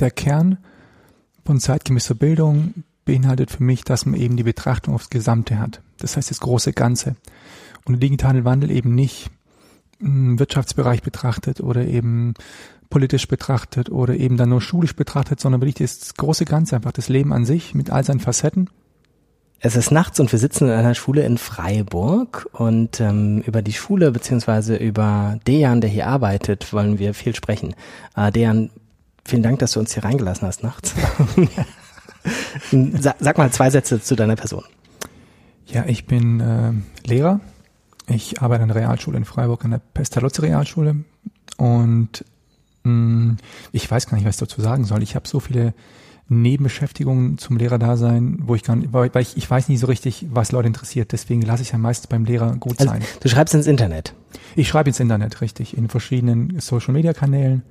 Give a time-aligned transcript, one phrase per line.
[0.00, 0.58] Der Kern
[1.44, 5.82] von zeitgemäßer Bildung beinhaltet für mich, dass man eben die Betrachtung aufs Gesamte hat.
[5.98, 7.16] Das heißt das große Ganze.
[7.84, 9.30] Und den digitalen Wandel eben nicht
[10.00, 12.34] im Wirtschaftsbereich betrachtet oder eben
[12.90, 17.08] politisch betrachtet oder eben dann nur schulisch betrachtet, sondern wirklich das große Ganze, einfach das
[17.08, 18.70] Leben an sich mit all seinen Facetten.
[19.60, 23.72] Es ist nachts und wir sitzen in einer Schule in Freiburg und ähm, über die
[23.72, 27.74] Schule beziehungsweise über Dejan, der hier arbeitet, wollen wir viel sprechen.
[28.16, 28.70] Äh, Dejan,
[29.24, 30.94] vielen Dank, dass du uns hier reingelassen hast nachts.
[33.18, 34.64] sag, mal zwei Sätze zu deiner Person.
[35.66, 36.72] Ja, ich bin äh,
[37.06, 37.40] Lehrer.
[38.06, 40.96] Ich arbeite an der Realschule in Freiburg, an der Pestalozzi Realschule.
[41.56, 42.24] Und
[42.84, 43.36] mh, mm,
[43.72, 45.02] ich weiß gar nicht, was ich dazu sagen soll.
[45.02, 45.74] Ich habe so viele
[46.28, 50.52] Nebenbeschäftigungen zum Lehrerdasein, wo ich gar nicht, weil ich, ich weiß nie so richtig, was
[50.52, 51.12] Leute interessiert.
[51.12, 53.02] Deswegen lasse ich ja meistens beim Lehrer gut also, sein.
[53.20, 54.14] Du schreibst ins Internet.
[54.56, 57.62] Ich schreibe ins Internet, richtig, in verschiedenen Social Media Kanälen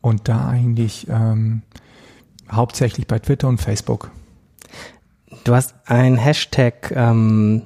[0.00, 1.62] und da eigentlich ähm,
[2.50, 4.10] hauptsächlich bei Twitter und Facebook.
[5.44, 7.62] Du hast ein Hashtag ähm,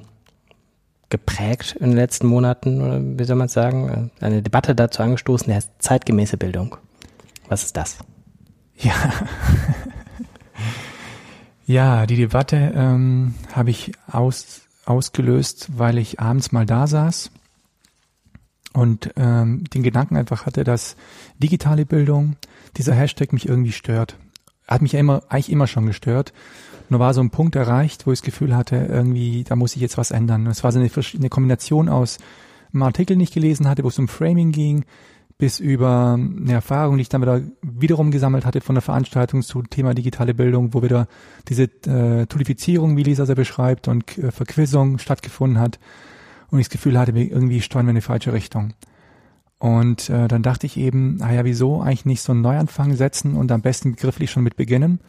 [1.09, 5.57] geprägt in den letzten Monaten, oder wie soll man sagen, eine Debatte dazu angestoßen, der
[5.57, 6.77] heißt zeitgemäße Bildung.
[7.47, 7.97] Was ist das?
[8.77, 8.93] Ja,
[11.65, 17.31] ja die Debatte ähm, habe ich aus, ausgelöst, weil ich abends mal da saß
[18.75, 20.97] und ähm, den Gedanken einfach hatte, dass
[21.41, 22.35] digitale Bildung,
[22.75, 24.17] dieser Hashtag mich irgendwie stört.
[24.67, 26.33] Hat mich immer, eigentlich immer schon gestört.
[26.89, 29.81] Nur war so ein Punkt erreicht, wo ich das Gefühl hatte, irgendwie, da muss ich
[29.81, 30.45] jetzt was ändern.
[30.47, 32.17] es war so eine, eine Kombination aus
[32.73, 34.83] einem Artikel, den ich gelesen hatte, wo es um Framing ging,
[35.37, 39.61] bis über eine Erfahrung, die ich dann wieder wiederum gesammelt hatte von der Veranstaltung zu
[39.63, 41.07] Thema digitale Bildung, wo wieder
[41.47, 45.79] diese äh, Toolifizierung, wie Lisa sie beschreibt, und äh, Verquissung stattgefunden hat
[46.51, 48.73] und ich das Gefühl hatte, irgendwie steuern wir in die falsche Richtung.
[49.57, 53.51] Und äh, dann dachte ich eben, naja, wieso eigentlich nicht so einen Neuanfang setzen und
[53.51, 54.99] am besten begrifflich schon mit beginnen?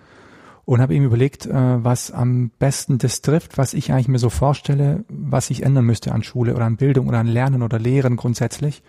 [0.64, 4.30] Und habe eben überlegt, äh, was am besten das trifft, was ich eigentlich mir so
[4.30, 8.16] vorstelle, was ich ändern müsste an Schule oder an Bildung oder an Lernen oder Lehren
[8.16, 8.82] grundsätzlich.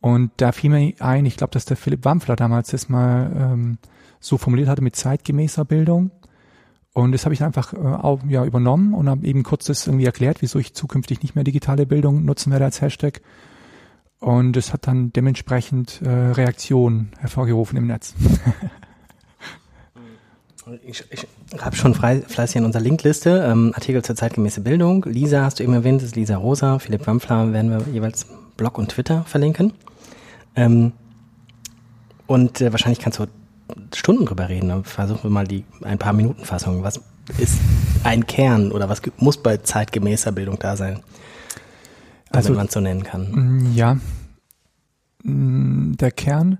[0.00, 3.78] Und da fiel mir ein, ich glaube, dass der Philipp Wampfler damals das mal ähm,
[4.18, 6.10] so formuliert hatte mit zeitgemäßer Bildung.
[6.92, 10.06] Und das habe ich einfach äh, auch, ja, übernommen und habe eben kurz das irgendwie
[10.06, 13.20] erklärt, wieso ich zukünftig nicht mehr digitale Bildung nutzen werde als Hashtag.
[14.18, 18.14] Und es hat dann dementsprechend äh, Reaktionen hervorgerufen im Netz.
[20.84, 21.26] Ich, ich
[21.58, 25.04] habe schon frei, fleißig in unserer Linkliste ähm, Artikel zur zeitgemäße Bildung.
[25.04, 26.78] Lisa hast du eben erwähnt, das ist Lisa Rosa.
[26.78, 29.72] Philipp Wampfler werden wir jeweils Blog und Twitter verlinken.
[30.54, 30.92] Ähm,
[32.26, 33.26] und äh, wahrscheinlich kannst du
[33.94, 34.84] Stunden drüber reden.
[34.84, 36.82] Versuchen wir mal die ein paar Minuten Fassung.
[36.82, 37.00] Was
[37.38, 37.58] ist
[38.04, 41.00] ein Kern oder was muss bei zeitgemäßer Bildung da sein,
[42.30, 43.72] also, wenn man es so nennen kann?
[43.74, 43.98] Ja,
[45.22, 46.58] der Kern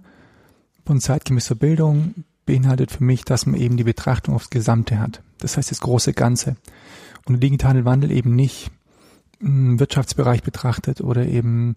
[0.84, 5.22] von zeitgemäßer Bildung beinhaltet für mich, dass man eben die Betrachtung aufs Gesamte hat.
[5.38, 6.56] Das heißt das große Ganze.
[7.27, 8.71] Und der digitale Wandel eben nicht
[9.41, 11.75] im Wirtschaftsbereich betrachtet oder eben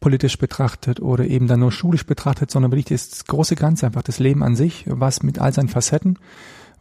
[0.00, 4.18] politisch betrachtet oder eben dann nur schulisch betrachtet, sondern wirklich das große Ganze, einfach das
[4.18, 6.18] Leben an sich, was mit all seinen Facetten,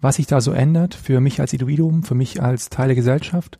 [0.01, 3.59] was sich da so ändert für mich als Individuum, für mich als Teil der Gesellschaft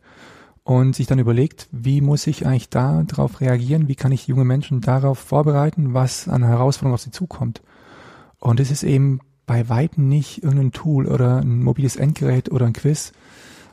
[0.64, 4.44] und sich dann überlegt, wie muss ich eigentlich da darauf reagieren, wie kann ich junge
[4.44, 7.62] Menschen darauf vorbereiten, was an Herausforderungen auf sie zukommt.
[8.38, 12.72] Und es ist eben bei Weitem nicht irgendein Tool oder ein mobiles Endgerät oder ein
[12.72, 13.12] Quiz,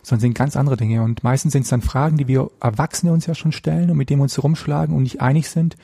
[0.07, 1.03] sondern sind ganz andere Dinge.
[1.03, 4.09] Und meistens sind es dann Fragen, die wir Erwachsene uns ja schon stellen und mit
[4.09, 5.75] denen wir uns rumschlagen und nicht einig sind.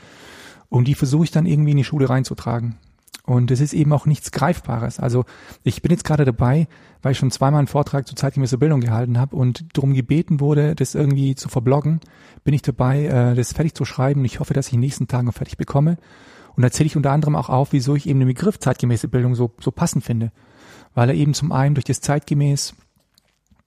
[0.70, 2.78] Und die versuche ich dann irgendwie in die Schule reinzutragen.
[3.26, 4.98] Und es ist eben auch nichts Greifbares.
[4.98, 5.26] Also
[5.64, 6.70] ich bin jetzt gerade dabei,
[7.02, 10.74] weil ich schon zweimal einen Vortrag zur zeitgemäßer Bildung gehalten habe und darum gebeten wurde,
[10.74, 12.00] das irgendwie zu verbloggen,
[12.46, 14.22] bin ich dabei, äh, das fertig zu schreiben.
[14.22, 15.98] Und ich hoffe, dass ich in den nächsten Tagen fertig bekomme.
[16.56, 19.36] Und da zähle ich unter anderem auch auf, wieso ich eben den Begriff zeitgemäße Bildung
[19.36, 20.32] so, so passend finde.
[20.94, 22.74] Weil er eben zum einen durch das zeitgemäß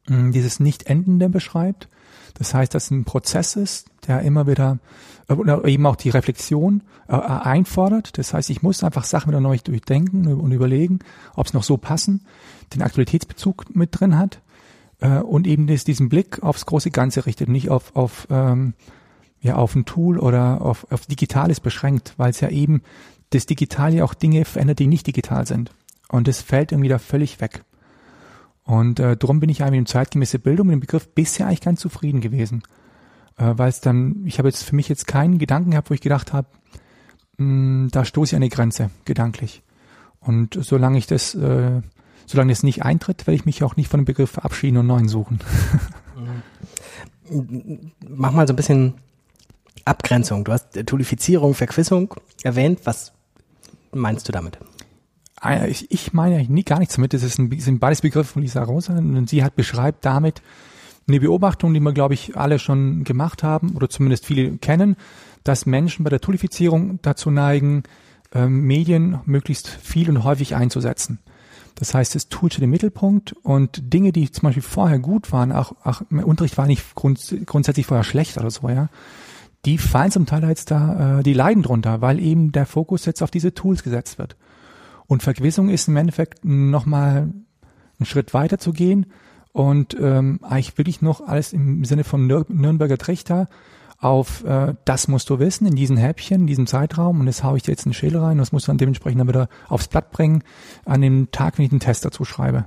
[0.09, 1.89] dieses Nicht-Endende beschreibt.
[2.34, 4.78] Das heißt, dass ein Prozess ist, der immer wieder,
[5.28, 8.19] äh, oder eben auch die Reflexion äh, einfordert.
[8.19, 11.00] Das heißt, ich muss einfach Sachen wieder neu durchdenken und überlegen,
[11.34, 12.27] ob es noch so passen,
[12.75, 14.41] den Aktualitätsbezug mit drin hat
[15.01, 18.75] äh, und eben diesen Blick aufs große Ganze richtet, nicht auf, auf, ähm,
[19.41, 22.83] ja, auf ein Tool oder auf, auf Digitales beschränkt, weil es ja eben
[23.31, 25.72] das Digitale auch Dinge verändert, die nicht digital sind.
[26.09, 27.65] Und das fällt irgendwie da völlig weg.
[28.66, 31.80] Und äh, darum bin ich eigentlich mit zeitgemäße Bildung, mit dem Begriff bisher eigentlich ganz
[31.80, 32.65] zufrieden gewesen.
[33.39, 36.01] Äh, Weil es dann, ich habe jetzt für mich jetzt keinen Gedanken gehabt, wo ich
[36.01, 36.48] gedacht habe,
[37.39, 39.63] hm, da stoße ich an die Grenze, gedanklich.
[40.18, 41.80] Und solange ich das, äh,
[42.27, 45.09] solange das nicht eintritt, werde ich mich auch nicht von dem Begriff verabschieden und neuen
[45.09, 45.39] suchen.
[48.09, 48.95] Mach mal so ein bisschen
[49.84, 50.42] Abgrenzung.
[50.42, 52.80] Du hast Toolifizierung, Verquissung erwähnt.
[52.83, 53.12] Was
[53.92, 54.59] meinst du damit?
[55.44, 57.12] Äh, ich, ich meine nie, gar nichts damit.
[57.12, 60.42] Das ist ein, sind beides Begriffe von Lisa Rosa und sie hat beschreibt damit
[61.09, 64.97] eine Beobachtung, die wir, glaube ich, alle schon gemacht haben oder zumindest viele kennen,
[65.44, 67.84] dass Menschen bei der Toolifizierung dazu neigen,
[68.34, 71.21] ähm, Medien möglichst viel und häufig einzusetzen.
[71.77, 75.53] Das heißt, das Tool steht im Mittelpunkt und Dinge, die zum Beispiel vorher gut waren,
[75.53, 78.88] auch, auch Unterricht war nicht grund, grundsätzlich vorher schlecht oder so, ja,
[79.66, 83.22] die fallen zum Teil jetzt da, äh, die leiden drunter, weil eben der Fokus jetzt
[83.22, 84.36] auf diese Tools gesetzt wird.
[85.07, 87.33] Und Vergewissung ist im Endeffekt nochmal
[87.99, 89.07] einen Schritt weiter zu gehen.
[89.53, 93.49] Und ähm, eigentlich wirklich noch alles im Sinne von Nür Nürnberger Trichter
[93.99, 97.21] auf äh, das musst du wissen in diesen Häppchen, in diesem Zeitraum.
[97.21, 98.33] Und das haue ich dir jetzt in den Schädel rein.
[98.33, 100.43] Und das musst du dann dementsprechend dann wieder aufs Blatt bringen
[100.85, 102.67] an dem Tag, wenn ich den Test dazu schreibe.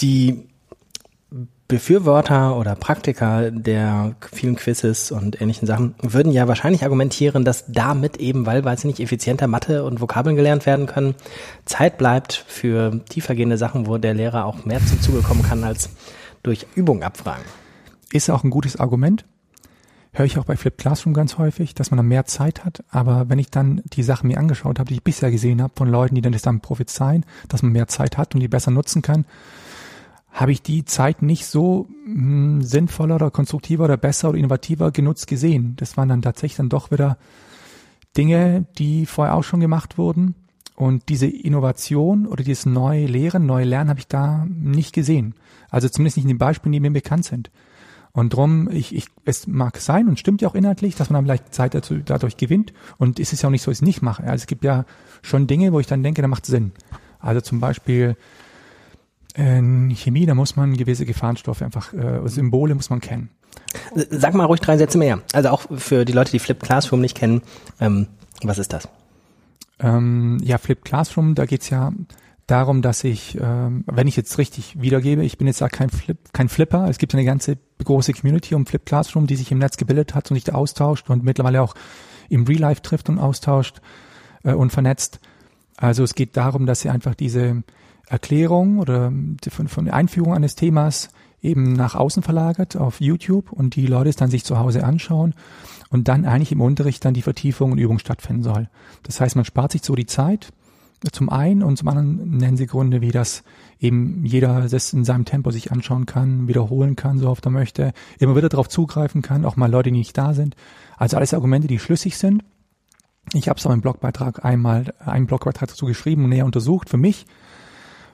[0.00, 0.48] Die
[1.72, 8.18] Befürworter oder Praktiker der vielen Quizzes und ähnlichen Sachen würden ja wahrscheinlich argumentieren, dass damit
[8.18, 11.14] eben, weil, weil sie nicht effizienter Mathe und Vokabeln gelernt werden können,
[11.64, 15.88] Zeit bleibt für tiefergehende Sachen, wo der Lehrer auch mehr zum Zuge kommen kann als
[16.42, 17.44] durch Übung abfragen.
[18.12, 19.24] Ist auch ein gutes Argument.
[20.12, 22.84] Höre ich auch bei Flip Classroom ganz häufig, dass man dann mehr Zeit hat.
[22.90, 25.88] Aber wenn ich dann die Sachen mir angeschaut habe, die ich bisher gesehen habe von
[25.88, 29.00] Leuten, die dann das dann prophezeien, dass man mehr Zeit hat und die besser nutzen
[29.00, 29.24] kann,
[30.32, 34.90] habe ich die Zeit nicht so mh, hm, sinnvoller oder konstruktiver oder besser oder innovativer
[34.90, 35.74] genutzt gesehen.
[35.76, 37.18] Das waren dann tatsächlich dann doch wieder
[38.16, 40.34] Dinge, die vorher auch schon gemacht wurden.
[40.74, 45.34] Und diese Innovation oder dieses neue Lehren, neue Lernen habe ich da nicht gesehen.
[45.70, 47.50] Also zumindest nicht in den Beispielen, die mir bekannt sind.
[48.12, 51.24] Und drum, ich, ich, es mag sein und stimmt ja auch inhaltlich, dass man dann
[51.24, 52.72] vielleicht Zeit dazu, dadurch gewinnt.
[52.98, 54.24] Und es ist ja auch nicht so, dass ich es nicht mache.
[54.24, 54.84] Also es gibt ja
[55.22, 56.72] schon Dinge, wo ich dann denke, da macht Sinn.
[57.20, 58.16] Also zum Beispiel
[59.34, 63.30] in Chemie, da muss man gewisse Gefahrenstoffe einfach, äh, Symbole muss man kennen.
[64.10, 65.22] Sag mal ruhig drei Sätze mehr.
[65.32, 67.42] Also auch für die Leute, die Flip Classroom nicht kennen,
[67.80, 68.08] ähm,
[68.42, 68.88] was ist das?
[69.78, 71.92] Ähm, ja, Flip Classroom, da geht's ja
[72.46, 76.18] darum, dass ich, ähm, wenn ich jetzt richtig wiedergebe, ich bin jetzt ja kein, Flip,
[76.32, 79.76] kein Flipper, es gibt eine ganze große Community um Flip Classroom, die sich im Netz
[79.76, 81.74] gebildet hat und sich da austauscht und mittlerweile auch
[82.28, 83.80] im Real Life trifft und austauscht
[84.44, 85.20] äh, und vernetzt.
[85.76, 87.62] Also es geht darum, dass sie einfach diese
[88.12, 89.10] Erklärung oder
[89.50, 91.08] von, von der Einführung eines Themas
[91.40, 95.34] eben nach außen verlagert auf YouTube und die Leute es dann sich zu Hause anschauen
[95.90, 98.68] und dann eigentlich im Unterricht dann die Vertiefung und Übung stattfinden soll.
[99.02, 100.52] Das heißt, man spart sich so die Zeit
[101.10, 103.42] zum einen und zum anderen nennen sie Gründe, wie das
[103.80, 107.92] eben jeder das in seinem Tempo sich anschauen kann, wiederholen kann, so oft er möchte,
[108.20, 110.54] immer wieder darauf zugreifen kann, auch mal Leute, die nicht da sind.
[110.96, 112.44] Also alles Argumente, die schlüssig sind.
[113.32, 116.98] Ich habe es auch im Blogbeitrag einmal einen Blogbeitrag dazu geschrieben und näher untersucht für
[116.98, 117.26] mich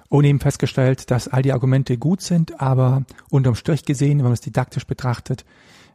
[0.08, 4.32] und eben festgestellt, dass all die Argumente gut sind, aber unterm Strich gesehen, wenn man
[4.32, 5.44] es didaktisch betrachtet,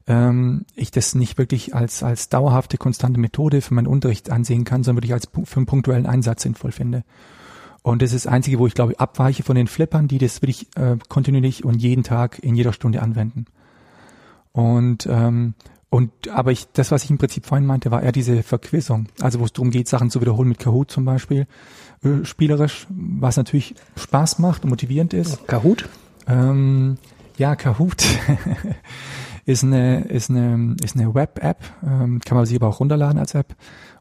[0.07, 4.83] ähm, ich das nicht wirklich als, als dauerhafte, konstante Methode für meinen Unterricht ansehen kann,
[4.83, 7.03] sondern wirklich als für einen punktuellen Einsatz sinnvoll finde.
[7.81, 10.67] Und das ist das Einzige, wo ich glaube, abweiche von den Flippern, die das wirklich
[10.77, 13.45] äh, kontinuierlich und jeden Tag in jeder Stunde anwenden.
[14.51, 15.55] Und ähm,
[15.93, 19.09] und aber ich, das, was ich im Prinzip vorhin meinte, war eher diese Verquissung.
[19.21, 21.45] Also wo es darum geht, Sachen zu wiederholen mit Kahoot zum Beispiel,
[22.03, 25.47] äh, spielerisch, was natürlich Spaß macht und motivierend ist.
[25.47, 25.89] Kahoot?
[26.27, 26.97] Ähm,
[27.37, 28.03] ja, Kahoot
[29.45, 33.33] ist eine ist eine ist eine Web-App, ähm, kann man sich aber auch runterladen als
[33.33, 33.55] App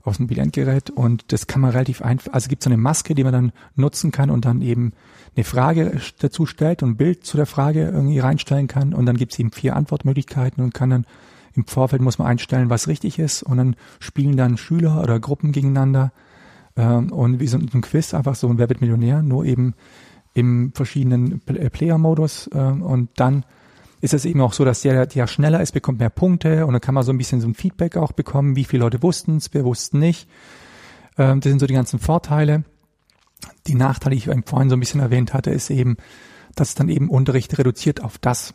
[0.04, 2.32] auf dem Bilendgerät und das kann man relativ einfach.
[2.32, 4.92] Also gibt so eine Maske, die man dann nutzen kann und dann eben
[5.36, 9.16] eine Frage dazu stellt und ein Bild zu der Frage irgendwie reinstellen kann und dann
[9.16, 11.06] gibt es eben vier Antwortmöglichkeiten und kann dann
[11.54, 15.52] im Vorfeld muss man einstellen, was richtig ist und dann spielen dann Schüler oder Gruppen
[15.52, 16.12] gegeneinander
[16.76, 19.74] ähm, und wie so ein Quiz, einfach so ein Wer wird Millionär, nur eben
[20.34, 23.44] im verschiedenen äh, Player-Modus ähm, und dann
[24.00, 26.80] ist es eben auch so, dass der, der schneller ist, bekommt mehr Punkte und dann
[26.80, 29.52] kann man so ein bisschen so ein Feedback auch bekommen, wie viele Leute wussten es,
[29.52, 30.28] wer wussten nicht.
[31.18, 32.64] Ähm, das sind so die ganzen Vorteile.
[33.66, 35.96] Die Nachteile, die ich vorhin so ein bisschen erwähnt hatte, ist eben,
[36.56, 38.54] dass dann eben Unterricht reduziert auf das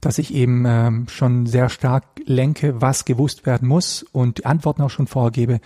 [0.00, 4.90] dass ich eben schon sehr stark lenke, was gewusst werden muss und die Antworten auch
[4.90, 5.60] schon vorgebe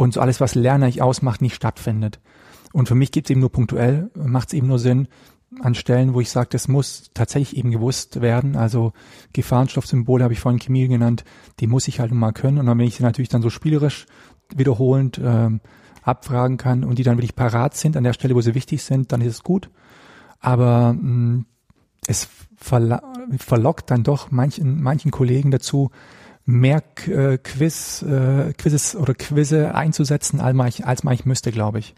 [0.00, 2.20] und so alles, was Lerner ich ausmacht, nicht stattfindet.
[2.72, 5.08] Und für mich gibt es eben nur punktuell, macht es eben nur Sinn,
[5.60, 8.56] an Stellen, wo ich sage, das muss tatsächlich eben gewusst werden.
[8.56, 8.94] Also
[9.34, 11.24] Gefahrenstoffsymbole habe ich vorhin Chemie genannt,
[11.58, 12.56] die muss ich halt mal können.
[12.56, 14.06] Und dann, wenn ich sie natürlich dann so spielerisch
[14.56, 15.60] wiederholend ähm,
[16.02, 19.12] abfragen kann und die dann wirklich parat sind an der Stelle, wo sie wichtig sind,
[19.12, 19.68] dann ist es gut.
[20.38, 21.46] Aber mh, mm,
[22.06, 22.26] es
[22.56, 25.90] verlockt dann doch manchen, manchen Kollegen dazu,
[26.50, 31.94] mehr äh, Quiz, äh, Quizzes oder Quizze einzusetzen, als man, als man müsste, glaube ich.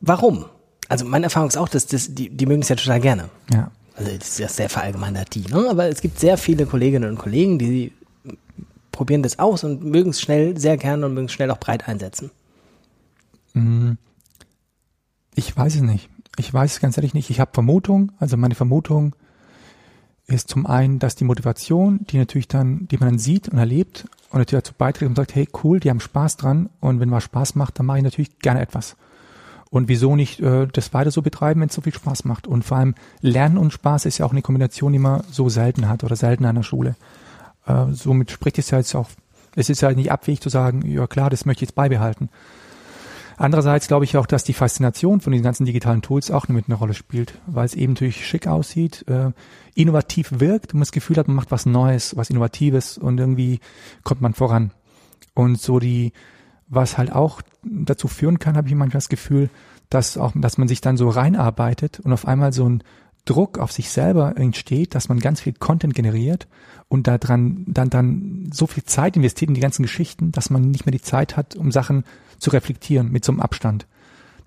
[0.00, 0.46] Warum?
[0.88, 3.28] Also meine Erfahrung ist auch, dass das, die, die mögen es ja total gerne.
[3.52, 3.70] Ja.
[3.96, 5.68] Also das ist ja sehr verallgemeinert die, ne?
[5.70, 7.92] aber es gibt sehr viele Kolleginnen und Kollegen, die
[8.92, 11.88] probieren das aus und mögen es schnell, sehr gerne und mögen es schnell auch breit
[11.88, 12.30] einsetzen.
[13.52, 13.96] Hm,
[15.34, 16.10] ich weiß es nicht.
[16.38, 17.30] Ich weiß es ganz ehrlich nicht.
[17.30, 18.12] Ich habe Vermutung.
[18.18, 19.14] Also meine Vermutung
[20.26, 24.06] ist zum einen, dass die Motivation, die natürlich dann, die man dann sieht und erlebt
[24.30, 27.24] und natürlich dazu beiträgt und sagt, hey cool, die haben Spaß dran und wenn was
[27.24, 28.96] Spaß macht, dann mache ich natürlich gerne etwas.
[29.70, 32.46] Und wieso nicht äh, das weiter so betreiben, wenn es so viel Spaß macht?
[32.46, 35.88] Und vor allem Lernen und Spaß ist ja auch eine Kombination, die man so selten
[35.88, 36.96] hat oder selten an der Schule.
[37.66, 39.08] Äh, somit spricht es ja jetzt auch,
[39.54, 42.30] es ist ja nicht abwegig zu sagen, ja klar, das möchte ich jetzt beibehalten.
[43.38, 46.74] Andererseits glaube ich auch, dass die Faszination von den ganzen digitalen Tools auch mit eine
[46.74, 49.32] Rolle spielt, weil es eben natürlich schick aussieht, äh,
[49.74, 53.60] innovativ wirkt und man das Gefühl hat, man macht was Neues, was Innovatives und irgendwie
[54.04, 54.72] kommt man voran.
[55.34, 56.12] Und so die,
[56.68, 59.50] was halt auch dazu führen kann, habe ich manchmal das Gefühl,
[59.90, 62.82] dass auch, dass man sich dann so reinarbeitet und auf einmal so ein
[63.26, 66.48] Druck auf sich selber entsteht, dass man ganz viel Content generiert
[66.88, 70.70] und da dran dann dann so viel Zeit investiert in die ganzen Geschichten, dass man
[70.70, 72.04] nicht mehr die Zeit hat, um Sachen
[72.38, 73.86] zu reflektieren mit so einem Abstand.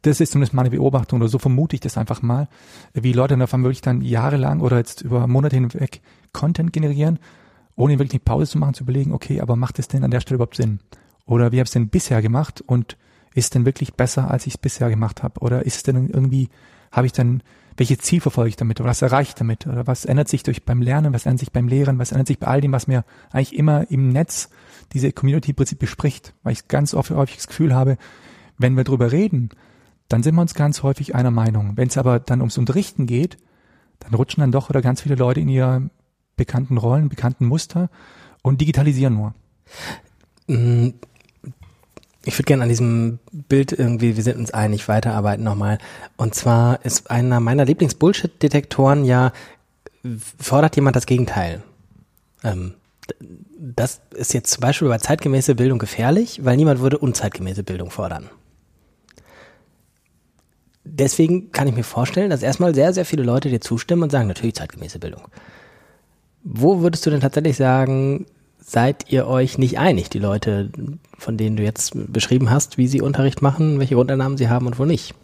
[0.04, 2.48] Das ist zumindest meine Beobachtung oder so vermute ich das einfach mal,
[2.94, 7.20] wie Leute davon wirklich dann jahrelang oder jetzt über Monate hinweg Content generieren,
[7.76, 10.22] ohne wirklich eine Pause zu machen, zu überlegen, okay, aber macht es denn an der
[10.22, 10.80] Stelle überhaupt Sinn?
[11.26, 12.98] Oder wie habe ich es denn bisher gemacht und
[13.34, 15.40] ist es denn wirklich besser, als ich es bisher gemacht habe?
[15.42, 16.50] Oder ist es denn irgendwie,
[16.92, 17.44] habe ich dann,
[17.80, 19.66] welche Ziel verfolge ich damit oder was erreiche ich damit?
[19.66, 22.38] Oder was ändert sich durch beim Lernen, was ändert sich beim Lehren, was ändert sich
[22.38, 24.50] bei all dem, was mir eigentlich immer im Netz
[24.92, 26.34] diese Community-Prinzip bespricht?
[26.44, 27.98] Weil ich ganz oft häufig das Gefühl habe,
[28.58, 29.50] wenn wir drüber reden,
[30.10, 31.78] dann sind wir uns ganz häufig einer Meinung.
[31.78, 33.38] Wenn es aber dann ums Unterrichten geht,
[34.00, 35.90] dann rutschen dann doch oder ganz viele Leute in ihre
[36.36, 37.90] bekannten Rollen, bekannten Muster
[38.42, 39.34] und digitalisieren nur.
[42.26, 45.78] Ich würde gerne an diesem Bild irgendwie, wir sind uns einig, weiterarbeiten nochmal.
[46.18, 49.32] Und zwar ist einer meiner Lieblings-Bullshit-Detektoren ja,
[50.38, 51.64] fordert jemand das Gegenteil.
[52.44, 52.74] Ähm,
[53.58, 58.30] das ist jetzt zum Beispiel bei zeitgemäße Bildung gefährlich, weil niemand würde unzeitgemäße Bildung fordern.
[60.84, 64.28] Deswegen kann ich mir vorstellen, dass erstmal sehr, sehr viele Leute dir zustimmen und sagen,
[64.28, 65.28] natürlich zeitgemäße Bildung.
[66.44, 68.26] Wo würdest du denn tatsächlich sagen,
[68.70, 70.70] seid ihr euch nicht einig, die Leute,
[71.18, 74.78] von denen du jetzt beschrieben hast, wie sie Unterricht machen, welche Grundannahmen sie haben und
[74.78, 75.16] wo nicht?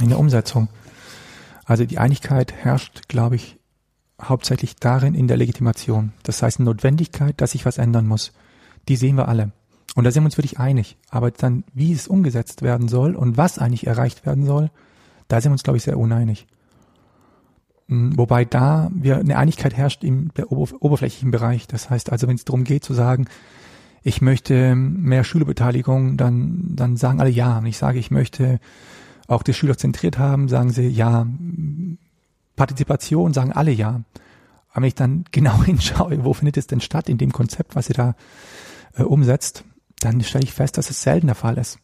[0.00, 0.68] In der Umsetzung.
[1.66, 3.58] Also die Einigkeit herrscht, glaube ich,
[4.22, 6.12] hauptsächlich darin in der Legitimation.
[6.22, 8.32] Das heißt, Notwendigkeit, dass sich was ändern muss.
[8.88, 9.52] Die sehen wir alle.
[9.94, 10.96] Und da sind wir uns wirklich einig.
[11.10, 14.70] Aber dann, wie es umgesetzt werden soll und was eigentlich erreicht werden soll,
[15.28, 16.46] da sind wir uns, glaube ich, sehr uneinig.
[17.88, 21.66] Hm, wobei da wir eine Einigkeit herrscht im oberflächlichen Bereich.
[21.66, 23.26] Das heißt also, wenn es darum geht zu sagen,
[24.02, 27.58] ich möchte mehr Schülerbeteiligung, dann, dann sagen alle ja.
[27.58, 28.60] Und ich sage, ich möchte
[29.26, 31.26] auch die Schüler zentriert haben, sagen sie ja.
[32.56, 34.02] Partizipation sagen alle ja.
[34.70, 37.88] Aber wenn ich dann genau hinschaue, wo findet es denn statt in dem Konzept, was
[37.88, 38.14] ihr da
[38.96, 39.64] äh, umsetzt,
[40.00, 41.78] dann stelle ich fest, dass es selten der Fall ist.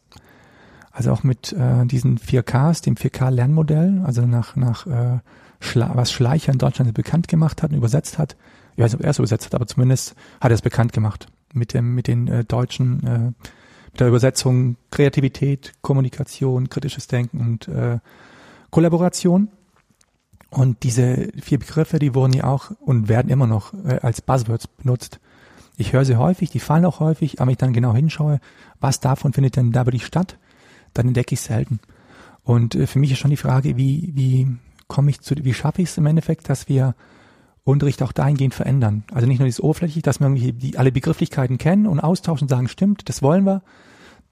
[0.91, 5.19] Also auch mit äh, diesen 4Ks, dem 4K-Lernmodell, also nach, nach äh,
[5.59, 8.35] Schla was Schleicher in Deutschland bekannt gemacht hat und übersetzt hat.
[8.75, 11.27] Ich weiß nicht, ob er es übersetzt hat, aber zumindest hat er es bekannt gemacht
[11.53, 13.47] mit dem, mit den äh, deutschen, äh,
[13.91, 17.99] mit der Übersetzung Kreativität, Kommunikation, kritisches Denken und äh,
[18.69, 19.49] Kollaboration.
[20.49, 24.67] Und diese vier Begriffe, die wurden ja auch und werden immer noch äh, als Buzzwords
[24.67, 25.19] benutzt.
[25.77, 28.39] Ich höre sie häufig, die fallen auch häufig, aber ich dann genau hinschaue,
[28.79, 30.37] was davon findet denn da wirklich statt,
[30.93, 31.79] dann entdecke ich selten.
[32.43, 34.47] Und äh, für mich ist schon die Frage, wie, wie
[34.87, 36.95] komme ich zu, wie schaffe ich es im Endeffekt, dass wir
[37.63, 39.03] Unterricht auch dahingehend verändern.
[39.11, 42.49] Also nicht nur dieses oberflächlich, dass wir irgendwie die, alle Begrifflichkeiten kennen und austauschen und
[42.49, 43.63] sagen, stimmt, das wollen wir,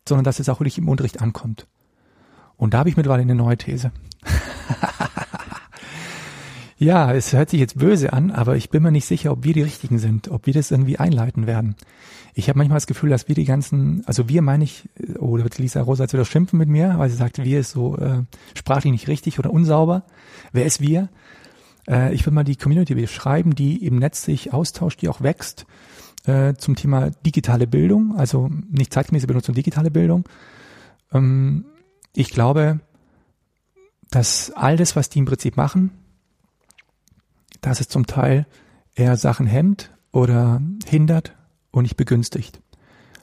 [0.07, 1.67] sondern dass es auch wirklich im Unterricht ankommt.
[2.57, 3.91] Und da habe ich mittlerweile eine neue These.
[6.77, 9.53] Ja, es hört sich jetzt böse an, aber ich bin mir nicht sicher, ob wir
[9.53, 11.75] die Richtigen sind, ob wir das irgendwie einleiten werden.
[12.33, 14.89] Ich habe manchmal das Gefühl, dass wir die ganzen, also wir meine ich,
[15.19, 17.71] oh, da wird Lisa Rosa jetzt wieder schimpfen mit mir, weil sie sagt, wir ist
[17.71, 18.23] so äh,
[18.55, 20.03] sprachlich nicht richtig oder unsauber.
[20.51, 21.09] Wer ist wir?
[21.87, 25.67] Äh, ich würde mal die Community beschreiben, die im Netz sich austauscht, die auch wächst
[26.25, 30.27] äh, zum Thema digitale Bildung, also nicht zeitgemäße sondern digitale Bildung.
[31.13, 31.65] Ähm,
[32.15, 32.79] ich glaube,
[34.09, 35.91] dass all das, was die im Prinzip machen,
[37.63, 38.45] dass es zum Teil
[38.93, 41.33] eher Sachen hemmt oder hindert
[41.71, 42.61] und nicht begünstigt.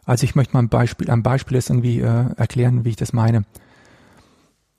[0.04, 3.12] Also ich möchte mal ein Beispiel, ein Beispiel ist irgendwie äh, erklären, wie ich das
[3.12, 3.44] meine.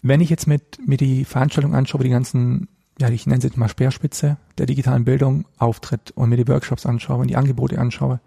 [0.01, 2.67] Wenn ich jetzt mit mir die Veranstaltung anschaue, die ganzen,
[2.99, 6.85] ja, ich nenne sie jetzt mal Speerspitze der digitalen Bildung auftritt und mir die Workshops
[6.85, 8.19] anschaue und die Angebote anschaue,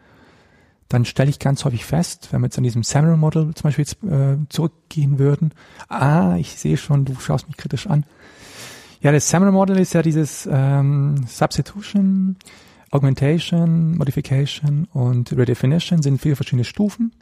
[0.88, 3.84] dann stelle ich ganz häufig fest, wenn wir jetzt an diesem Samuel Model zum Beispiel
[3.84, 5.52] jetzt, äh, zurückgehen würden,
[5.88, 8.04] ah, ich sehe schon, du schaust mich kritisch an,
[9.04, 12.36] ja, das Samuel Model ist ja dieses ähm, Substitution,
[12.90, 17.12] Augmentation, Modification und Redefinition sind vier verschiedene Stufen.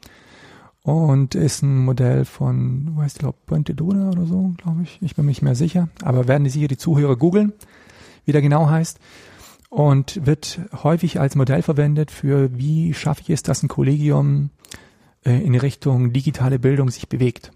[0.85, 4.99] und ist ein Modell von, weiß ich glaube, Puente Dona oder so, glaube ich.
[5.03, 7.53] Ich bin mir nicht mehr sicher, aber werden die sicher die Zuhörer googeln,
[8.27, 9.01] wie der genau heißt.
[9.69, 14.51] Und wird häufig als Modell verwendet für, wie schaffe ich es, dass ein Kollegium
[15.25, 17.51] äh, in Richtung digitale Bildung sich bewegt.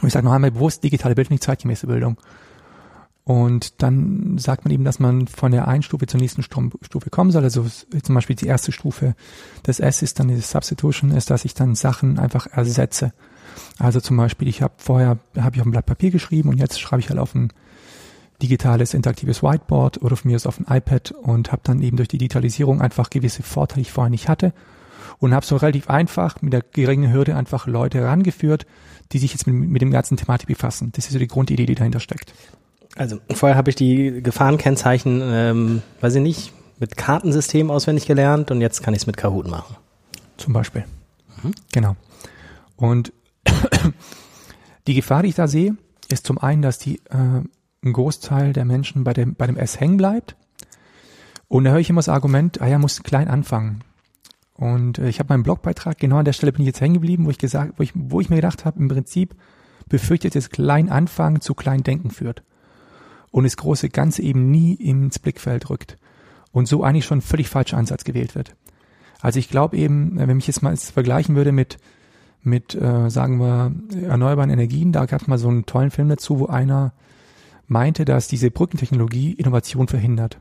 [0.00, 2.16] Und ich sage noch einmal bewusst, digitale Bildung, nicht zeitgemäße Bildung.
[3.24, 7.30] Und dann sagt man eben, dass man von der einen Stufe zur nächsten Stufe kommen
[7.30, 7.44] soll.
[7.44, 7.64] Also
[8.02, 9.14] zum Beispiel die erste Stufe
[9.64, 13.12] des S ist dann diese Substitution, ist, dass ich dann Sachen einfach ersetze.
[13.78, 16.80] Also zum Beispiel, ich habe vorher habe ich auf ein Blatt Papier geschrieben und jetzt
[16.80, 17.52] schreibe ich halt auf ein
[18.42, 22.08] digitales interaktives Whiteboard oder von mir aus auf ein iPad und habe dann eben durch
[22.08, 24.52] die Digitalisierung einfach gewisse Vorteile, die ich vorher nicht hatte
[25.18, 28.66] und habe so relativ einfach mit der geringen Hürde einfach Leute herangeführt,
[29.12, 30.90] die sich jetzt mit, mit dem ganzen Thematik befassen.
[30.92, 32.34] Das ist so die Grundidee, die dahinter steckt.
[32.96, 38.60] Also vorher habe ich die Gefahrenkennzeichen, ähm, weiß ich nicht, mit Kartensystem auswendig gelernt und
[38.60, 39.76] jetzt kann ich es mit Kahoot machen.
[40.36, 40.84] Zum Beispiel.
[41.42, 41.52] Mhm.
[41.72, 41.96] Genau.
[42.76, 43.12] Und
[44.86, 45.76] die Gefahr, die ich da sehe,
[46.08, 47.40] ist zum einen, dass die äh,
[47.84, 50.36] ein Großteil der Menschen bei dem, bei dem S hängen bleibt.
[51.48, 53.84] Und da höre ich immer das Argument, ah ja, muss klein anfangen.
[54.54, 57.24] Und äh, ich habe meinen Blogbeitrag, genau an der Stelle bin ich jetzt hängen geblieben,
[57.24, 59.34] wo ich gesagt, wo ich, wo ich mir gedacht habe, im Prinzip
[59.88, 62.42] befürchtet jetzt klein anfangen zu klein denken führt
[63.32, 65.98] und das große Ganze eben nie ins Blickfeld rückt
[66.52, 68.54] und so eigentlich schon völlig falscher Ansatz gewählt wird.
[69.20, 71.78] Also ich glaube eben, wenn ich jetzt mal vergleichen würde mit
[72.44, 73.72] mit äh, sagen wir
[74.02, 76.92] erneuerbaren Energien, da gab es mal so einen tollen Film dazu, wo einer
[77.68, 80.40] meinte, dass diese Brückentechnologie Innovation verhindert,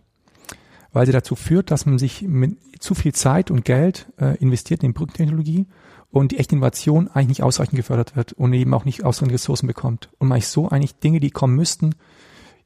[0.92, 4.84] weil sie dazu führt, dass man sich mit zu viel Zeit und Geld äh, investiert
[4.84, 5.68] in Brückentechnologie
[6.10, 9.68] und die echte Innovation eigentlich nicht ausreichend gefördert wird und eben auch nicht ausreichend Ressourcen
[9.68, 11.94] bekommt und man so eigentlich Dinge, die kommen müssten,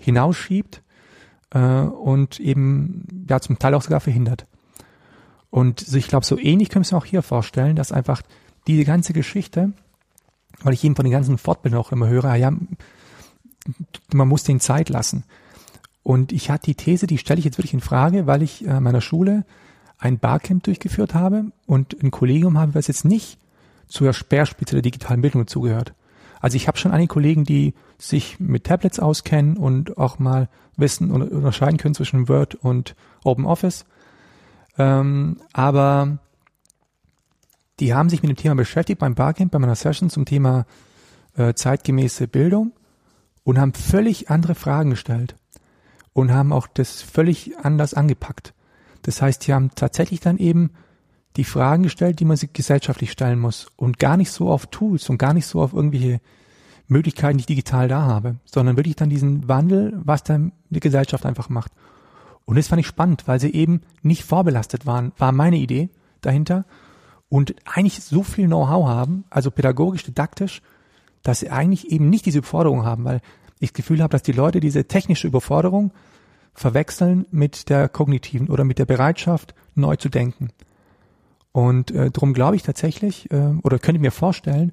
[0.01, 0.81] hinausschiebt
[1.51, 4.45] äh, und eben ja zum Teil auch sogar verhindert.
[5.49, 8.21] Und ich glaube, so ähnlich können wir es auch hier vorstellen, dass einfach
[8.67, 9.71] diese ganze Geschichte,
[10.61, 12.51] weil ich eben von den ganzen Fortbildungen auch immer höre, ja,
[14.13, 15.23] man muss den Zeit lassen.
[16.03, 18.79] Und ich hatte die These, die stelle ich jetzt wirklich in Frage, weil ich äh,
[18.79, 19.45] meiner Schule
[19.97, 23.39] ein Barcamp durchgeführt habe und ein Kollegium habe, was jetzt nicht
[23.87, 25.93] zur Speerspitze der digitalen Bildung dazugehört.
[26.41, 31.11] Also ich habe schon einige Kollegen, die sich mit Tablets auskennen und auch mal wissen
[31.11, 33.85] und unterscheiden können zwischen Word und Open Office.
[34.77, 36.19] Ähm, aber
[37.79, 40.65] die haben sich mit dem Thema beschäftigt beim Barcamp, bei meiner Session zum Thema
[41.35, 42.73] äh, zeitgemäße Bildung
[43.43, 45.35] und haben völlig andere Fragen gestellt
[46.13, 48.53] und haben auch das völlig anders angepackt.
[49.01, 50.71] Das heißt, die haben tatsächlich dann eben
[51.35, 55.09] die Fragen gestellt, die man sich gesellschaftlich stellen muss und gar nicht so auf Tools
[55.09, 56.21] und gar nicht so auf irgendwelche
[56.87, 61.25] Möglichkeiten, die ich digital da habe, sondern wirklich dann diesen Wandel, was dann die Gesellschaft
[61.25, 61.71] einfach macht.
[62.45, 65.89] Und das fand ich spannend, weil sie eben nicht vorbelastet waren, war meine Idee
[66.21, 66.65] dahinter
[67.29, 70.61] und eigentlich so viel Know-how haben, also pädagogisch, didaktisch,
[71.23, 73.21] dass sie eigentlich eben nicht diese Überforderung haben, weil
[73.59, 75.91] ich das Gefühl habe, dass die Leute diese technische Überforderung
[76.53, 80.49] verwechseln mit der kognitiven oder mit der Bereitschaft, neu zu denken.
[81.51, 84.71] Und äh, darum glaube ich tatsächlich, äh, oder könnte mir vorstellen,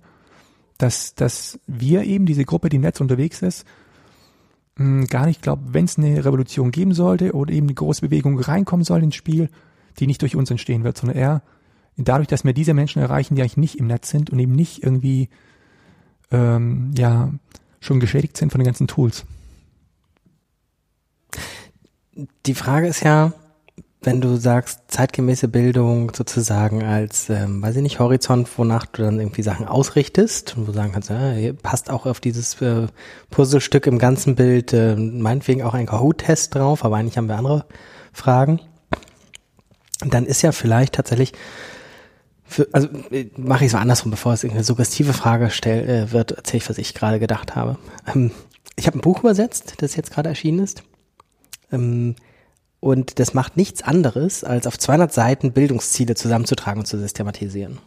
[0.79, 3.65] dass, dass wir eben, diese Gruppe, die im Netz unterwegs ist,
[4.77, 8.39] hm, gar nicht glaubt, wenn es eine Revolution geben sollte oder eben eine große Bewegung
[8.39, 9.51] reinkommen soll ins Spiel,
[9.99, 11.43] die nicht durch uns entstehen wird, sondern eher
[11.97, 14.83] dadurch, dass wir diese Menschen erreichen, die eigentlich nicht im Netz sind und eben nicht
[14.83, 15.29] irgendwie
[16.31, 17.31] ähm, ja
[17.81, 19.27] schon geschädigt sind von den ganzen Tools.
[22.47, 23.33] Die Frage ist ja,
[24.03, 29.21] wenn du sagst, zeitgemäße Bildung sozusagen als, ähm, weiß ich nicht, Horizont, wonach du dann
[29.21, 32.89] irgendwie Sachen ausrichtest und wo du sagen kannst, ja, passt auch auf dieses äh,
[33.31, 37.65] Puzzlestück im ganzen Bild, äh, meinetwegen auch ein Kahoot-Test drauf, aber eigentlich haben wir andere
[38.13, 38.61] Fragen.
[40.05, 41.33] Dann ist ja vielleicht tatsächlich,
[42.45, 46.13] für, also äh, mache ich es mal andersrum, bevor es irgendeine suggestive Frage stell, äh,
[46.13, 47.79] wird, erzähle ich, was ich gerade gedacht habe.
[48.13, 48.33] Ähm,
[48.75, 50.83] ich habe ein Buch übersetzt, das jetzt gerade erschienen ist.
[51.71, 52.17] Ähm,
[52.83, 57.79] und das macht nichts anderes, als auf 200 Seiten Bildungsziele zusammenzutragen und zu systematisieren.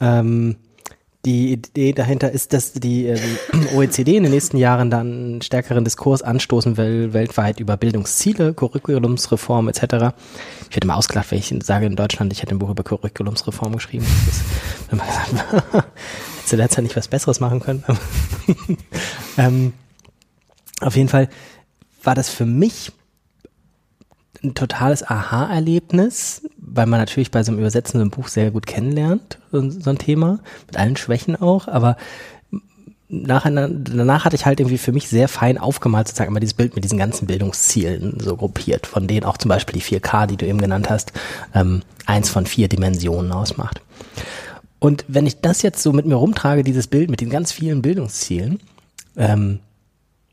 [0.00, 0.54] Ähm,
[1.24, 3.18] die Idee dahinter ist, dass die ähm,
[3.74, 9.66] OECD in den nächsten Jahren dann einen stärkeren Diskurs anstoßen will, weltweit über Bildungsziele, Curriculumsreform
[9.66, 10.14] etc.
[10.70, 13.72] Ich werde mal ausgelacht, wenn ich sage in Deutschland, ich hätte ein Buch über Curriculumsreform
[13.72, 14.06] geschrieben.
[14.28, 14.42] Ist,
[16.46, 17.82] hätte Zeit nicht was Besseres machen können.
[19.38, 19.72] ähm,
[20.80, 21.28] auf jeden Fall
[22.04, 22.92] war das für mich
[24.44, 29.68] ein totales Aha-Erlebnis, weil man natürlich bei so einem übersetzenden Buch sehr gut kennenlernt, so,
[29.70, 31.96] so ein Thema, mit allen Schwächen auch, aber
[33.08, 36.74] nach, danach hatte ich halt irgendwie für mich sehr fein aufgemalt, sozusagen immer dieses Bild
[36.74, 40.46] mit diesen ganzen Bildungszielen so gruppiert, von denen auch zum Beispiel die 4K, die du
[40.46, 41.12] eben genannt hast,
[41.54, 43.80] ähm, eins von vier Dimensionen ausmacht.
[44.78, 47.82] Und wenn ich das jetzt so mit mir rumtrage, dieses Bild mit den ganz vielen
[47.82, 48.60] Bildungszielen,
[49.16, 49.60] ähm,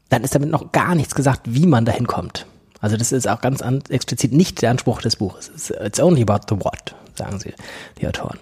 [0.09, 2.45] dann ist damit noch gar nichts gesagt, wie man dahin kommt.
[2.81, 5.69] Also das ist auch ganz an, explizit nicht der Anspruch des Buches.
[5.69, 7.53] It's only about the what, sagen sie,
[7.99, 8.39] die Autoren.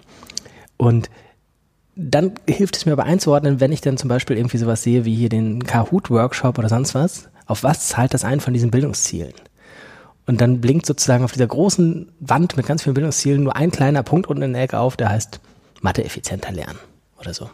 [0.78, 1.10] Und
[1.94, 5.14] dann hilft es mir aber einzuordnen, wenn ich dann zum Beispiel irgendwie sowas sehe wie
[5.14, 9.34] hier den Kahoot-Workshop oder sonst was, auf was zahlt das ein von diesen Bildungszielen?
[10.26, 14.02] Und dann blinkt sozusagen auf dieser großen Wand mit ganz vielen Bildungszielen nur ein kleiner
[14.02, 15.40] Punkt unten in der Ecke auf, der heißt
[15.82, 16.78] Mathe effizienter lernen
[17.18, 17.50] oder so.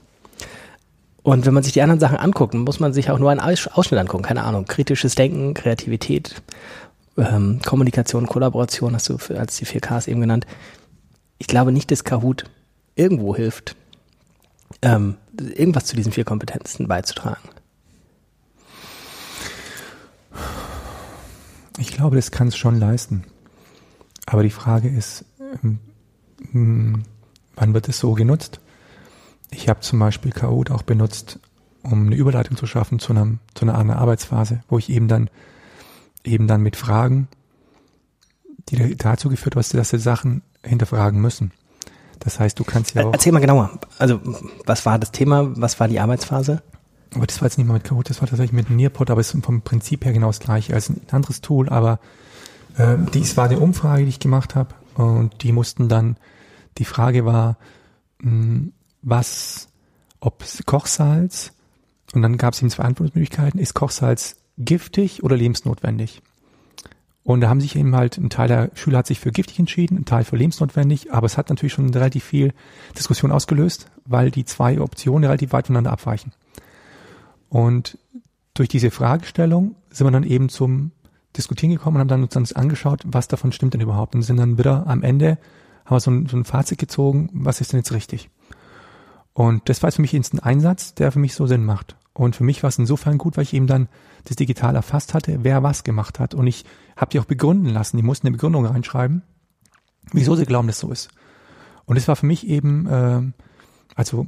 [1.26, 3.98] Und wenn man sich die anderen Sachen anguckt, muss man sich auch nur einen Ausschnitt
[3.98, 4.22] angucken.
[4.22, 6.40] Keine Ahnung, kritisches Denken, Kreativität,
[7.18, 10.46] ähm, Kommunikation, Kollaboration, hast du als die 4 Ks eben genannt.
[11.38, 12.44] Ich glaube nicht, dass Kahoot
[12.94, 13.74] irgendwo hilft,
[14.82, 17.48] ähm, irgendwas zu diesen vier Kompetenzen beizutragen.
[21.78, 23.24] Ich glaube, das kann es schon leisten.
[24.26, 25.24] Aber die Frage ist,
[26.52, 27.02] ähm,
[27.56, 28.60] wann wird es so genutzt?
[29.56, 31.38] Ich habe zum Beispiel Kahoot auch benutzt,
[31.82, 35.30] um eine Überleitung zu schaffen zu, einem, zu einer anderen Arbeitsphase, wo ich eben dann
[36.24, 37.28] eben dann mit Fragen,
[38.68, 41.52] die dazu geführt haben, dass sie Sachen hinterfragen müssen.
[42.18, 43.12] Das heißt, du kannst ja auch.
[43.12, 43.78] Erzähl mal genauer.
[43.98, 44.20] Also,
[44.66, 45.50] was war das Thema?
[45.56, 46.62] Was war die Arbeitsphase?
[47.14, 49.32] Aber das war jetzt nicht mal mit Kahoot, das war tatsächlich mit Nearpod, aber es
[49.32, 51.70] ist vom Prinzip her genau das gleiche als ein anderes Tool.
[51.70, 51.98] Aber
[52.76, 54.74] äh, dies war eine Umfrage, die ich gemacht habe.
[54.96, 56.16] Und die mussten dann,
[56.76, 57.56] die Frage war,
[58.20, 58.72] mh, hm,
[59.06, 59.68] was,
[60.18, 61.52] ob Kochsalz,
[62.12, 66.22] und dann gab es eben zwei Antwortmöglichkeiten, ist Kochsalz giftig oder lebensnotwendig?
[67.22, 69.98] Und da haben sich eben halt, ein Teil der Schüler hat sich für giftig entschieden,
[69.98, 72.52] ein Teil für lebensnotwendig, aber es hat natürlich schon relativ viel
[72.96, 76.32] Diskussion ausgelöst, weil die zwei Optionen relativ weit voneinander abweichen.
[77.48, 77.98] Und
[78.54, 80.90] durch diese Fragestellung sind wir dann eben zum
[81.36, 84.38] Diskutieren gekommen und haben dann uns dann angeschaut, was davon stimmt denn überhaupt und sind
[84.38, 85.38] dann wieder am Ende,
[85.84, 88.30] haben wir so ein, so ein Fazit gezogen, was ist denn jetzt richtig?
[89.36, 91.94] Und das war jetzt für mich ein Einsatz, der für mich so Sinn macht.
[92.14, 93.86] Und für mich war es insofern gut, weil ich eben dann
[94.24, 96.32] das digital erfasst hatte, wer was gemacht hat.
[96.34, 96.64] Und ich
[96.96, 97.98] habe die auch begründen lassen.
[97.98, 99.20] Die mussten eine Begründung reinschreiben,
[100.10, 101.10] wieso sie glauben, dass so ist.
[101.84, 103.20] Und es war für mich eben, äh,
[103.94, 104.26] also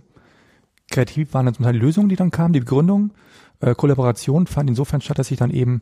[0.91, 3.15] kreativ waren dann zum Teil Lösungen, die dann kamen, die Begründung.
[3.61, 5.81] Äh, Kollaboration fand insofern statt, dass ich dann eben,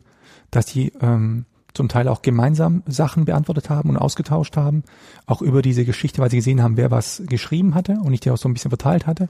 [0.51, 1.43] dass die ähm,
[1.77, 4.83] zum Teil auch gemeinsam Sachen beantwortet haben und ausgetauscht haben,
[5.25, 8.31] auch über diese Geschichte, weil sie gesehen haben, wer was geschrieben hatte und ich die
[8.31, 9.29] auch so ein bisschen verteilt hatte.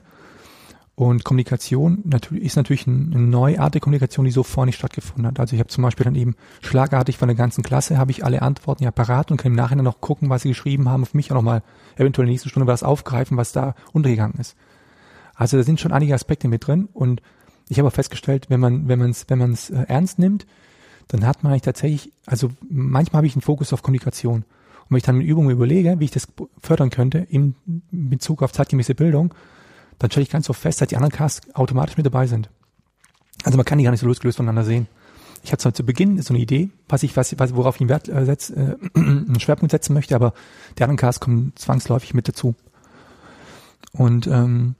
[0.96, 5.38] Und Kommunikation natürlich, ist natürlich eine neuartige Kommunikation, die so vorher nicht stattgefunden hat.
[5.38, 8.42] Also ich habe zum Beispiel dann eben schlagartig von der ganzen Klasse, habe ich alle
[8.42, 11.30] Antworten ja parat und kann im Nachhinein noch gucken, was sie geschrieben haben, auf mich
[11.30, 11.62] auch nochmal
[11.94, 14.56] eventuell in der nächsten Stunde was aufgreifen, was da untergegangen ist.
[15.36, 17.22] Also da sind schon einige Aspekte mit drin und
[17.68, 20.46] ich habe auch festgestellt, wenn man wenn man es wenn man es äh, ernst nimmt,
[21.08, 24.44] dann hat man eigentlich tatsächlich, also manchmal habe ich einen Fokus auf Kommunikation.
[24.44, 26.28] Und wenn ich dann mit Übungen überlege, wie ich das
[26.62, 27.54] fördern könnte in
[27.90, 29.34] Bezug auf zeitgemäße Bildung,
[29.98, 32.50] dann stelle ich ganz oft fest, dass die anderen Casts automatisch mit dabei sind.
[33.44, 34.86] Also man kann die gar nicht so losgelöst voneinander sehen.
[35.44, 38.08] Ich hatte zu Beginn so eine Idee, was ich, was, was worauf ich einen Wert
[38.08, 40.34] äh, setz, äh, einen Schwerpunkt setzen möchte, aber
[40.78, 42.54] die anderen Casts kommen zwangsläufig mit dazu.
[43.92, 44.74] Und ähm,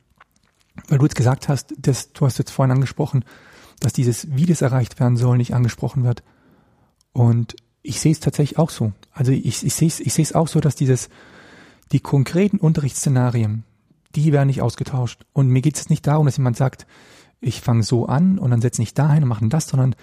[0.88, 3.25] weil du jetzt gesagt hast, dass, du hast jetzt vorhin angesprochen,
[3.81, 6.23] dass dieses, wie das erreicht werden soll, nicht angesprochen wird.
[7.12, 8.93] Und ich sehe es tatsächlich auch so.
[9.12, 11.09] Also ich, ich sehe es ich sehe es auch so, dass dieses,
[11.93, 13.64] die konkreten Unterrichtsszenarien,
[14.14, 15.25] die werden nicht ausgetauscht.
[15.33, 16.87] Und mir geht es nicht darum, dass jemand sagt,
[17.41, 19.95] ich fange so an und dann setze ich dahin und mache das, sondern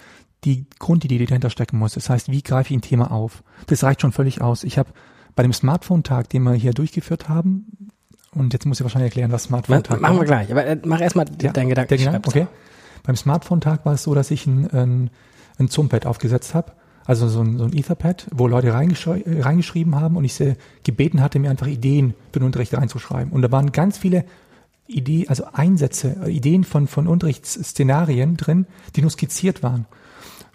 [0.45, 1.93] die Grundidee, die dahinter stecken muss.
[1.93, 3.43] Das heißt, wie greife ich ein Thema auf?
[3.67, 4.63] Das reicht schon völlig aus.
[4.63, 4.91] Ich habe
[5.35, 7.89] bei dem Smartphone-Tag, den wir hier durchgeführt haben,
[8.31, 10.01] und jetzt muss ich wahrscheinlich erklären, was Smartphone-Tag ist.
[10.01, 11.89] Machen wir gleich, aber äh, mach erstmal ja, deinen Gedanken.
[11.89, 12.47] Der Gedanke, okay.
[13.05, 15.09] Beim Smartphone-Tag war es so, dass ich ein, ein,
[15.57, 16.71] ein Zoom-Pad aufgesetzt habe,
[17.05, 21.21] also so ein, so ein Etherpad, wo Leute reingeschri reingeschrieben haben und ich sie gebeten
[21.21, 23.31] hatte, mir einfach Ideen für den Unterricht reinzuschreiben.
[23.31, 24.25] Und da waren ganz viele
[24.87, 28.65] Ideen, also Einsätze, Ideen von, von Unterrichtsszenarien drin,
[28.95, 29.85] die nur skizziert waren.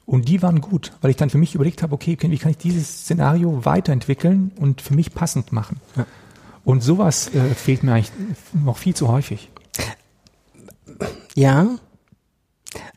[0.07, 2.59] Und die waren gut, weil ich dann für mich überlegt habe, okay, wie kann ich
[2.59, 5.81] dieses Szenario weiterentwickeln und für mich passend machen.
[5.95, 6.05] Ja.
[6.65, 8.13] Und sowas äh, fehlt mir eigentlich
[8.53, 9.51] noch viel zu häufig.
[11.37, 11.77] Ja,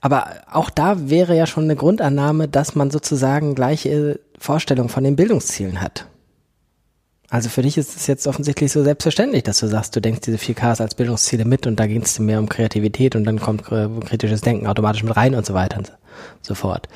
[0.01, 5.15] aber auch da wäre ja schon eine Grundannahme, dass man sozusagen gleiche Vorstellungen von den
[5.15, 6.07] Bildungszielen hat.
[7.29, 10.37] Also für dich ist es jetzt offensichtlich so selbstverständlich, dass du sagst, du denkst diese
[10.37, 14.41] 4Ks als Bildungsziele mit und da ging es mehr um Kreativität und dann kommt kritisches
[14.41, 15.91] Denken automatisch mit rein und so weiter und
[16.43, 16.87] so fort.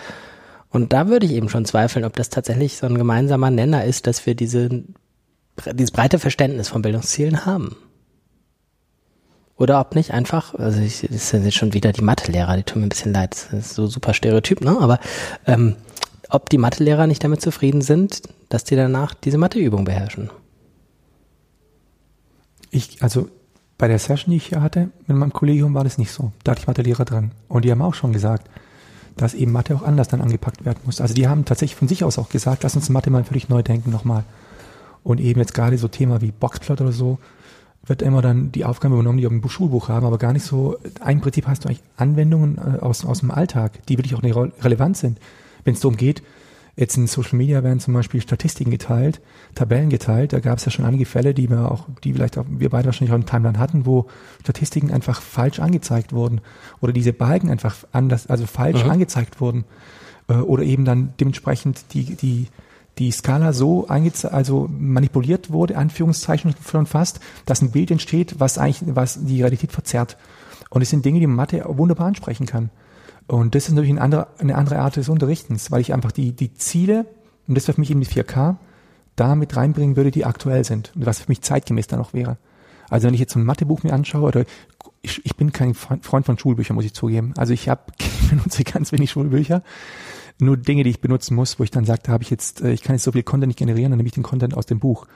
[0.70, 4.06] Und da würde ich eben schon zweifeln, ob das tatsächlich so ein gemeinsamer Nenner ist,
[4.06, 4.70] dass wir diese,
[5.74, 7.76] dieses breite Verständnis von Bildungszielen haben.
[9.58, 12.82] Oder ob nicht einfach, also ich, das sind jetzt schon wieder die Mathelehrer, die tun
[12.82, 14.78] mir ein bisschen leid, das ist so super Stereotyp, ne?
[14.80, 15.00] Aber
[15.48, 15.76] ähm,
[16.30, 20.30] ob die Mathelehrer nicht damit zufrieden sind, dass die danach diese Matheübung beherrschen.
[22.70, 23.30] Ich, also
[23.78, 26.32] Bei der Session, die ich hier hatte, mit meinem Kollegium war das nicht so.
[26.44, 27.32] Da hatte ich Mathelehrer drin.
[27.48, 28.50] Und die haben auch schon gesagt,
[29.16, 31.00] dass eben Mathe auch anders dann angepackt werden muss.
[31.00, 33.62] Also die haben tatsächlich von sich aus auch gesagt, lass uns Mathe mal völlig neu
[33.62, 34.24] denken nochmal.
[35.04, 37.20] Und eben jetzt gerade so Thema wie Boxplot oder so,
[37.88, 40.78] wird immer dann die Aufgabe übernommen, die auf dem Schulbuch haben, aber gar nicht so,
[41.00, 44.36] ein Prinzip hast du eigentlich Anwendungen äh, aus, aus dem Alltag, die wirklich auch nicht
[44.64, 45.20] relevant sind.
[45.64, 46.22] Wenn es darum geht,
[46.78, 49.20] Jetzt in Social Media werden zum Beispiel Statistiken geteilt,
[49.56, 50.32] Tabellen geteilt.
[50.32, 52.86] Da gab es ja schon einige Fälle, die wir auch, die vielleicht auch wir beide
[52.86, 54.06] wahrscheinlich auch im Timeline hatten, wo
[54.42, 56.40] Statistiken einfach falsch angezeigt wurden
[56.80, 58.92] oder diese Balken einfach anders, also falsch mhm.
[58.92, 59.66] angezeigt wurden
[60.28, 62.46] äh, oder eben dann dementsprechend die die
[62.98, 68.96] die Skala so also manipuliert wurde, Anführungszeichen schon fast, dass ein Bild entsteht, was eigentlich
[68.96, 70.18] was die Realität verzerrt.
[70.70, 72.70] Und es sind Dinge, die Mathe wunderbar ansprechen kann.
[73.28, 76.32] Und das ist natürlich eine andere, eine andere Art des Unterrichtens, weil ich einfach die,
[76.32, 77.06] die Ziele,
[77.48, 78.56] und das wäre für mich eben die 4K,
[79.16, 82.38] da mit reinbringen würde, die aktuell sind und was für mich zeitgemäß dann auch wäre.
[82.90, 84.46] Also wenn ich jetzt so ein Mathebuch mir anschaue, oder
[85.02, 87.34] ich, ich bin kein Freund von Schulbüchern, muss ich zugeben.
[87.38, 87.82] Also ich habe
[88.30, 89.62] benutze ganz wenig Schulbücher,
[90.40, 92.72] nur Dinge, die ich benutzen muss, wo ich dann sage, da habe ich jetzt, äh,
[92.72, 94.80] ich kann jetzt so viel Content nicht generieren, dann nehme ich den Content aus dem
[94.80, 95.08] Buch.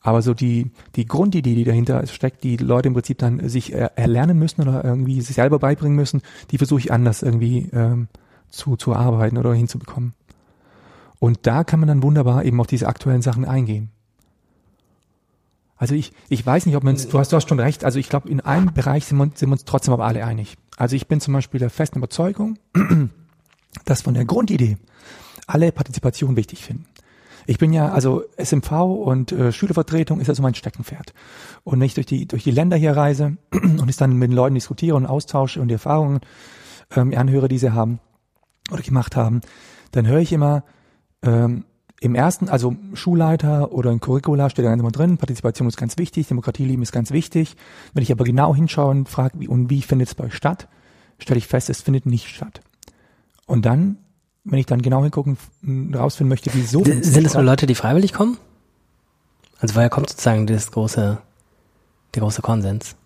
[0.00, 4.38] Aber so die, die Grundidee, die dahinter steckt, die Leute im Prinzip dann sich erlernen
[4.38, 8.08] müssen oder irgendwie sich selber beibringen müssen, die versuche ich anders irgendwie ähm,
[8.50, 10.12] zu, zu arbeiten oder hinzubekommen.
[11.18, 13.88] Und da kann man dann wunderbar eben auf diese aktuellen Sachen eingehen.
[15.76, 18.08] Also ich, ich weiß nicht, ob man du hast, du hast schon recht, also ich
[18.08, 20.56] glaube, in einem Bereich sind wir, sind wir uns trotzdem aber alle einig.
[20.76, 22.58] Also ich bin zum Beispiel der festen Überzeugung,
[23.84, 24.76] dass von der Grundidee
[25.46, 26.86] alle Partizipation wichtig finden.
[27.46, 31.12] Ich bin ja, also SMV und äh, Schülervertretung ist ja so mein Steckenpferd.
[31.62, 34.36] Und wenn ich durch die, durch die Länder hier reise und ich dann mit den
[34.36, 36.20] Leuten diskutiere und austausche und die Erfahrungen
[36.96, 38.00] ähm, anhöre, die sie haben
[38.70, 39.42] oder gemacht haben,
[39.92, 40.64] dann höre ich immer,
[41.22, 41.64] ähm,
[42.00, 45.96] im ersten, also Schulleiter oder ein Curricula steht da ganz immer drin, Partizipation ist ganz
[45.96, 47.56] wichtig, Demokratie lieben ist ganz wichtig.
[47.92, 50.68] Wenn ich aber genau hinschaue und frage, wie, und wie findet es bei euch statt,
[51.18, 52.60] stelle ich fest, es findet nicht statt.
[53.46, 53.98] Und dann
[54.44, 55.38] wenn ich dann genau hingucken,
[55.94, 56.84] rausfinden möchte, wieso.
[56.84, 58.36] Sind es nur Leute, die freiwillig kommen?
[59.58, 61.18] Also woher kommt sozusagen das große,
[62.14, 62.96] der große Konsens?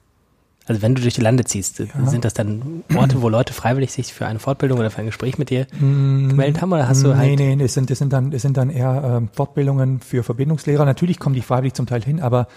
[0.66, 1.86] Also wenn du durch die Lande ziehst, ja.
[2.04, 5.38] sind das dann Orte, wo Leute freiwillig sich für eine Fortbildung oder für ein Gespräch
[5.38, 6.72] mit dir mm, gemeldet haben?
[6.72, 9.02] Oder hast du halt nee, nee, das sind, das sind dann, das sind dann eher
[9.16, 10.84] ähm, Fortbildungen für Verbindungslehrer.
[10.84, 12.48] Natürlich kommen die freiwillig zum Teil hin, aber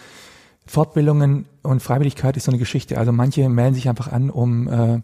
[0.66, 2.98] Fortbildungen und Freiwilligkeit ist so eine Geschichte.
[2.98, 5.02] Also manche melden sich einfach an, um äh,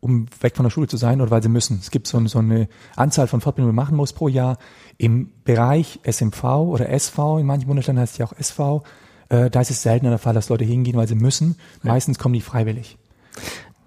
[0.00, 1.78] um weg von der Schule zu sein oder weil sie müssen.
[1.80, 4.58] Es gibt so, so eine Anzahl von Fortbildungen, die man machen muss pro Jahr.
[4.96, 8.82] Im Bereich SMV oder SV, in manchen Bundesländern heißt es ja auch SV,
[9.28, 11.56] äh, da ist es seltener der Fall, dass Leute hingehen, weil sie müssen.
[11.82, 12.96] Meistens kommen die freiwillig.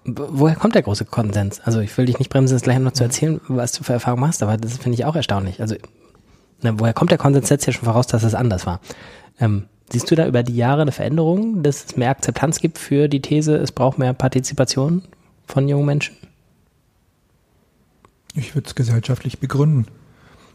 [0.04, 1.60] Woher kommt der große Konsens?
[1.60, 4.26] Also ich will dich nicht bremsen, das gleich noch zu erzählen, was du für Erfahrungen
[4.26, 5.60] hast, aber das finde ich auch erstaunlich.
[5.60, 5.76] Also
[6.62, 7.48] ne, woher kommt der Konsens?
[7.48, 8.80] Setzt ja schon voraus, dass es anders war.
[9.40, 13.08] Ähm, siehst du da über die Jahre eine Veränderung, dass es mehr Akzeptanz gibt für
[13.08, 15.02] die These, es braucht mehr Partizipation
[15.46, 16.16] von jungen Menschen?
[18.34, 19.86] Ich würde es gesellschaftlich begründen,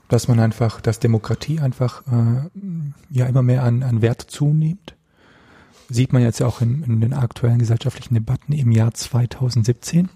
[0.10, 2.50] dass man einfach, dass Demokratie einfach äh,
[3.10, 4.96] ja immer mehr an, an Wert zunimmt.
[5.88, 10.10] Sieht man jetzt ja auch in, in den aktuellen gesellschaftlichen Debatten im Jahr 2017,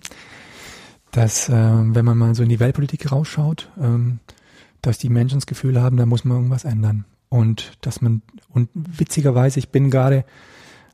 [1.12, 4.20] dass äh, wenn man mal so in die Weltpolitik rausschaut, ähm,
[4.82, 7.06] dass die Menschen das Gefühl haben, da muss man irgendwas ändern.
[7.30, 10.26] Und dass man, und witzigerweise, ich bin gerade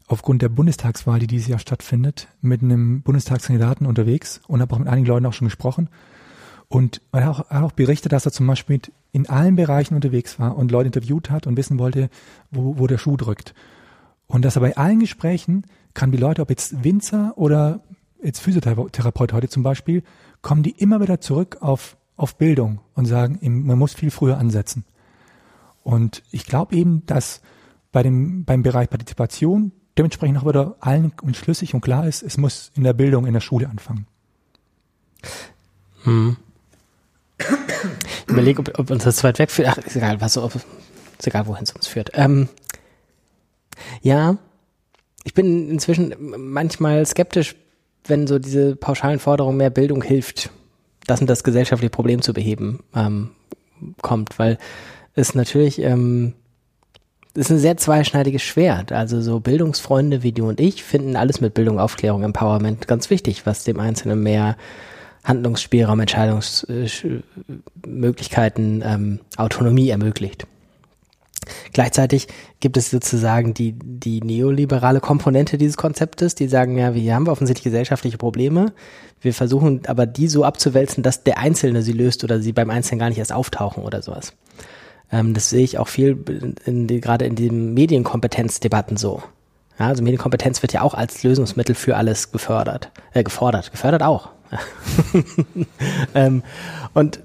[0.09, 4.87] aufgrund der Bundestagswahl, die dieses Jahr stattfindet, mit einem Bundestagskandidaten unterwegs und habe auch mit
[4.87, 5.87] einigen Leuten auch schon gesprochen.
[6.67, 10.39] Und er hat auch, hat auch berichtet, dass er zum Beispiel in allen Bereichen unterwegs
[10.39, 12.09] war und Leute interviewt hat und wissen wollte,
[12.51, 13.53] wo, wo der Schuh drückt.
[14.27, 17.81] Und dass er bei allen Gesprächen kann die Leute, ob jetzt Winzer oder
[18.21, 20.03] jetzt Physiotherapeut heute zum Beispiel,
[20.41, 24.85] kommen die immer wieder zurück auf, auf Bildung und sagen, man muss viel früher ansetzen.
[25.83, 27.41] Und ich glaube eben, dass
[27.91, 32.37] bei dem, beim Bereich Partizipation dementsprechend auch wieder allen und schlüssig und klar ist, es
[32.37, 34.07] muss in der Bildung, in der Schule anfangen.
[36.03, 36.37] Hm.
[37.37, 39.67] Ich überlege, ob, ob uns das zu weit wegführt.
[39.69, 42.11] Ach, ist egal, was so, ist egal, wohin es uns führt.
[42.13, 42.47] Ähm,
[44.01, 44.37] ja,
[45.25, 47.57] ich bin inzwischen manchmal skeptisch,
[48.05, 50.49] wenn so diese pauschalen Forderungen mehr Bildung hilft,
[51.07, 53.31] das und das gesellschaftliche Problem zu beheben, ähm,
[54.01, 54.57] kommt, weil
[55.13, 56.35] es natürlich ähm,
[57.39, 58.91] ist ein sehr zweischneidiges Schwert.
[58.91, 63.45] Also so Bildungsfreunde wie du und ich finden alles mit Bildung, Aufklärung, Empowerment ganz wichtig,
[63.45, 64.57] was dem Einzelnen mehr
[65.23, 70.47] Handlungsspielraum, Entscheidungsmöglichkeiten, ähm, Autonomie ermöglicht.
[71.73, 72.27] Gleichzeitig
[72.59, 77.63] gibt es sozusagen die, die neoliberale Komponente dieses Konzeptes, die sagen, ja, wir haben offensichtlich
[77.63, 78.73] gesellschaftliche Probleme.
[79.21, 82.99] Wir versuchen aber die so abzuwälzen, dass der Einzelne sie löst oder sie beim Einzelnen
[82.99, 84.33] gar nicht erst auftauchen oder sowas.
[85.11, 89.23] Ähm, das sehe ich auch viel in die, gerade in den Medienkompetenzdebatten so.
[89.79, 94.29] Ja, also Medienkompetenz wird ja auch als Lösungsmittel für alles gefördert, äh, gefordert, gefördert auch.
[96.15, 96.43] ähm,
[96.93, 97.19] und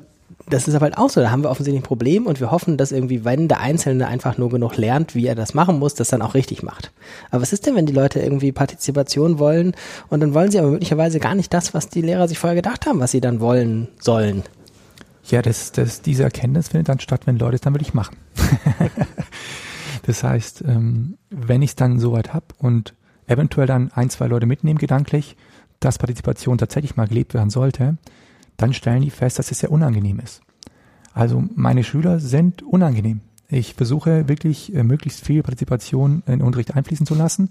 [0.49, 2.77] das ist aber halt auch so, da haben wir offensichtlich ein Problem und wir hoffen,
[2.77, 6.09] dass irgendwie, wenn der Einzelne einfach nur genug lernt, wie er das machen muss, das
[6.09, 6.93] dann auch richtig macht.
[7.31, 9.75] Aber was ist denn, wenn die Leute irgendwie Partizipation wollen
[10.11, 12.87] und dann wollen sie aber möglicherweise gar nicht das, was die Lehrer sich vorher gedacht
[12.87, 14.43] haben, was sie dann wollen sollen?
[15.31, 18.17] Ja, das, das, diese Erkenntnis findet dann statt, wenn Leute es dann wirklich machen.
[20.03, 22.95] das heißt, ähm, wenn ich es dann soweit habe und
[23.27, 25.37] eventuell dann ein, zwei Leute mitnehmen gedanklich,
[25.81, 27.97] dass Partizipation tatsächlich mal gelebt werden sollte,
[28.57, 30.43] dann stellen die fest, dass es sehr unangenehm ist.
[31.13, 33.21] Also meine Schüler sind unangenehm.
[33.49, 37.51] Ich versuche wirklich äh, möglichst viel Partizipation in den Unterricht einfließen zu lassen.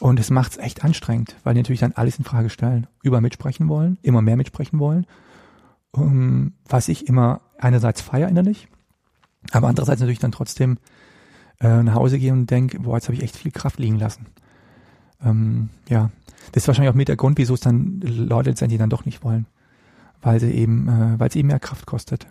[0.00, 3.20] Und es macht es echt anstrengend, weil die natürlich dann alles in Frage stellen, über
[3.20, 5.06] mitsprechen wollen, immer mehr mitsprechen wollen.
[5.90, 8.68] Um, ähm, was ich immer einerseits feier innerlich,
[9.52, 10.78] aber andererseits natürlich dann trotzdem
[11.60, 14.26] äh, nach Hause gehe und denke, boah, jetzt habe ich echt viel Kraft liegen lassen.
[15.24, 16.10] Ähm, ja,
[16.52, 19.24] das ist wahrscheinlich auch mit der Grund, wieso es dann Leute letztendlich dann doch nicht
[19.24, 19.46] wollen
[20.22, 22.26] weil sie eben, äh, weil es eben mehr Kraft kostet.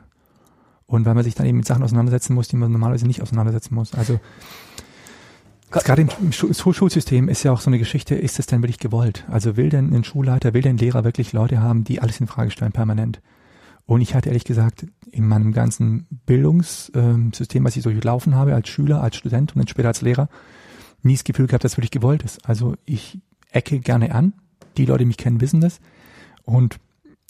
[0.85, 3.75] Und weil man sich dann eben mit Sachen auseinandersetzen muss, die man normalerweise nicht auseinandersetzen
[3.75, 3.93] muss.
[3.93, 4.19] Also
[5.69, 9.25] gerade im Schulsystem ist ja auch so eine Geschichte, ist es denn wirklich gewollt?
[9.29, 12.27] Also will denn ein Schulleiter, will denn ein Lehrer wirklich Leute haben, die alles in
[12.27, 13.19] Frage stellen, permanent?
[13.87, 18.67] Und ich hatte ehrlich gesagt in meinem ganzen Bildungssystem, was ich so durchlaufen habe, als
[18.67, 20.29] Schüler, als Student und dann später als Lehrer,
[21.01, 22.47] nie das Gefühl gehabt, dass wirklich gewollt ist.
[22.47, 23.19] Also ich
[23.49, 24.33] ecke gerne an.
[24.75, 25.79] Die Leute, die mich kennen, wissen das.
[26.43, 26.79] Und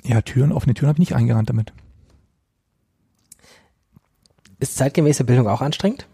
[0.04, 1.74] ja, Türen, offene Türen habe ich nicht eingerannt damit.
[4.60, 6.08] Ist zeitgemäße Bildung auch anstrengend?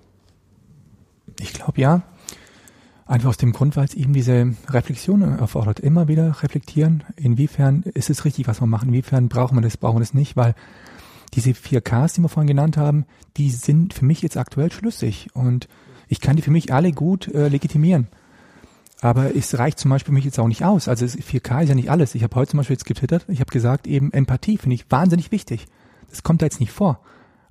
[1.40, 2.04] Ich glaube ja.
[3.06, 5.80] Einfach aus dem Grund, weil es eben diese Reflexion erfordert.
[5.80, 9.98] Immer wieder reflektieren, inwiefern ist es richtig, was wir machen, inwiefern brauchen wir das, brauchen
[9.98, 10.56] wir das nicht, weil
[11.34, 13.06] diese vier Ks, die wir vorhin genannt haben,
[13.38, 15.68] die sind für mich jetzt aktuell schlüssig und
[16.08, 18.08] ich kann die für mich alle gut äh, legitimieren.
[19.02, 20.88] Aber es reicht zum Beispiel für mich jetzt auch nicht aus.
[20.88, 22.16] Also 4K ist ja nicht alles.
[22.16, 25.32] Ich habe heute zum Beispiel jetzt getwittert, ich habe gesagt, eben Empathie finde ich wahnsinnig
[25.32, 25.66] wichtig.
[26.10, 27.02] Das kommt da jetzt nicht vor.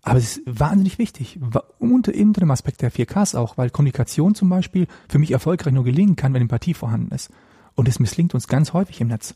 [0.02, 1.38] Aber es ist wahnsinnig wichtig.
[1.78, 5.84] Unter, unter dem Aspekt der 4Ks auch, weil Kommunikation zum Beispiel für mich erfolgreich nur
[5.84, 7.30] gelingen kann, wenn Empathie vorhanden ist.
[7.76, 9.34] Und es misslingt uns ganz häufig im Netz.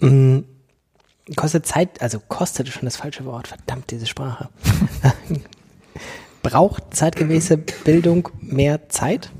[0.00, 0.40] Mm,
[1.36, 4.48] kostet Zeit, also kostet schon das falsche Wort, verdammt, diese Sprache.
[6.42, 9.30] Braucht zeitgemäße Bildung mehr Zeit?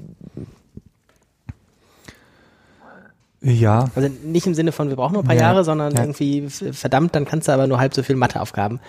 [3.40, 3.90] Ja.
[3.94, 6.02] Also nicht im Sinne von, wir brauchen nur ein paar ja, Jahre, sondern ja.
[6.02, 8.80] irgendwie, verdammt, dann kannst du aber nur halb so viel Matheaufgaben.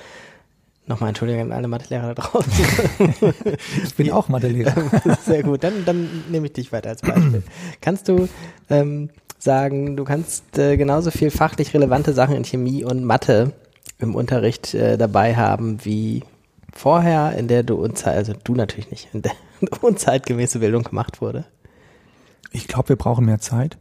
[0.92, 2.52] Nochmal Entschuldigung an alle Mathelehrer da draußen.
[3.86, 4.74] ich bin auch Mathelehrer.
[5.26, 7.44] Sehr gut, dann, dann nehme ich dich weiter als Beispiel.
[7.80, 8.28] kannst du
[8.70, 13.54] ähm, sagen, du kannst äh, genauso viel fachlich relevante Sachen in Chemie und Mathe
[14.00, 16.26] im Unterricht äh, dabei haben wie
[16.74, 19.32] vorher, in der du unzeit, also du natürlich nicht, in der
[19.82, 21.46] unzeitgemäße Bildung gemacht wurde?
[22.52, 23.78] Ich glaube, wir brauchen mehr Zeit.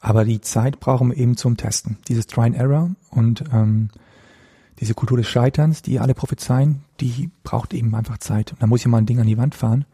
[0.00, 1.98] Aber die Zeit brauchen wir eben zum Testen.
[2.08, 3.90] Dieses Try and Error und ähm,
[4.80, 8.52] diese Kultur des Scheiterns, die alle prophezeien, die braucht eben einfach Zeit.
[8.52, 9.84] Und da muss ich mal ein Ding an die Wand fahren,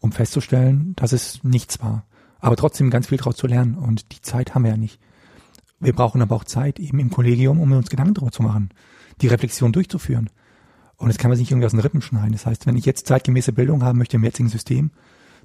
[0.00, 2.04] um festzustellen, dass es nichts war.
[2.40, 3.74] Aber trotzdem ganz viel draus zu lernen.
[3.74, 5.00] Und die Zeit haben wir ja nicht.
[5.80, 8.70] Wir brauchen aber auch Zeit eben im Kollegium, um uns Gedanken darüber zu machen,
[9.20, 10.30] die Reflexion durchzuführen.
[10.96, 12.32] Und das kann man sich nicht irgendwie aus den Rippen schneiden.
[12.32, 14.90] Das heißt, wenn ich jetzt zeitgemäße Bildung haben möchte im jetzigen System,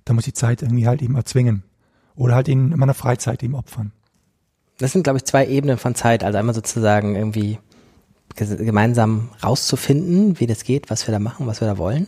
[0.06, 1.64] dann muss ich Zeit irgendwie halt eben erzwingen.
[2.16, 3.92] Oder halt in meiner Freizeit eben opfern
[4.78, 6.24] das sind, glaube ich, zwei Ebenen von Zeit.
[6.24, 7.60] Also einmal sozusagen irgendwie
[8.36, 12.08] gemeinsam rauszufinden, wie das geht, was wir da machen, was wir da wollen.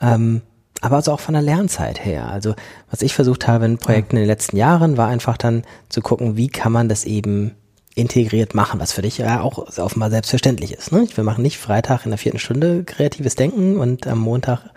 [0.00, 0.42] Ähm,
[0.80, 2.28] aber also auch von der Lernzeit her.
[2.30, 2.54] Also
[2.90, 6.36] was ich versucht habe in Projekten in den letzten Jahren, war einfach dann zu gucken,
[6.36, 7.52] wie kann man das eben
[7.94, 10.92] integriert machen, was für dich ja auch offenbar selbstverständlich ist.
[10.92, 11.06] Ne?
[11.14, 14.70] Wir machen nicht Freitag in der vierten Stunde kreatives Denken und am Montag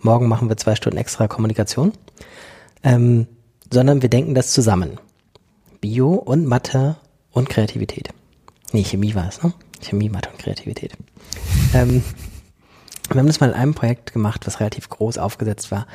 [0.00, 1.92] morgen machen wir zwei Stunden extra Kommunikation,
[2.84, 3.26] ähm,
[3.72, 4.98] sondern wir denken das zusammen.
[5.80, 6.96] Bio und Mathe
[7.32, 8.10] und Kreativität.
[8.72, 9.52] Nee, Chemie war es, ne?
[9.84, 10.92] Chemie, Mathe und Kreativität.
[11.74, 12.02] ähm,
[13.10, 15.86] wir haben das mal in einem Projekt gemacht, was relativ groß aufgesetzt war.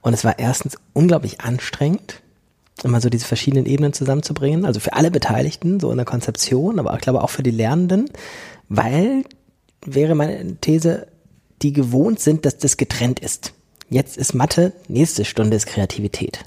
[0.00, 2.22] Und es war erstens unglaublich anstrengend,
[2.82, 4.64] immer so diese verschiedenen Ebenen zusammenzubringen.
[4.64, 8.10] Also für alle Beteiligten, so in der Konzeption, aber ich glaube auch für die Lernenden,
[8.68, 9.24] weil
[9.84, 11.06] wäre meine These,
[11.62, 13.52] die gewohnt sind, dass das getrennt ist.
[13.88, 16.40] Jetzt ist Mathe, nächste Stunde ist Kreativität.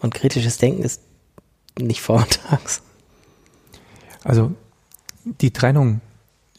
[0.00, 1.00] Und kritisches Denken ist
[1.78, 2.82] nicht vormittags.
[4.24, 4.52] Also
[5.26, 6.00] die Trennung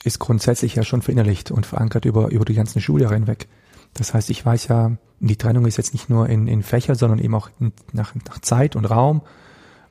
[0.04, 3.48] ist grundsätzlich ja schon verinnerlicht und verankert über, über die ganzen Schuljahre hinweg.
[3.94, 7.20] Das heißt, ich weiß ja, die Trennung ist jetzt nicht nur in, in Fächer, sondern
[7.20, 9.22] eben auch in, nach, nach Zeit und Raum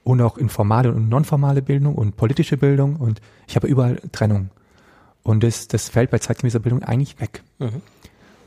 [0.04, 4.50] und auch in formale und nonformale Bildung und politische Bildung und ich habe überall Trennung.
[5.22, 7.42] Und das, das fällt bei zeitgemäßer Bildung eigentlich weg.
[7.58, 7.82] Mhm.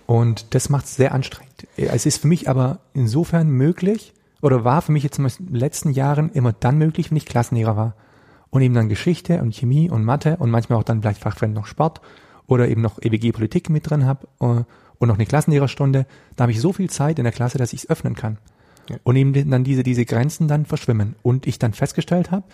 [0.05, 1.67] Und das macht es sehr anstrengend.
[1.75, 5.91] Es ist für mich aber insofern möglich, oder war für mich jetzt in den letzten
[5.91, 7.95] Jahren immer dann möglich, wenn ich Klassenlehrer war.
[8.51, 11.67] Und eben dann Geschichte und Chemie und Mathe und manchmal auch dann vielleicht fachfremd noch
[11.67, 12.01] Sport
[12.47, 14.63] oder eben noch EWG Politik mit drin habe äh,
[14.97, 16.05] und noch eine Klassenlehrerstunde.
[16.35, 18.37] Da habe ich so viel Zeit in der Klasse, dass ich es öffnen kann.
[18.89, 18.97] Ja.
[19.03, 21.15] Und eben dann diese, diese Grenzen dann verschwimmen.
[21.21, 22.45] Und ich dann festgestellt habe,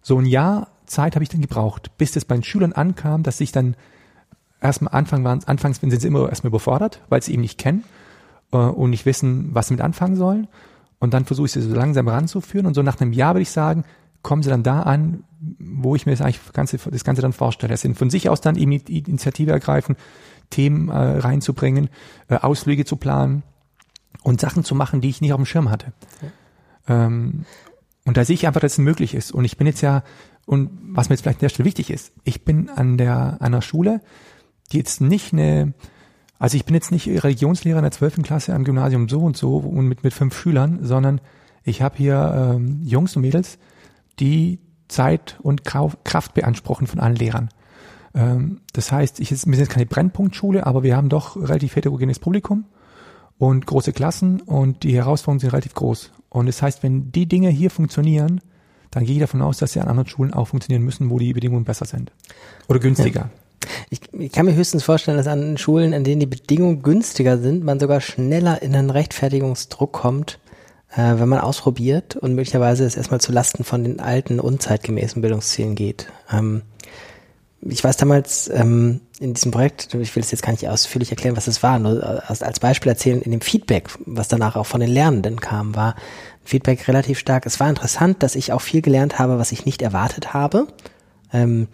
[0.00, 3.40] so ein Jahr Zeit habe ich dann gebraucht, bis das bei den Schülern ankam, dass
[3.40, 3.76] ich dann
[4.60, 7.84] erstmal Anfang waren, anfangs sind sie immer erstmal überfordert, weil sie eben nicht kennen
[8.52, 10.48] äh, und nicht wissen, was sie mit anfangen sollen.
[10.98, 12.66] Und dann versuche ich sie so langsam ranzuführen.
[12.66, 13.84] Und so nach einem Jahr würde ich sagen,
[14.24, 15.22] kommen sie dann da an,
[15.60, 17.74] wo ich mir das eigentlich das Ganze, das Ganze dann vorstelle.
[17.74, 19.94] Es sind von sich aus dann eben die Initiative ergreifen,
[20.50, 21.88] Themen äh, reinzubringen,
[22.28, 23.44] äh, Ausflüge zu planen
[24.22, 25.92] und Sachen zu machen, die ich nicht auf dem Schirm hatte.
[26.88, 27.06] Ja.
[27.06, 27.44] Ähm,
[28.04, 29.30] und da sehe ich einfach, dass es möglich ist.
[29.32, 30.02] Und ich bin jetzt ja,
[30.46, 33.62] und was mir jetzt vielleicht an der Stelle wichtig ist, ich bin an der, einer
[33.62, 34.00] Schule,
[34.72, 35.74] die jetzt nicht eine,
[36.38, 39.56] also ich bin jetzt nicht Religionslehrer in der zwölften Klasse am Gymnasium so und so
[39.58, 41.20] und mit, mit fünf Schülern, sondern
[41.62, 43.58] ich habe hier ähm, Jungs und Mädels,
[44.20, 44.58] die
[44.88, 47.48] Zeit und Kraft beanspruchen von allen Lehrern.
[48.14, 52.18] Ähm, das heißt, ich, wir sind jetzt keine Brennpunktschule, aber wir haben doch relativ heterogenes
[52.18, 52.64] Publikum
[53.38, 56.12] und große Klassen und die Herausforderungen sind relativ groß.
[56.28, 58.40] Und das heißt, wenn die Dinge hier funktionieren,
[58.90, 61.32] dann gehe ich davon aus, dass sie an anderen Schulen auch funktionieren müssen, wo die
[61.32, 62.12] Bedingungen besser sind.
[62.68, 63.20] Oder günstiger.
[63.20, 63.30] Ja.
[63.90, 67.64] Ich, ich, kann mir höchstens vorstellen, dass an Schulen, in denen die Bedingungen günstiger sind,
[67.64, 70.38] man sogar schneller in einen Rechtfertigungsdruck kommt,
[70.96, 75.74] äh, wenn man ausprobiert und möglicherweise es erstmal zu Lasten von den alten, unzeitgemäßen Bildungszielen
[75.74, 76.08] geht.
[76.32, 76.62] Ähm,
[77.66, 81.36] ich weiß damals ähm, in diesem Projekt, ich will es jetzt gar nicht ausführlich erklären,
[81.36, 84.80] was es war, nur als, als Beispiel erzählen, in dem Feedback, was danach auch von
[84.80, 85.94] den Lernenden kam, war
[86.44, 87.46] Feedback relativ stark.
[87.46, 90.66] Es war interessant, dass ich auch viel gelernt habe, was ich nicht erwartet habe.
[91.32, 91.68] Ähm,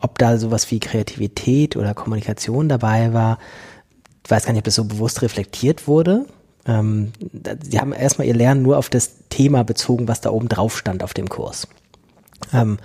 [0.00, 3.38] ob da sowas wie Kreativität oder Kommunikation dabei war,
[4.24, 6.26] ich weiß gar nicht, ob das so bewusst reflektiert wurde.
[6.66, 7.12] Ähm,
[7.62, 11.02] sie haben erstmal ihr Lernen nur auf das Thema bezogen, was da oben drauf stand
[11.02, 11.68] auf dem Kurs.
[12.52, 12.78] Ähm,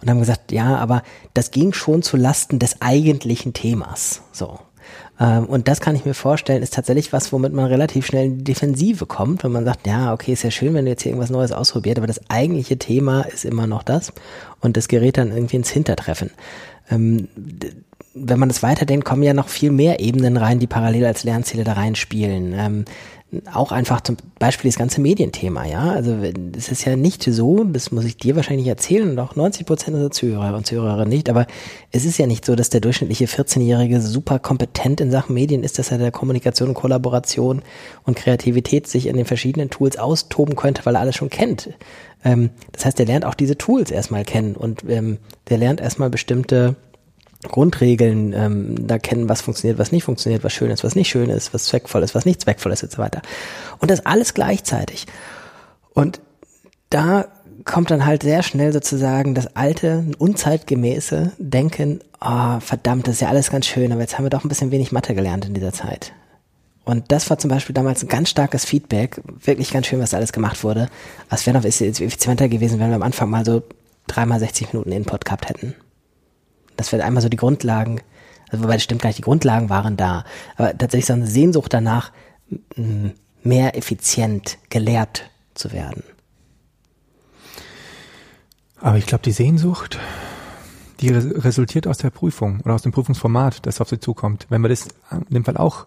[0.00, 1.02] und haben gesagt, ja, aber
[1.34, 4.22] das ging schon zu Lasten des eigentlichen Themas.
[4.32, 4.60] So.
[5.20, 8.38] Ähm, und das kann ich mir vorstellen, ist tatsächlich was, womit man relativ schnell in
[8.38, 11.10] die Defensive kommt, wenn man sagt, ja, okay, ist ja schön, wenn du jetzt hier
[11.10, 14.12] irgendwas Neues ausprobiert, aber das eigentliche Thema ist immer noch das
[14.60, 16.30] und das gerät dann irgendwie ins Hintertreffen.
[16.90, 17.28] Wenn
[18.14, 21.74] man das weiterdenkt, kommen ja noch viel mehr Ebenen rein, die parallel als Lernziele da
[21.74, 22.54] reinspielen.
[22.56, 22.84] Ähm,
[23.52, 25.90] auch einfach zum Beispiel das ganze Medienthema, ja.
[25.90, 26.16] Also
[26.56, 29.94] es ist ja nicht so, das muss ich dir wahrscheinlich erzählen und auch 90 Prozent
[29.96, 31.46] unserer Zuhörer und Zuhörerinnen nicht, aber
[31.92, 35.78] es ist ja nicht so, dass der durchschnittliche 14-Jährige super kompetent in Sachen Medien ist,
[35.78, 37.60] dass er der Kommunikation, Kollaboration
[38.04, 41.68] und Kreativität sich in den verschiedenen Tools austoben könnte, weil er alles schon kennt.
[42.24, 45.18] Ähm, das heißt, der lernt auch diese Tools erstmal kennen und ähm,
[45.50, 46.76] der lernt erstmal bestimmte
[47.44, 51.30] Grundregeln ähm, da kennen, was funktioniert, was nicht funktioniert, was schön ist, was nicht schön
[51.30, 53.22] ist, was zweckvoll ist, was nicht zweckvoll ist und so weiter.
[53.78, 55.06] Und das alles gleichzeitig.
[55.94, 56.20] Und
[56.90, 57.26] da
[57.64, 63.28] kommt dann halt sehr schnell sozusagen das alte, unzeitgemäße Denken, oh, verdammt, das ist ja
[63.28, 65.72] alles ganz schön, aber jetzt haben wir doch ein bisschen wenig Mathe gelernt in dieser
[65.72, 66.12] Zeit.
[66.84, 70.16] Und das war zum Beispiel damals ein ganz starkes Feedback, wirklich ganz schön, was da
[70.16, 70.88] alles gemacht wurde.
[71.30, 73.62] Es wäre noch effizienter gewesen, wenn wir am Anfang mal so
[74.06, 75.74] dreimal 60 Minuten Input gehabt hätten
[76.78, 78.00] dass wir einmal so die Grundlagen,
[78.50, 80.24] also wobei das stimmt gar nicht, die Grundlagen waren da,
[80.56, 82.12] aber tatsächlich so eine Sehnsucht danach,
[83.42, 86.02] mehr effizient gelehrt zu werden.
[88.80, 89.98] Aber ich glaube, die Sehnsucht,
[91.00, 94.46] die resultiert aus der Prüfung oder aus dem Prüfungsformat, das auf sie zukommt.
[94.48, 95.86] Wenn wir das in dem Fall auch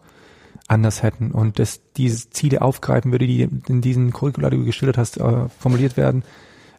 [0.68, 4.98] anders hätten und das diese Ziele aufgreifen würde, die in diesen Curricula, die du geschildert
[4.98, 6.24] hast, äh, formuliert werden,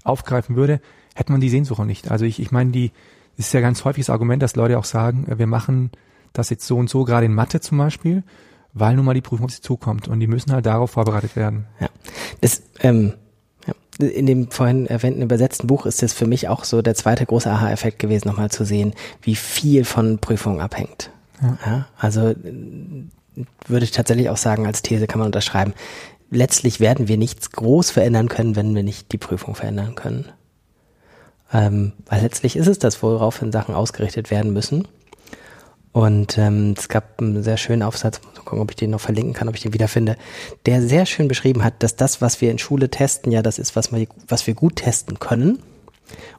[0.05, 0.81] aufgreifen würde,
[1.15, 2.11] hätte man die Sehnsucht nicht.
[2.11, 2.93] Also ich, ich meine, die,
[3.37, 5.91] es ist ja ganz häufig das Argument, dass Leute auch sagen, äh, wir machen
[6.33, 8.23] das jetzt so und so, gerade in Mathe zum Beispiel,
[8.73, 11.67] weil nun mal die Prüfung auf sie zukommt und die müssen halt darauf vorbereitet werden.
[11.81, 11.89] Ja,
[12.41, 13.15] das, ähm,
[13.67, 14.07] ja.
[14.07, 17.51] in dem vorhin erwähnten übersetzten Buch ist es für mich auch so der zweite große
[17.51, 21.11] Aha-Effekt gewesen, nochmal zu sehen, wie viel von Prüfungen abhängt.
[21.43, 21.59] Ja.
[21.67, 21.87] ja.
[21.99, 22.35] also
[23.67, 25.75] würde ich tatsächlich auch sagen, als These kann man unterschreiben,
[26.31, 30.27] letztlich werden wir nichts groß verändern können, wenn wir nicht die Prüfung verändern können.
[31.53, 34.89] Ähm, weil letztlich ist es das, woraufhin Sachen ausgerichtet werden müssen.
[35.93, 39.35] Und ähm, es gab einen sehr schönen Aufsatz, mal gucken, ob ich den noch verlinken
[39.35, 40.17] kann, ob ich den wiederfinde,
[40.65, 43.77] der sehr schön beschrieben hat, dass das, was wir in Schule testen, ja das ist,
[43.77, 45.63] was wir, was wir gut testen können.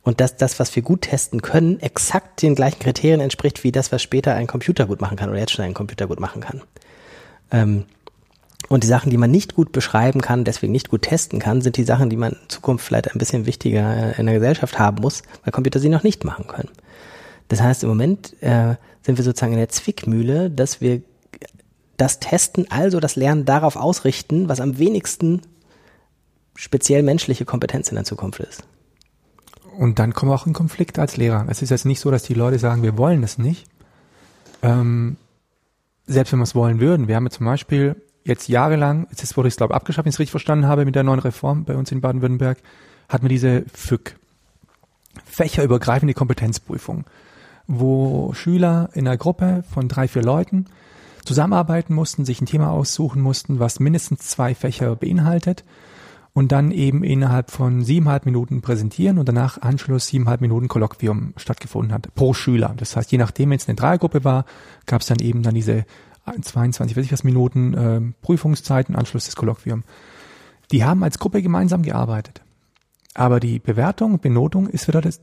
[0.03, 3.91] Und dass das, was wir gut testen können, exakt den gleichen Kriterien entspricht, wie das,
[3.91, 6.61] was später ein Computer gut machen kann oder jetzt schon ein Computer gut machen kann.
[7.51, 7.85] Ähm,
[8.69, 11.77] und die Sachen, die man nicht gut beschreiben kann, deswegen nicht gut testen kann, sind
[11.77, 15.23] die Sachen, die man in Zukunft vielleicht ein bisschen wichtiger in der Gesellschaft haben muss,
[15.43, 16.69] weil Computer sie noch nicht machen können.
[17.49, 21.01] Das heißt, im Moment äh, sind wir sozusagen in der Zwickmühle, dass wir
[21.97, 25.41] das Testen, also das Lernen darauf ausrichten, was am wenigsten
[26.55, 28.63] speziell menschliche Kompetenz in der Zukunft ist.
[29.77, 31.45] Und dann kommen wir auch in Konflikt als Lehrer.
[31.49, 33.67] Es ist jetzt nicht so, dass die Leute sagen, wir wollen das nicht.
[34.61, 35.17] Ähm,
[36.05, 37.07] selbst wenn wir es wollen würden.
[37.07, 40.15] Wir haben ja zum Beispiel jetzt jahrelang, jetzt wurde es glaube ich abgeschafft, wenn ich
[40.15, 42.59] es richtig verstanden habe, mit der neuen Reform bei uns in Baden-Württemberg,
[43.09, 44.15] hatten wir diese FÜK,
[45.25, 47.05] fächerübergreifende Kompetenzprüfung,
[47.67, 50.65] wo Schüler in einer Gruppe von drei, vier Leuten
[51.25, 55.63] zusammenarbeiten mussten, sich ein Thema aussuchen mussten, was mindestens zwei Fächer beinhaltet
[56.33, 61.93] und dann eben innerhalb von siebeneinhalb Minuten präsentieren und danach Anschluss siebeneinhalb Minuten Kolloquium stattgefunden
[61.93, 62.73] hat pro Schüler.
[62.77, 64.45] Das heißt, je nachdem, wenn es eine Dreiergruppe war,
[64.85, 65.85] gab es dann eben dann diese
[66.25, 69.83] 22, weiß ich was Minuten äh, Prüfungszeiten, Anschluss des Kolloquium.
[70.71, 72.41] Die haben als Gruppe gemeinsam gearbeitet.
[73.13, 75.21] Aber die Bewertung, Benotung ist wieder das,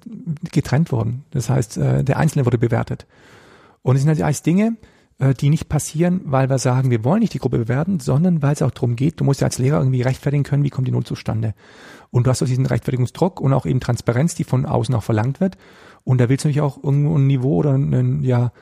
[0.52, 1.24] getrennt worden.
[1.30, 3.06] Das heißt, äh, der Einzelne wurde bewertet.
[3.82, 4.76] Und es sind also alles Dinge,
[5.18, 8.52] äh, die nicht passieren, weil wir sagen, wir wollen nicht die Gruppe bewerten, sondern weil
[8.52, 10.92] es auch darum geht, du musst ja als Lehrer irgendwie rechtfertigen können, wie kommt die
[10.92, 11.54] Not zustande.
[12.10, 15.40] Und du hast auch diesen Rechtfertigungsdruck und auch eben Transparenz, die von außen auch verlangt
[15.40, 15.56] wird.
[16.04, 18.52] Und da willst du natürlich auch irgendwo ein Niveau oder ein, ja,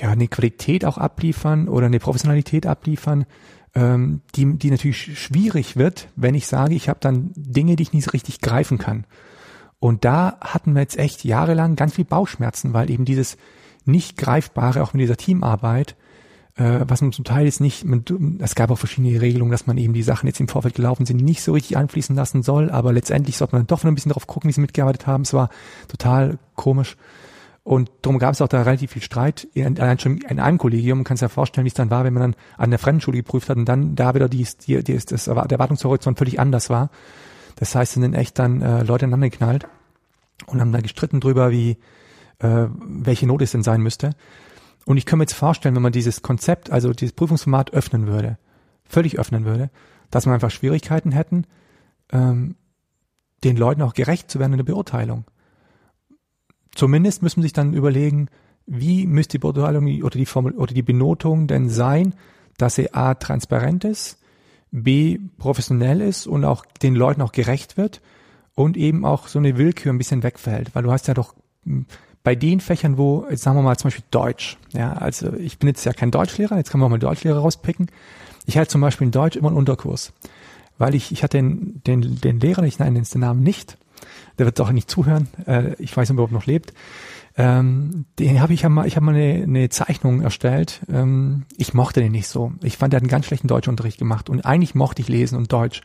[0.00, 3.26] ja, eine Qualität auch abliefern oder eine Professionalität abliefern,
[3.74, 7.92] ähm, die, die natürlich schwierig wird, wenn ich sage, ich habe dann Dinge, die ich
[7.92, 9.04] nicht so richtig greifen kann.
[9.80, 13.36] Und da hatten wir jetzt echt jahrelang ganz viel Bauchschmerzen, weil eben dieses,
[13.84, 15.96] nicht greifbare, auch mit dieser Teamarbeit,
[16.56, 18.04] äh, was man zum Teil jetzt nicht, man,
[18.40, 21.22] es gab auch verschiedene Regelungen, dass man eben die Sachen jetzt im Vorfeld gelaufen sind,
[21.22, 24.10] nicht so richtig einfließen lassen soll, aber letztendlich sollte man dann doch noch ein bisschen
[24.10, 25.22] darauf gucken, wie sie mitgearbeitet haben.
[25.22, 25.50] Es war
[25.88, 26.96] total komisch.
[27.68, 31.00] Und darum gab es auch da relativ viel Streit, allein schon in einem Kollegium.
[31.00, 33.18] Man kann sich ja vorstellen, wie es dann war, wenn man dann an der Fremdenschule
[33.18, 36.88] geprüft hat und dann da wieder die, die, die, das, der Erwartungshorizont völlig anders war.
[37.56, 39.68] Das heißt, sind dann echt dann äh, Leute aneinander geknallt
[40.46, 41.76] und haben da gestritten drüber, wie,
[42.38, 44.12] äh, welche Note es denn sein müsste.
[44.86, 48.38] Und ich kann mir jetzt vorstellen, wenn man dieses Konzept, also dieses Prüfungsformat öffnen würde,
[48.86, 49.68] völlig öffnen würde,
[50.10, 51.44] dass man einfach Schwierigkeiten hätten,
[52.12, 52.56] ähm,
[53.44, 55.26] den Leuten auch gerecht zu werden in der Beurteilung.
[56.78, 58.28] Zumindest müssen sich dann überlegen,
[58.64, 62.14] wie müsste die Beurteilung oder die Formel oder die Benotung denn sein,
[62.56, 64.18] dass sie a transparent ist,
[64.70, 68.00] b professionell ist und auch den Leuten auch gerecht wird
[68.54, 71.34] und eben auch so eine Willkür ein bisschen wegfällt, weil du hast ja doch
[72.22, 75.66] bei den Fächern, wo, jetzt sagen wir mal zum Beispiel Deutsch, ja, also ich bin
[75.66, 77.90] jetzt ja kein Deutschlehrer, jetzt kann man auch mal Deutschlehrer rauspicken.
[78.46, 80.12] Ich hatte zum Beispiel in Deutsch immer einen Unterkurs,
[80.78, 83.78] weil ich, ich hatte den, den, den Lehrer, ich nenne den Namen nicht,
[84.38, 86.72] der wird auch nicht zuhören, äh, ich weiß nicht, ob er überhaupt noch lebt,
[87.38, 90.80] ähm, den habe ich ja mal, ich habe mal eine, eine Zeichnung erstellt.
[90.92, 92.52] Ähm, ich mochte den nicht so.
[92.64, 95.52] Ich fand, er hat einen ganz schlechten Deutschunterricht gemacht und eigentlich mochte ich lesen und
[95.52, 95.82] Deutsch.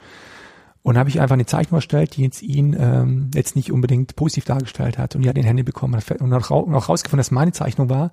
[0.82, 4.46] Und habe ich einfach eine Zeichnung erstellt, die jetzt ihn ähm, jetzt nicht unbedingt positiv
[4.46, 5.16] dargestellt hat.
[5.16, 8.12] Und die hat in Hände bekommen und auch, auch rausgefunden, dass meine Zeichnung war.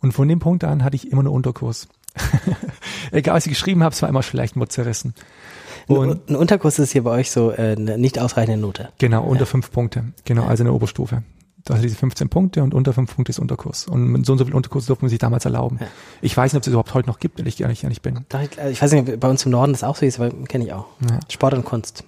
[0.00, 1.88] Und von dem Punkt an hatte ich immer nur Unterkurs.
[3.12, 5.14] Egal, was ich geschrieben habe, es war immer schlecht, nur zerrissen.
[5.88, 8.90] Und ein Unterkurs ist hier bei euch so äh, eine nicht ausreichende Note.
[8.98, 9.46] Genau, unter ja.
[9.46, 10.04] fünf Punkte.
[10.24, 11.22] Genau, also eine Oberstufe.
[11.68, 13.86] Hat diese 15 Punkte und unter fünf Punkte ist Unterkurs.
[13.88, 15.78] Und so und so viel Unterkurs durfte man sich damals erlauben.
[15.80, 15.86] Ja.
[16.22, 18.24] Ich weiß nicht, ob es überhaupt heute noch gibt, weil ich ehrlich, ehrlich bin.
[18.32, 20.72] Also ich weiß nicht, bei uns im Norden das auch so ist, aber kenne ich
[20.72, 20.86] auch.
[21.02, 21.18] Ja.
[21.28, 22.04] Sport und Kunst.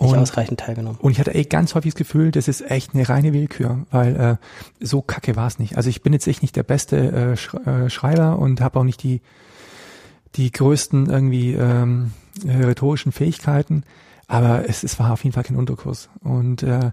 [0.00, 0.98] Nicht und, ausreichend teilgenommen.
[1.00, 4.16] Und ich hatte echt ganz häufig das Gefühl, das ist echt eine reine Willkür, weil
[4.16, 5.76] äh, so kacke war es nicht.
[5.76, 8.84] Also ich bin jetzt echt nicht der beste äh, Sch äh, Schreiber und habe auch
[8.84, 9.20] nicht die
[10.36, 12.12] die größten irgendwie ähm,
[12.46, 13.84] rhetorischen Fähigkeiten,
[14.26, 16.08] aber es, es war auf jeden Fall kein Unterkurs.
[16.22, 16.90] Und äh,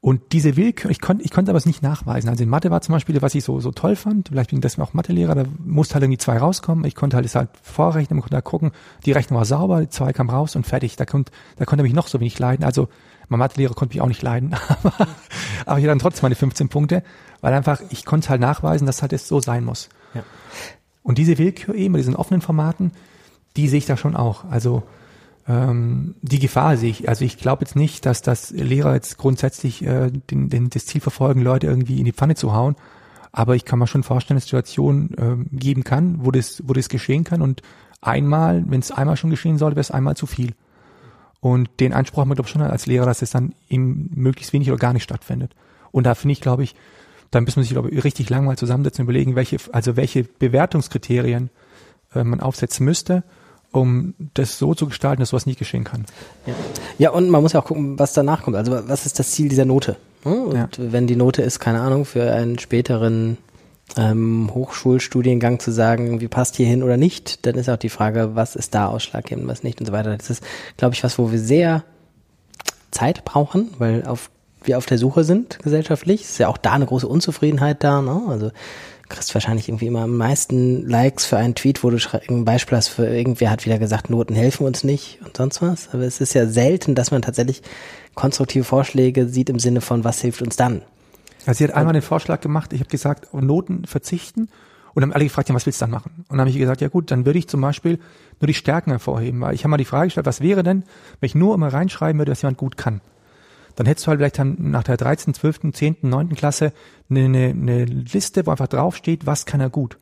[0.00, 2.28] und diese Willkür, ich konnte, ich konnte aber es nicht nachweisen.
[2.28, 4.62] Also in Mathe war zum Beispiel, was ich so, so toll fand, vielleicht bin ich
[4.62, 6.84] deswegen auch Mathelehrer, da musste halt irgendwie zwei rauskommen.
[6.84, 8.70] Ich konnte halt es halt vorrechnen, man konnte da gucken,
[9.04, 10.94] die Rechnung war sauber, die zwei kam raus und fertig.
[10.94, 12.64] Da konnte, da konnte er mich noch so wenig leiden.
[12.64, 12.88] Also
[13.28, 14.92] mein Mathelehrer konnte mich auch nicht leiden, aber,
[15.66, 17.02] aber ich hatte dann trotzdem meine 15 Punkte,
[17.40, 19.88] weil einfach, ich konnte halt nachweisen, dass halt es so sein muss.
[20.14, 20.22] Ja.
[21.02, 22.92] Und diese Willkür eben, bei diesen offenen Formaten,
[23.58, 24.44] die sehe ich da schon auch.
[24.44, 24.84] Also
[25.48, 27.08] ähm, die Gefahr sehe ich.
[27.08, 31.00] Also ich glaube jetzt nicht, dass das Lehrer jetzt grundsätzlich äh, den, den, das Ziel
[31.00, 32.76] verfolgen, Leute irgendwie in die Pfanne zu hauen.
[33.32, 36.72] Aber ich kann mir schon vorstellen, dass es Situationen äh, geben kann, wo das, wo
[36.72, 37.42] das geschehen kann.
[37.42, 37.62] Und
[38.00, 40.54] einmal, wenn es einmal schon geschehen sollte, wäre es einmal zu viel.
[41.40, 44.52] Und den Anspruch haben wir, glaube ich, schon als Lehrer, dass es dann eben möglichst
[44.52, 45.52] wenig oder gar nicht stattfindet.
[45.90, 46.76] Und da finde ich, glaube ich,
[47.32, 50.22] da müssen wir sich, glaube ich, richtig lang mal zusammensetzen und überlegen, welche, also welche
[50.22, 51.50] Bewertungskriterien
[52.14, 53.24] äh, man aufsetzen müsste
[53.72, 56.04] um das so zu gestalten, dass sowas nicht geschehen kann.
[56.46, 56.54] Ja.
[56.98, 58.56] ja, und man muss ja auch gucken, was danach kommt.
[58.56, 59.96] Also was ist das Ziel dieser Note?
[60.24, 60.68] Und ja.
[60.76, 63.38] wenn die Note ist, keine Ahnung, für einen späteren
[63.96, 68.34] ähm, Hochschulstudiengang zu sagen, wie passt hier hin oder nicht, dann ist auch die Frage,
[68.34, 70.16] was ist da ausschlaggebend, was nicht und so weiter.
[70.16, 70.42] Das ist,
[70.76, 71.84] glaube ich, was, wo wir sehr
[72.90, 74.30] Zeit brauchen, weil auf
[74.64, 76.22] wir auf der Suche sind gesellschaftlich.
[76.22, 78.02] Ist ja auch da eine große Unzufriedenheit da.
[78.02, 78.22] Ne?
[78.28, 78.50] Also
[79.08, 81.98] kriegst wahrscheinlich irgendwie immer am meisten Likes für einen Tweet, wo du
[82.28, 85.88] ein Beispiel hast für irgendwer hat wieder gesagt, Noten helfen uns nicht und sonst was.
[85.92, 87.62] Aber es ist ja selten, dass man tatsächlich
[88.14, 90.82] konstruktive Vorschläge sieht im Sinne von, was hilft uns dann.
[91.46, 94.48] Also sie hat einmal den Vorschlag gemacht, ich habe gesagt, Noten verzichten
[94.94, 96.12] und haben alle gefragt, ja, was willst du dann machen?
[96.28, 97.98] Und dann habe ich gesagt, ja gut, dann würde ich zum Beispiel
[98.40, 100.82] nur die Stärken hervorheben, weil ich habe mal die Frage gestellt, was wäre denn,
[101.20, 103.00] wenn ich nur immer reinschreiben würde, dass jemand gut kann?
[103.78, 106.34] Dann hättest du halt vielleicht dann nach der 13., 12., 10., 9.
[106.34, 106.72] Klasse
[107.08, 109.98] eine, eine, eine Liste, wo einfach draufsteht, was kann er gut.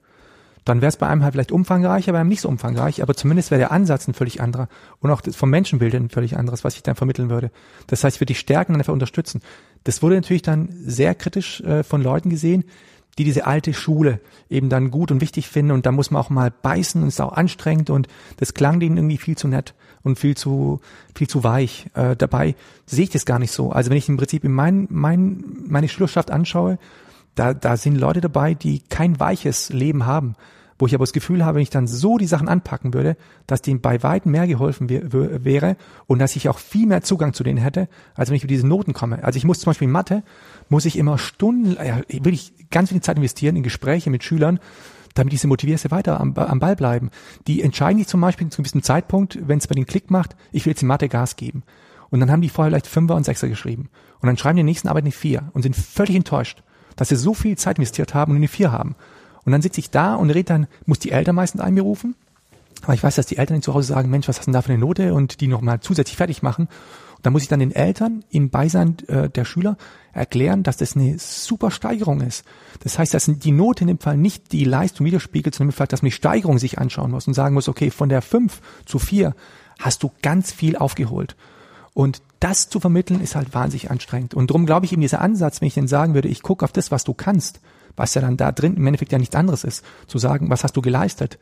[0.65, 3.51] Dann wäre es bei einem halt vielleicht umfangreicher, bei einem nicht so umfangreich, aber zumindest
[3.51, 4.69] wäre der Ansatz ein völlig anderer
[5.01, 7.51] und auch vom Menschenbild ein völlig anderes, was ich dann vermitteln würde.
[7.87, 9.43] Das heißt, ich würde die Stärken dann einfach unterstützen.
[9.85, 12.65] Das wurde natürlich dann sehr kritisch äh, von Leuten gesehen,
[13.19, 16.31] die diese alte Schule eben dann gut und wichtig finden und da muss man auch
[16.31, 18.09] mal beißen und ist auch anstrengend und
[18.39, 19.75] das klang denen irgendwie viel zu nett
[20.07, 20.81] und viel zu
[21.15, 21.87] viel zu weich.
[21.95, 22.55] Äh, dabei
[22.87, 23.73] sehe ich das gar nicht so.
[23.73, 26.79] Also wenn ich im Prinzip in mein, mein, meine Schülerschaft anschaue,
[27.35, 30.37] da, da sind Leute dabei, die kein weiches Leben haben,
[30.79, 33.63] wo ich aber das Gefühl habe, wenn ich dann so die Sachen anpacken würde, dass
[33.63, 35.77] denen bei weitem mehr geholfen wäre
[36.07, 38.67] und dass ich auch viel mehr Zugang zu denen hätte, als wenn ich über diese
[38.67, 39.25] Noten komme.
[39.25, 40.23] Also ich muss zum Beispiel in Mathe,
[40.69, 44.61] muss ich immer Stunden, ja, will ich ganz viel Zeit investieren in Gespräche mit Schülern,
[45.19, 47.11] damit diese motivierst weiter am, am Ball bleiben.
[47.47, 50.37] Die entscheiden sich zum Beispiel zu einem gewissen Zeitpunkt, wenn es bei den Klick macht,
[50.53, 51.63] ich will jetzt in Mathe Gas geben.
[52.11, 53.89] Und dann haben die vorher vielleicht Fünfer und Sechser geschrieben.
[54.21, 56.63] Und dann schreiben die nächsten Arbeit eine Vier und sind völlig enttäuscht,
[56.95, 58.95] dass sie so viel Zeit investiert haben und eine Vier haben.
[59.45, 62.15] Und dann sitze ich da und rede dann, muss die Eltern meistens einberufen.
[62.83, 64.63] Aber ich weiß, dass die Eltern zu Hause sagen, Mensch, was hast du denn da
[64.63, 65.15] für eine Note?
[65.15, 66.69] Und die nochmal zusätzlich fertig machen.
[67.27, 69.77] Da muss ich dann den Eltern in Beisein äh, der Schüler
[70.13, 72.45] erklären, dass das eine super Steigerung ist.
[72.85, 75.89] Das heißt, dass die Note in dem Fall nicht die Leistung widerspiegelt, sondern im Fall,
[75.89, 79.01] dass man die Steigerung sich anschauen muss und sagen muss, okay, von der 5 zu
[79.01, 79.35] 4
[79.81, 81.35] hast du ganz viel aufgeholt.
[81.95, 84.35] Und das zu vermitteln ist halt wahnsinnig anstrengend.
[84.35, 86.71] Und darum glaube ich eben dieser Ansatz, wenn ich denn sagen würde, ich gucke auf
[86.71, 87.59] das, was du kannst,
[87.97, 90.77] was ja dann da drin im Endeffekt ja nichts anderes ist, zu sagen, was hast
[90.77, 91.41] du geleistet.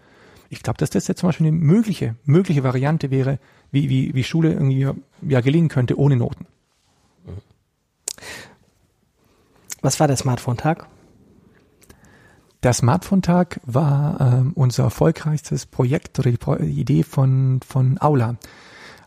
[0.57, 3.39] Ich glaube, dass das jetzt zum Beispiel eine mögliche, mögliche Variante wäre,
[3.71, 4.89] wie, wie, wie Schule irgendwie
[5.23, 6.47] ja gelingen könnte ohne Noten.
[9.83, 10.87] Was war der Smartphone-Tag?
[12.63, 18.37] Der Smartphone-Tag war ähm, unser erfolgreichstes Projekt oder die Idee von, von Aula.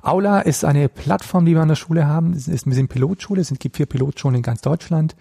[0.04, 2.34] Aula ist eine Plattform, die wir an der Schule haben.
[2.34, 5.16] Es ist, wir sind Pilotschule, es gibt vier Pilotschulen in ganz Deutschland.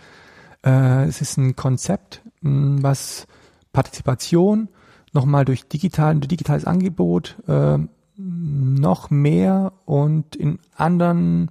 [0.65, 3.27] Äh, es ist ein Konzept, mh, was
[3.73, 4.69] Partizipation
[5.17, 7.79] nochmal durch digital, digitales Angebot äh,
[8.17, 11.51] noch mehr und in anderen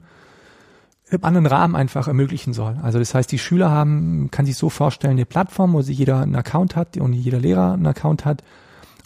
[1.12, 2.78] im anderen Rahmen einfach ermöglichen soll.
[2.82, 6.22] Also das heißt, die Schüler haben, kann sich so vorstellen, eine Plattform, wo sie jeder
[6.22, 8.44] einen Account hat und jeder Lehrer einen Account hat.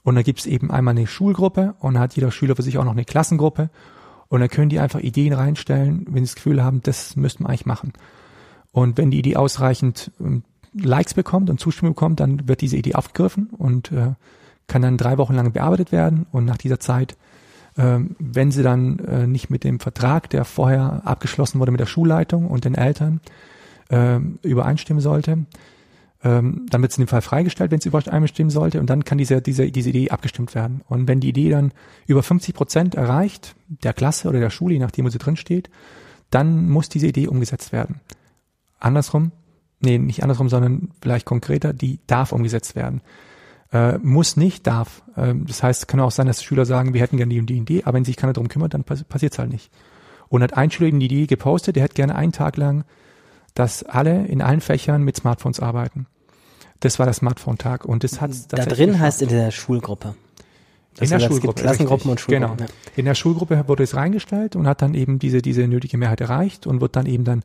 [0.03, 2.77] Und da gibt es eben einmal eine Schulgruppe und dann hat jeder Schüler für sich
[2.77, 3.69] auch noch eine Klassengruppe.
[4.29, 7.49] Und dann können die einfach Ideen reinstellen, wenn sie das Gefühl haben, das müssten wir
[7.49, 7.93] eigentlich machen.
[8.71, 10.43] Und wenn die Idee ausreichend ähm,
[10.73, 14.13] Likes bekommt und Zustimmung bekommt, dann wird diese Idee aufgegriffen und äh,
[14.69, 16.25] kann dann drei Wochen lang bearbeitet werden.
[16.31, 17.17] Und nach dieser Zeit
[17.79, 21.85] ähm, wenn sie dann äh, nicht mit dem Vertrag, der vorher abgeschlossen wurde mit der
[21.85, 23.21] Schulleitung und den Eltern,
[23.89, 25.45] ähm, übereinstimmen sollte,
[26.21, 29.17] ähm, dann wird es in dem Fall freigestellt, wenn es übereinstimmen sollte, und dann kann
[29.17, 30.81] diese, diese, diese Idee abgestimmt werden.
[30.89, 31.71] Und wenn die Idee dann
[32.05, 35.69] über 50 Prozent erreicht, der Klasse oder der Schule, je nachdem, wo sie drin steht,
[36.31, 38.01] dann muss diese Idee umgesetzt werden.
[38.79, 39.31] Andersrum,
[39.79, 43.01] nee, nicht andersrum, sondern vielleicht konkreter, die darf umgesetzt werden.
[43.71, 45.03] Äh, muss nicht, darf.
[45.15, 47.57] Ähm, das heißt, kann auch sein, dass Schüler sagen, wir hätten gerne die und die
[47.57, 49.71] Idee, aber wenn sich keiner darum kümmert, dann pass passiert es halt nicht.
[50.27, 52.83] Und hat ein Schüler eben die Idee gepostet, der hätte gerne einen Tag lang,
[53.53, 56.07] dass alle in allen Fächern mit Smartphones arbeiten.
[56.79, 58.99] Das war der Smartphone-Tag und das hat Da drin geschafft.
[59.03, 60.15] heißt in der Schulgruppe.
[60.95, 61.61] Das in der Schulgruppe.
[61.61, 62.57] Klassengruppen und Schulgruppen.
[62.57, 62.69] Genau.
[62.69, 62.75] Ja.
[62.95, 66.67] In der Schulgruppe wurde es reingestellt und hat dann eben diese, diese nötige Mehrheit erreicht
[66.67, 67.43] und wird dann eben dann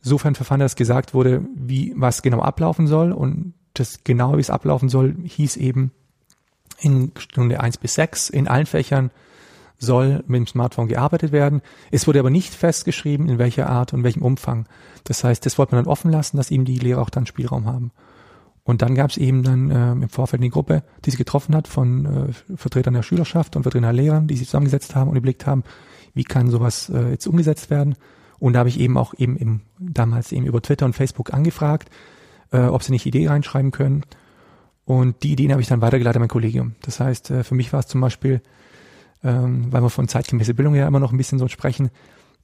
[0.00, 4.50] sofern verfahren, dass gesagt wurde, wie, was genau ablaufen soll und das genau, wie es
[4.50, 5.92] ablaufen soll, hieß eben
[6.80, 9.10] in Stunde eins bis sechs in allen Fächern
[9.78, 11.60] soll mit dem Smartphone gearbeitet werden.
[11.90, 14.66] Es wurde aber nicht festgeschrieben, in welcher Art und welchem Umfang.
[15.04, 17.66] Das heißt, das wollte man dann offen lassen, dass eben die Lehrer auch dann Spielraum
[17.66, 17.90] haben.
[18.64, 21.66] Und dann gab es eben dann äh, im Vorfeld eine Gruppe, die sich getroffen hat
[21.66, 25.46] von äh, Vertretern der Schülerschaft und Vertretern der Lehrern, die sich zusammengesetzt haben und überlegt
[25.46, 25.64] haben,
[26.14, 27.96] wie kann sowas äh, jetzt umgesetzt werden.
[28.38, 31.90] Und da habe ich eben auch eben im, damals eben über Twitter und Facebook angefragt,
[32.52, 34.04] äh, ob sie nicht Idee reinschreiben können.
[34.84, 36.74] Und die Ideen habe ich dann weitergeleitet an mein Kollegium.
[36.82, 38.42] Das heißt, äh, für mich war es zum Beispiel,
[39.22, 41.90] ähm, weil wir von zeitgemäßer Bildung ja immer noch ein bisschen so sprechen,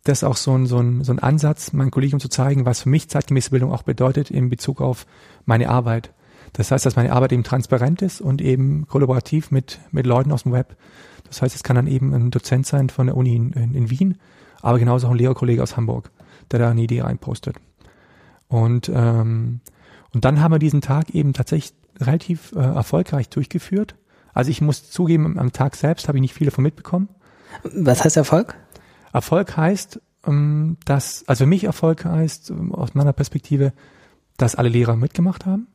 [0.05, 2.89] das auch so ein, so, ein, so ein Ansatz, mein Kollegium zu zeigen, was für
[2.89, 5.07] mich zeitgemäße Bildung auch bedeutet in Bezug auf
[5.45, 6.15] meine Arbeit.
[6.53, 10.45] Das heißt, dass meine Arbeit eben transparent ist und eben kollaborativ mit, mit Leuten aus
[10.45, 10.77] dem Web.
[11.25, 13.91] Das heißt, es kann dann eben ein Dozent sein von der Uni in, in, in
[13.91, 14.19] Wien,
[14.63, 16.11] aber genauso auch ein Lehrerkollege aus Hamburg,
[16.51, 17.57] der da eine Idee reinpostet.
[18.47, 19.61] Und, ähm,
[20.15, 23.95] und dann haben wir diesen Tag eben tatsächlich relativ äh, erfolgreich durchgeführt.
[24.33, 27.09] Also ich muss zugeben, am Tag selbst habe ich nicht viel davon mitbekommen.
[27.63, 28.57] Was heißt Erfolg?
[29.13, 33.73] Erfolg heißt, ähm, dass, also für mich Erfolg heißt, ähm, aus meiner Perspektive,
[34.37, 35.67] dass alle Lehrer mitgemacht haben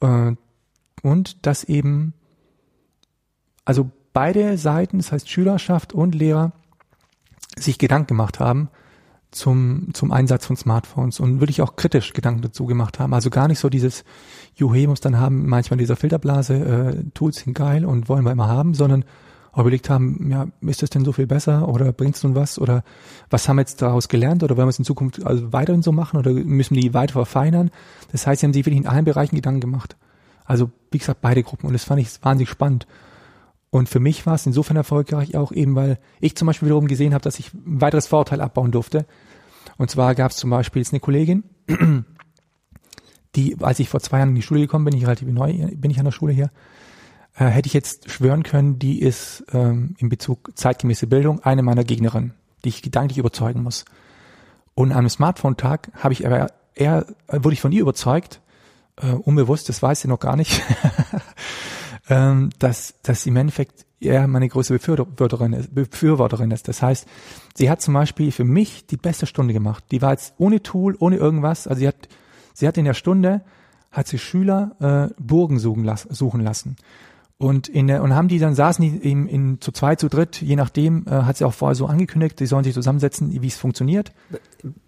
[0.00, 0.32] äh,
[1.02, 2.14] und dass eben,
[3.64, 6.52] also beide Seiten, das heißt Schülerschaft und Lehrer,
[7.58, 8.70] sich Gedanken gemacht haben
[9.30, 13.14] zum, zum Einsatz von Smartphones und wirklich auch kritisch Gedanken dazu gemacht haben.
[13.14, 14.04] Also gar nicht so dieses
[14.54, 18.48] Juhe muss dann haben, manchmal dieser Filterblase, äh, Tools sind geil und wollen wir immer
[18.48, 19.04] haben, sondern
[19.52, 22.58] auch überlegt haben, ja, ist das denn so viel besser oder bringt es nun was
[22.58, 22.84] oder
[23.30, 25.92] was haben wir jetzt daraus gelernt oder wollen wir es in Zukunft also weiterhin so
[25.92, 27.70] machen oder müssen die weiter verfeinern?
[28.12, 29.96] Das heißt, sie haben sich wirklich in allen Bereichen Gedanken gemacht.
[30.44, 32.86] Also wie gesagt, beide Gruppen und das fand ich wahnsinnig spannend.
[33.70, 37.14] Und für mich war es insofern erfolgreich auch eben, weil ich zum Beispiel wiederum gesehen
[37.14, 39.06] habe, dass ich ein weiteres Vorurteil abbauen durfte.
[39.78, 41.44] Und zwar gab es zum Beispiel jetzt eine Kollegin,
[43.36, 45.90] die, als ich vor zwei Jahren in die Schule gekommen bin, ich relativ neu bin
[45.90, 46.50] ich an der Schule hier,
[47.36, 51.84] äh, hätte ich jetzt schwören können, die ist ähm, in Bezug zeitgemäße Bildung eine meiner
[51.84, 53.84] Gegnerinnen, die ich gedanklich überzeugen muss.
[54.74, 58.40] Und am Smartphone-Tag habe ich aber eher, wurde ich von ihr überzeugt,
[58.96, 60.62] äh, unbewusst, das weiß sie noch gar nicht,
[62.10, 66.68] ähm, dass, dass im Endeffekt eher meine größte Befürworterin Befürworterin ist.
[66.68, 67.06] Das heißt,
[67.54, 69.84] sie hat zum Beispiel für mich die beste Stunde gemacht.
[69.90, 71.66] Die war jetzt ohne Tool, ohne irgendwas.
[71.66, 72.08] Also sie hat,
[72.52, 73.42] sie hat in der Stunde,
[73.92, 76.76] hat sie Schüler äh, Burgen suchen, las suchen lassen.
[77.40, 80.42] Und in der, und haben die dann saßen die in, in zu zweit, zu dritt,
[80.42, 83.56] je nachdem, äh, hat sie auch vorher so angekündigt, die sollen sich zusammensetzen, wie es
[83.56, 84.12] funktioniert.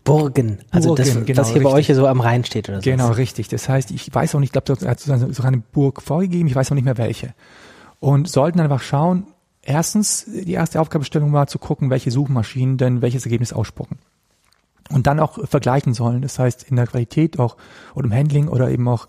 [0.05, 1.75] Burgen, also Burgen, das, genau, das hier bei richtig.
[1.79, 2.91] euch hier so am Rhein steht oder so.
[2.91, 3.49] Genau, richtig.
[3.49, 6.55] Das heißt, ich weiß auch nicht, ich glaube, er hat so eine Burg vorgegeben, ich
[6.55, 7.33] weiß auch nicht mehr welche.
[8.01, 9.29] Und sollten einfach schauen,
[9.63, 13.97] erstens, die erste Aufgabenstellung war zu gucken, welche Suchmaschinen denn welches Ergebnis ausspucken.
[14.91, 16.21] Und dann auch vergleichen sollen.
[16.21, 17.57] Das heißt, in der Qualität auch
[17.95, 19.09] oder im Handling oder eben auch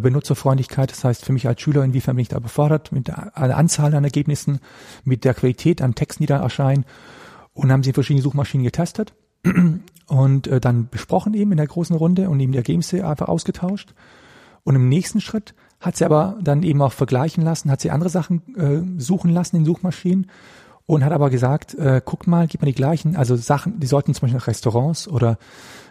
[0.00, 0.90] Benutzerfreundlichkeit.
[0.90, 4.04] Das heißt, für mich als Schüler, inwiefern bin ich da befordert mit der Anzahl an
[4.04, 4.60] Ergebnissen,
[5.04, 6.84] mit der Qualität an Texten, die da erscheinen.
[7.54, 9.14] Und haben sie verschiedene Suchmaschinen getestet
[10.06, 13.94] und äh, dann besprochen eben in der großen Runde und eben die Ergebnisse einfach ausgetauscht.
[14.64, 18.10] Und im nächsten Schritt hat sie aber dann eben auch vergleichen lassen, hat sie andere
[18.10, 20.28] Sachen äh, suchen lassen in Suchmaschinen
[20.86, 24.14] und hat aber gesagt, äh, guckt mal, gib mal die gleichen, also Sachen, die sollten
[24.14, 25.38] zum Beispiel nach Restaurants oder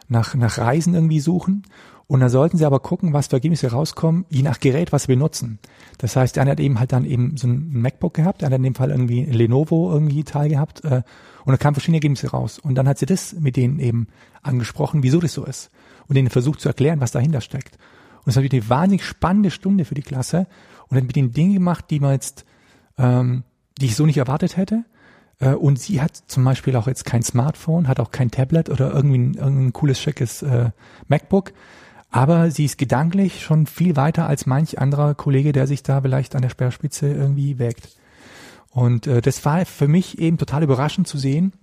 [0.08, 1.64] nach, nach Reisen irgendwie suchen.
[2.08, 5.08] Und dann sollten sie aber gucken, was für Ergebnisse rauskommen, je nach Gerät, was sie
[5.14, 5.60] benutzen.
[5.97, 8.55] Das heißt, der eine hat eben halt dann eben so ein MacBook gehabt, der hat
[8.55, 11.03] in dem Fall irgendwie ein Lenovo irgendwie Teil gehabt äh,
[11.43, 12.60] und da kamen verschiedene Ergebnisse raus.
[12.60, 14.08] Und dann hat sie das mit denen eben
[14.41, 15.70] angesprochen, wieso das so ist
[16.08, 17.78] und denen versucht zu erklären, was dahinter steckt.
[18.24, 20.47] Und es war eine wahnsinnig spannende Stunde für die Klasse
[20.88, 22.45] und hat mit den Dingen gemacht, die man jetzt,
[22.97, 23.43] ähm,
[23.80, 24.86] die ich so nicht erwartet hätte.
[25.39, 28.93] Äh, und sie hat zum Beispiel auch jetzt kein Smartphone, hat auch kein Tablet oder
[28.93, 30.72] irgendwie ein, irgendein cooles, schickes äh,
[31.08, 31.53] MacBook.
[32.10, 36.36] Aber sie ist gedanklich schon viel weiter als manch anderer Kollege, der sich da vielleicht
[36.36, 37.89] an der Speerspitze irgendwie wägt.
[38.72, 41.53] Und äh, das war für mich eben total überraschend zu sehen,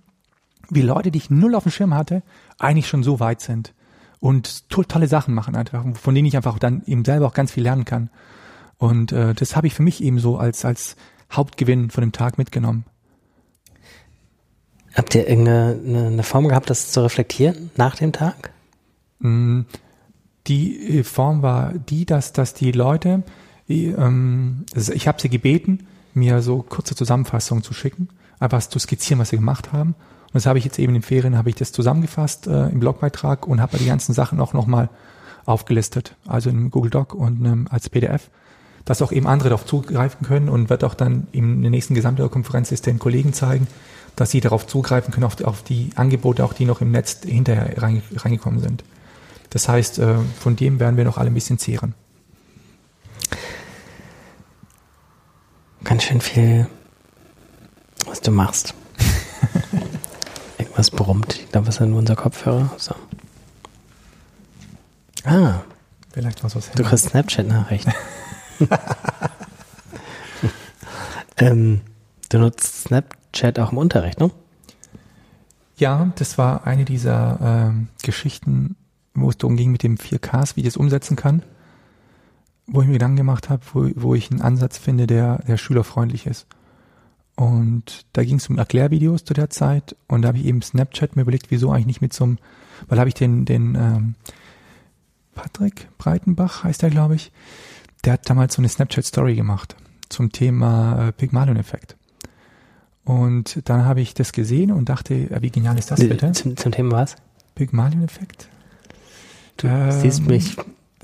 [0.69, 2.23] wie Leute, die ich null auf dem Schirm hatte,
[2.59, 3.73] eigentlich schon so weit sind
[4.19, 7.63] und tolle Sachen machen einfach, von denen ich einfach dann eben selber auch ganz viel
[7.63, 8.09] lernen kann.
[8.77, 10.95] Und äh, das habe ich für mich eben so als als
[11.31, 12.85] Hauptgewinn von dem Tag mitgenommen.
[14.93, 18.51] Habt ihr irgendeine eine, eine Form gehabt, das zu reflektieren nach dem Tag?
[19.19, 19.61] Mm,
[20.47, 23.23] Die äh, Form war die, dass dass die Leute,
[23.67, 28.79] die, ähm, also ich habe sie gebeten, mir so kurze Zusammenfassungen zu schicken, einfach zu
[28.79, 29.95] skizzieren, was sie gemacht haben.
[30.27, 32.79] Und das habe ich jetzt eben in den Ferien, habe ich das zusammengefasst äh, im
[32.79, 34.89] Blogbeitrag und habe die ganzen Sachen auch nochmal
[35.45, 38.29] aufgelistet, also in Google Doc und ähm, als PDF,
[38.83, 42.69] dass auch eben andere darauf zugreifen können und wird auch dann in der nächsten Gesamtkonferenz
[42.81, 43.67] den Kollegen zeigen,
[44.15, 47.81] dass sie darauf zugreifen können, auf, auf die Angebote, auch die noch im Netz hinterher
[47.81, 48.83] rein, reingekommen sind.
[49.55, 51.93] Das heißt, äh, von dem werden wir noch alle ein bisschen zehren.
[55.85, 56.67] Ganz schön viel,
[58.05, 58.73] was du machst.
[60.57, 61.39] Irgendwas brummt.
[61.39, 62.69] Ich glaube, was ist nur unser Kopfhörer?
[62.75, 62.95] So.
[65.23, 65.61] Ah,
[66.11, 67.93] Vielleicht was was du kriegst Snapchat-Nachrichten.
[71.37, 71.79] ähm,
[72.27, 74.31] du nutzt Snapchat auch im Unterricht, ne?
[75.77, 78.75] Ja, das war eine dieser ähm, Geschichten,
[79.15, 81.43] wo es darum ging, mit dem 4Ks, wie ich das umsetzen kann,
[82.67, 86.25] wo ich mir Gedanken gemacht habe, wo, wo ich einen Ansatz finde, der, der schülerfreundlich
[86.25, 86.47] ist.
[87.35, 91.15] Und da ging es um Erklärvideos zu der Zeit und da habe ich eben Snapchat
[91.15, 92.37] mir überlegt, wieso eigentlich nicht mit so einem,
[92.87, 94.15] weil habe ich den, den ähm,
[95.33, 97.31] Patrick Breitenbach heißt er, glaube ich,
[98.05, 99.75] der hat damals so eine Snapchat-Story gemacht
[100.07, 101.97] zum Thema äh, Pygmalion-Effekt.
[103.03, 106.31] Und dann habe ich das gesehen und dachte, äh, wie genial ist das bitte?
[106.31, 107.15] Zum, zum Thema was?
[107.55, 108.47] Pygmalion-Effekt.
[109.57, 110.57] Du ähm, siehst mich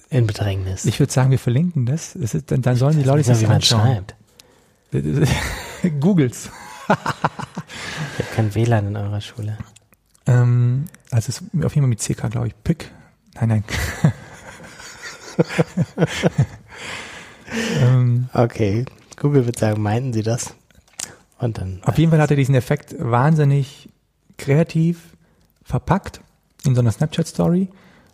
[0.09, 0.85] in Bedrängnis.
[0.85, 2.15] Ich würde sagen, wir verlinken das.
[2.15, 4.05] ist, dann, dann sollen die Leute sich das anschauen.
[5.99, 6.49] Googles.
[6.89, 9.57] ich habe kein WLAN in eurer Schule.
[10.27, 12.63] Ähm, also es ist auf jeden Fall mit CK, glaube ich.
[12.63, 12.91] Pick.
[13.35, 13.63] Nein, nein.
[17.81, 18.85] ähm, okay,
[19.17, 20.53] Google wird sagen, meinten Sie das?
[21.39, 21.81] Und dann.
[21.83, 23.89] Auf jeden Fall hat er diesen Effekt wahnsinnig
[24.37, 25.15] kreativ
[25.63, 26.21] verpackt
[26.65, 27.69] in so einer Snapchat-Story.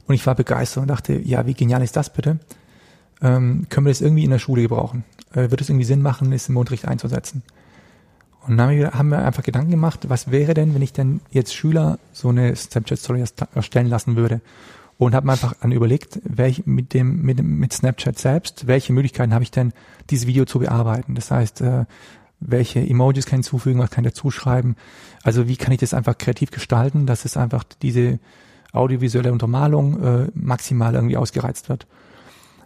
[0.08, 2.40] Und ich war begeistert und dachte, ja, wie genial ist das bitte?
[3.22, 5.04] Ähm, können wir das irgendwie in der Schule gebrauchen?
[5.34, 7.44] Äh, wird es irgendwie Sinn machen, es im Unterricht einzusetzen?
[8.48, 12.00] Und dann haben wir, einfach Gedanken gemacht, was wäre denn, wenn ich denn jetzt Schüler
[12.14, 14.40] so eine Snapchat-Story erstellen lassen würde?
[14.98, 18.94] Und habe mir einfach dann überlegt, welch, mit dem, mit dem, mit Snapchat selbst, welche
[18.94, 19.74] Möglichkeiten habe ich denn,
[20.10, 21.14] dieses Video zu bearbeiten?
[21.14, 21.86] Das heißt, äh,
[22.40, 24.76] welche Emojis kann ich hinzufügen, was kann ich dazu schreiben?
[25.24, 28.20] Also wie kann ich das einfach kreativ gestalten, dass es einfach diese
[28.74, 31.88] audiovisuelle Untermalung äh, maximal irgendwie ausgereizt wird.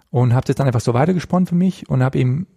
[0.10, 2.48] Und habe das dann einfach so weitergesponnen für mich und habe eben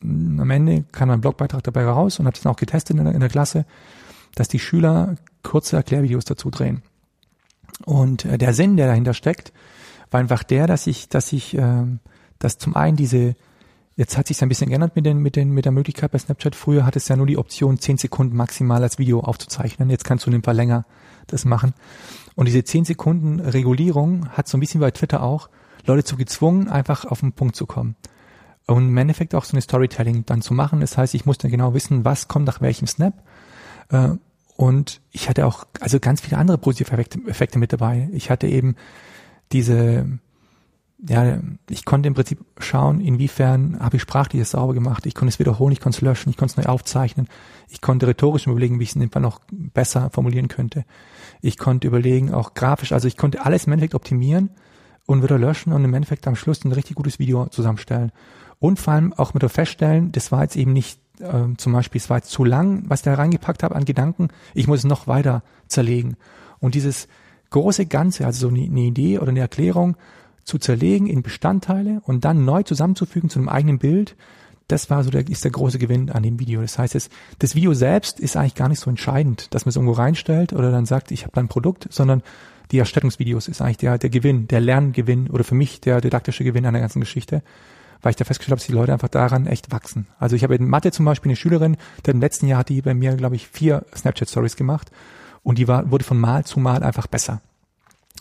[0.00, 3.04] mm, am Ende kam mein Blogbeitrag dabei raus und habe das dann auch getestet in
[3.04, 3.64] der, in der Klasse,
[4.34, 6.82] dass die Schüler kurze Erklärvideos dazu drehen.
[7.84, 9.52] Und äh, der Sinn, der dahinter steckt,
[10.10, 11.84] war einfach der, dass ich, dass ich, äh,
[12.38, 13.34] dass zum einen diese
[13.96, 16.54] Jetzt hat sich ein bisschen geändert mit, den, mit, den, mit der Möglichkeit bei Snapchat.
[16.54, 19.88] Früher hat es ja nur die Option, 10 Sekunden maximal als Video aufzuzeichnen.
[19.88, 20.84] Jetzt kannst du in dem Fall länger
[21.28, 21.72] das machen.
[22.36, 25.48] Und diese 10 Sekunden Regulierung hat so ein bisschen bei Twitter auch
[25.86, 27.96] Leute zu gezwungen, einfach auf den Punkt zu kommen.
[28.66, 30.80] Und im Endeffekt auch so eine Storytelling dann zu machen.
[30.80, 33.14] Das heißt, ich musste genau wissen, was kommt nach welchem Snap.
[33.90, 34.10] Äh,
[34.56, 38.08] und ich hatte auch also ganz viele andere positive Effekte mit dabei.
[38.12, 38.76] Ich hatte eben
[39.52, 40.18] diese
[40.98, 45.04] ja, ich konnte im Prinzip schauen, inwiefern habe ich sprachlich das sauber gemacht.
[45.04, 47.28] Ich konnte es wiederholen, ich konnte es löschen, ich konnte es neu aufzeichnen.
[47.68, 50.84] Ich konnte rhetorisch überlegen, wie ich es in dem Fall noch besser formulieren könnte.
[51.40, 54.50] Ich konnte überlegen, auch grafisch, also ich konnte alles im Endeffekt optimieren
[55.06, 58.12] und wieder löschen und im Endeffekt am Schluss ein richtig gutes Video zusammenstellen.
[58.58, 62.10] Und vor allem auch wieder feststellen, das war jetzt eben nicht äh, zum Beispiel, es
[62.10, 65.06] war jetzt zu lang, was ich da reingepackt habe an Gedanken, ich muss es noch
[65.06, 66.16] weiter zerlegen.
[66.58, 67.08] Und dieses
[67.50, 69.96] große Ganze, also so eine, eine Idee oder eine Erklärung,
[70.44, 74.16] zu zerlegen in Bestandteile und dann neu zusammenzufügen zu einem eigenen Bild,
[74.68, 76.60] das war so der, ist der große Gewinn an dem Video.
[76.60, 77.08] Das heißt, es,
[77.38, 80.70] das Video selbst ist eigentlich gar nicht so entscheidend, dass man es irgendwo reinstellt oder
[80.70, 82.22] dann sagt, ich habe da ein Produkt, sondern
[82.72, 86.66] die Erstellungsvideos ist eigentlich der, der Gewinn, der Lerngewinn oder für mich der didaktische Gewinn
[86.66, 87.42] an der ganzen Geschichte,
[88.02, 90.08] weil ich da festgestellt habe, dass die Leute einfach daran echt wachsen.
[90.18, 92.82] Also ich habe in Mathe zum Beispiel eine Schülerin, die im letzten Jahr hat die
[92.82, 94.90] bei mir, glaube ich, vier Snapchat-Stories gemacht
[95.44, 97.40] und die war, wurde von Mal zu Mal einfach besser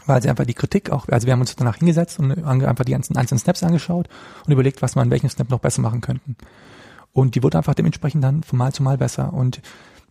[0.05, 2.91] weil sie einfach die Kritik auch, also wir haben uns danach hingesetzt und einfach die
[2.91, 4.07] ganzen einzelnen Snaps angeschaut
[4.45, 6.35] und überlegt, was wir an welchem Snap noch besser machen könnten.
[7.13, 9.33] Und die wurde einfach dementsprechend dann von Mal zu Mal besser.
[9.33, 9.61] Und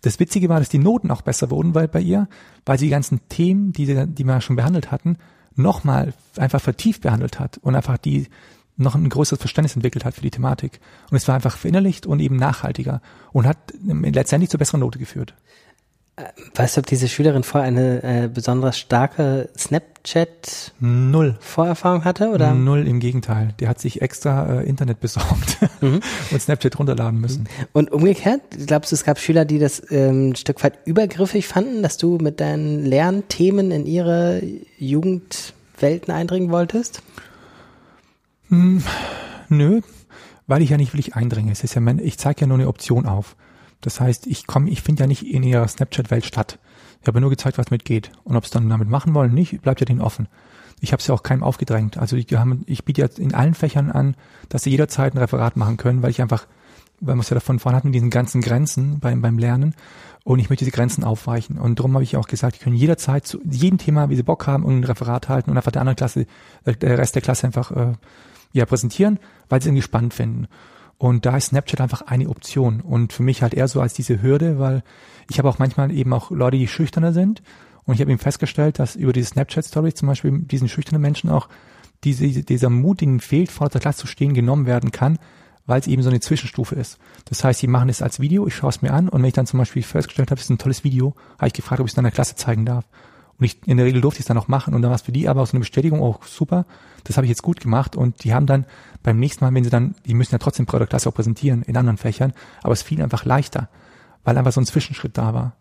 [0.01, 2.29] das Witzige war, dass die Noten auch besser wurden weil bei ihr,
[2.65, 5.19] weil sie die ganzen Themen, die, die wir schon behandelt hatten,
[5.55, 8.29] nochmal einfach vertieft behandelt hat und einfach die
[8.77, 10.81] noch ein größeres Verständnis entwickelt hat für die Thematik.
[11.11, 13.01] Und es war einfach verinnerlicht und eben nachhaltiger
[13.33, 15.35] und hat letztendlich zur besseren Note geführt.
[16.55, 22.55] Weißt du, ob diese Schülerin vorher eine äh, besonders starke Snapchat Null Vorerfahrung hatte oder?
[22.55, 23.49] Null im Gegenteil.
[23.59, 25.99] Der hat sich extra äh, Internet besorgt mhm.
[26.31, 27.49] und Snapchat runterladen müssen.
[27.73, 31.83] Und umgekehrt, glaubst du, es gab Schüler, die das ähm, ein Stück weit übergriffig fanden,
[31.83, 34.41] dass du mit deinen Lernthemen in ihre
[34.79, 37.03] Jugendwelten eindringen wolltest?
[38.51, 38.85] Hm,
[39.49, 39.81] nö,
[40.47, 41.51] weil ich ja nicht wirklich eindringe.
[41.51, 43.35] Es ist ja, mein, ich zeige ja nur eine Option auf.
[43.85, 46.59] Das heißt, ich komme, ich finde ja nicht in ihrer Snapchat-Welt statt.
[47.03, 48.11] Ich habe nur gezeigt, was mit geht.
[48.25, 50.27] Und ob es dann damit machen wollen, nicht, bleibt ja denen offen.
[50.81, 51.99] Ich habe es ja auch keinem aufgedrängt.
[51.99, 52.27] Also ich,
[52.65, 54.17] ich biete jetzt in allen Fächern an,
[54.49, 56.47] dass sie jederzeit ein Referat machen können, weil ich einfach,
[57.01, 59.75] weil wir es ja davon vorhin hatten, mit diesen ganzen Grenzen beim, beim Lernen.
[60.25, 61.59] Und ich möchte diese Grenzen aufweichen.
[61.59, 64.47] Und darum habe ich auch gesagt, die können jederzeit zu jedem Thema, wie sie Bock
[64.47, 66.25] haben, ein Referat halten und einfach der anderen Klasse,
[66.65, 67.93] der Rest der Klasse einfach äh,
[68.55, 69.19] ja, präsentieren,
[69.51, 70.49] weil sie irgendwie spannend finden.
[70.99, 72.81] Und da ist Snapchat einfach eine Option.
[72.81, 74.83] Und für mich halt eher so als diese Hürde, weil
[75.31, 77.43] ich habe auch manchmal eben auch Leute, die schüchterner sind.
[77.85, 81.49] Und ich habe eben festgestellt, dass über diese Snapchat-Story zum Beispiel diesen schüchternen Menschen auch
[82.05, 85.19] diese, dieser Mut, ihnen fehlt, vor der Klasse zu stehen, genommen werden kann,
[85.67, 86.99] weil es eben so eine Zwischenstufe ist.
[87.25, 89.35] Das heißt, sie machen es als Video, ich schaue es mir an und wenn ich
[89.35, 91.93] dann zum Beispiel festgestellt habe, es ist ein tolles Video, habe ich gefragt, ob ich
[91.93, 92.85] es dann der Klasse zeigen darf.
[93.39, 95.03] Und ich, in der Regel durfte ich es dann auch machen und dann war es
[95.03, 96.67] für die aber auch so eine Bestätigung, auch oh, super,
[97.05, 98.67] das habe ich jetzt gut gemacht und die haben dann
[99.05, 101.99] beim nächsten Mal, wenn sie dann, die müssen ja trotzdem Produktklasse auch präsentieren in anderen
[101.99, 102.33] Fächern,
[102.63, 103.69] aber es fiel einfach leichter,
[104.25, 105.57] weil einfach so ein Zwischenschritt da war.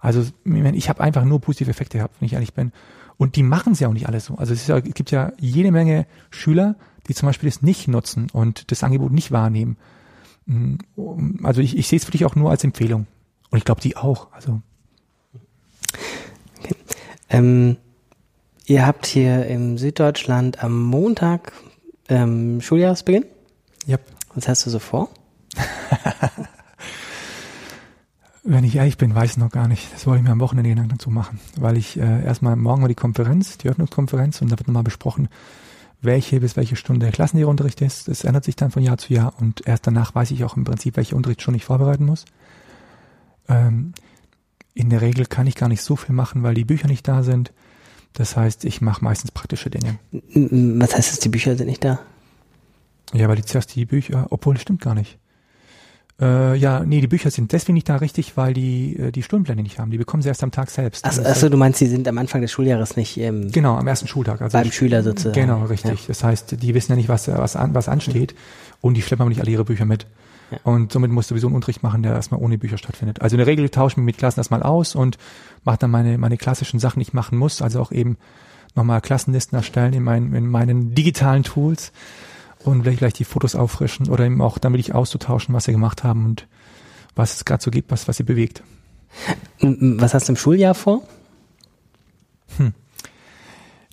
[0.00, 2.72] Also ich habe einfach nur positive Effekte gehabt, wenn ich ehrlich bin.
[3.18, 4.36] Und die machen ja auch nicht alles so.
[4.36, 6.76] Also es, ja, es gibt ja jede Menge Schüler,
[7.08, 9.76] die zum Beispiel das nicht nutzen und das Angebot nicht wahrnehmen.
[10.44, 10.76] Mm,
[11.42, 13.06] also ich, ich sehe es wirklich auch nur als Empfehlung.
[13.50, 14.32] Und ich glaube, die auch.
[14.32, 14.60] Also
[16.60, 16.74] okay.
[17.30, 17.78] ähm,
[18.68, 21.52] Ihr habt hier im Süddeutschland am Montag
[22.08, 23.24] ähm, Schuljahresbeginn.
[23.88, 24.00] Yep.
[24.34, 25.08] Was hast du so vor?
[28.42, 29.92] Wenn ich ehrlich bin, weiß ich noch gar nicht.
[29.92, 32.88] Das wollte ich mir am Wochenende Gedanken dazu machen, weil ich äh, erstmal morgen war
[32.88, 35.28] die Konferenz, die Öffnungskonferenz und da wird nochmal besprochen,
[36.00, 38.06] welche bis welche Stunde Klassenlehrunterricht ist.
[38.06, 40.62] Das ändert sich dann von Jahr zu Jahr und erst danach weiß ich auch im
[40.64, 42.24] Prinzip, welche Unterrichtsstunde ich vorbereiten muss.
[43.48, 43.94] Ähm,
[44.74, 47.22] in der Regel kann ich gar nicht so viel machen, weil die Bücher nicht da
[47.22, 47.52] sind.
[48.16, 49.98] Das heißt, ich mache meistens praktische Dinge.
[50.80, 52.00] Was heißt es, die Bücher sind nicht da?
[53.12, 55.18] Ja, weil die zuerst die Bücher, obwohl das stimmt gar nicht.
[56.18, 59.62] Äh, ja, nee, die Bücher sind deswegen nicht da richtig, weil die äh, die Stundenpläne
[59.62, 59.90] nicht haben.
[59.90, 61.04] Die bekommen sie erst am Tag selbst.
[61.04, 64.08] Achso, achso du meinst, sie sind am Anfang des Schuljahres nicht ähm, Genau, am ersten
[64.08, 64.40] Schultag.
[64.40, 65.34] Also beim Schüler sozusagen.
[65.34, 66.00] Genau, richtig.
[66.00, 66.06] Ja.
[66.08, 68.34] Das heißt, die wissen ja nicht, was, was, an, was ansteht
[68.80, 70.06] und die schleppen aber nicht alle ihre Bücher mit.
[70.50, 70.58] Ja.
[70.64, 73.20] Und somit musst du sowieso einen Unterricht machen, der erstmal ohne Bücher stattfindet.
[73.20, 75.18] Also in der Regel tausche ich mich mit Klassen erstmal aus und
[75.64, 77.62] mache dann meine, meine klassischen Sachen, die ich machen muss.
[77.62, 78.16] Also auch eben
[78.74, 81.92] nochmal Klassenlisten erstellen in, mein, in meinen digitalen Tools
[82.64, 86.04] und vielleicht gleich die Fotos auffrischen oder eben auch damit ich auszutauschen, was sie gemacht
[86.04, 86.46] haben und
[87.14, 88.62] was es gerade so gibt, was, was sie bewegt.
[89.60, 91.02] Was hast du im Schuljahr vor?
[92.58, 92.74] Hm.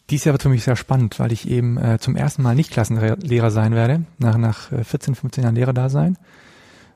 [0.09, 2.71] Dieses Jahr wird für mich sehr spannend, weil ich eben äh, zum ersten Mal nicht
[2.71, 6.17] Klassenlehrer sein werde, nach, nach 14, äh, 15 Jahren Lehrer da sein,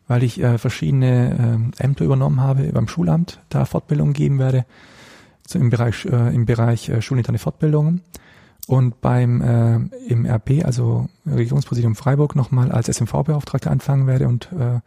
[0.08, 4.66] weil ich äh, verschiedene äh, Ämter übernommen habe beim Schulamt, da Fortbildungen geben werde,
[5.46, 8.02] so im Bereich, äh, im Bereich äh, schulinterne Fortbildungen
[8.68, 9.76] und beim äh,
[10.08, 14.80] im RP, also Regierungspräsidium Freiburg, nochmal als SMV-Beauftragter anfangen werde und äh,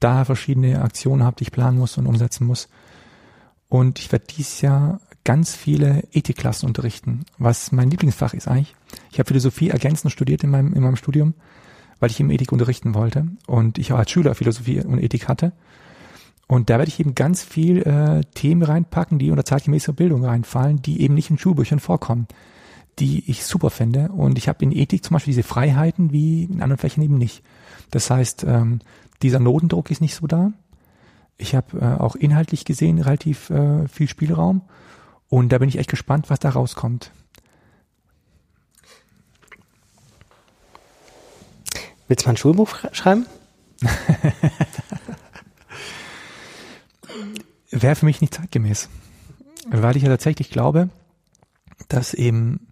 [0.00, 2.68] da verschiedene Aktionen habe, die ich planen muss und umsetzen muss.
[3.68, 8.74] Und ich werde dieses Jahr ganz viele Ethikklassen unterrichten, was mein Lieblingsfach ist eigentlich.
[9.12, 11.34] Ich habe Philosophie ergänzend studiert in meinem, in meinem Studium,
[12.00, 15.52] weil ich eben Ethik unterrichten wollte und ich auch als Schüler Philosophie und Ethik hatte.
[16.48, 20.82] Und da werde ich eben ganz viel äh, Themen reinpacken, die unter zeitgemäßer Bildung reinfallen,
[20.82, 22.26] die eben nicht in Schulbüchern vorkommen,
[22.98, 24.08] die ich super finde.
[24.08, 27.44] Und ich habe in Ethik zum Beispiel diese Freiheiten wie in anderen Flächen eben nicht.
[27.92, 28.80] Das heißt, ähm,
[29.22, 30.52] dieser Notendruck ist nicht so da.
[31.38, 34.62] Ich habe äh, auch inhaltlich gesehen relativ äh, viel Spielraum
[35.28, 37.12] und da bin ich echt gespannt, was da rauskommt.
[42.10, 43.24] Willst du mal ein Schulbuch schreiben?
[47.70, 48.88] Wäre für mich nicht zeitgemäß,
[49.70, 50.88] weil ich ja tatsächlich glaube,
[51.86, 52.66] dass eben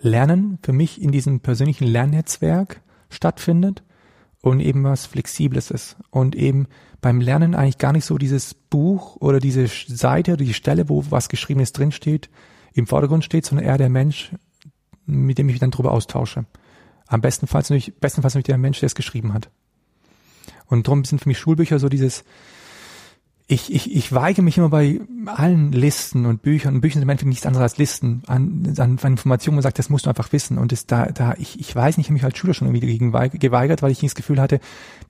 [0.00, 3.84] Lernen für mich in diesem persönlichen Lernnetzwerk stattfindet
[4.40, 5.96] und eben was Flexibles ist.
[6.10, 6.66] Und eben
[7.00, 11.04] beim Lernen eigentlich gar nicht so dieses Buch oder diese Seite oder die Stelle, wo
[11.08, 12.30] was Geschriebenes drinsteht,
[12.72, 14.32] im Vordergrund steht, sondern eher der Mensch,
[15.06, 16.46] mit dem ich mich dann drüber austausche.
[17.12, 19.50] Am bestenfalls natürlich, bestenfalls natürlich der Mensch, der es geschrieben hat.
[20.66, 22.24] Und darum sind für mich Schulbücher so dieses,
[23.48, 27.10] ich, ich, ich weige mich immer bei allen Listen und Büchern, und Büchern sind im
[27.10, 30.32] Endeffekt nichts anderes als Listen an, an, an Informationen und sagt, das musst du einfach
[30.32, 30.56] wissen.
[30.56, 32.80] Und das, da, da, ich, ich weiß nicht, ich habe mich als Schüler schon irgendwie
[32.80, 34.58] dagegen geweigert, weil ich das Gefühl hatte,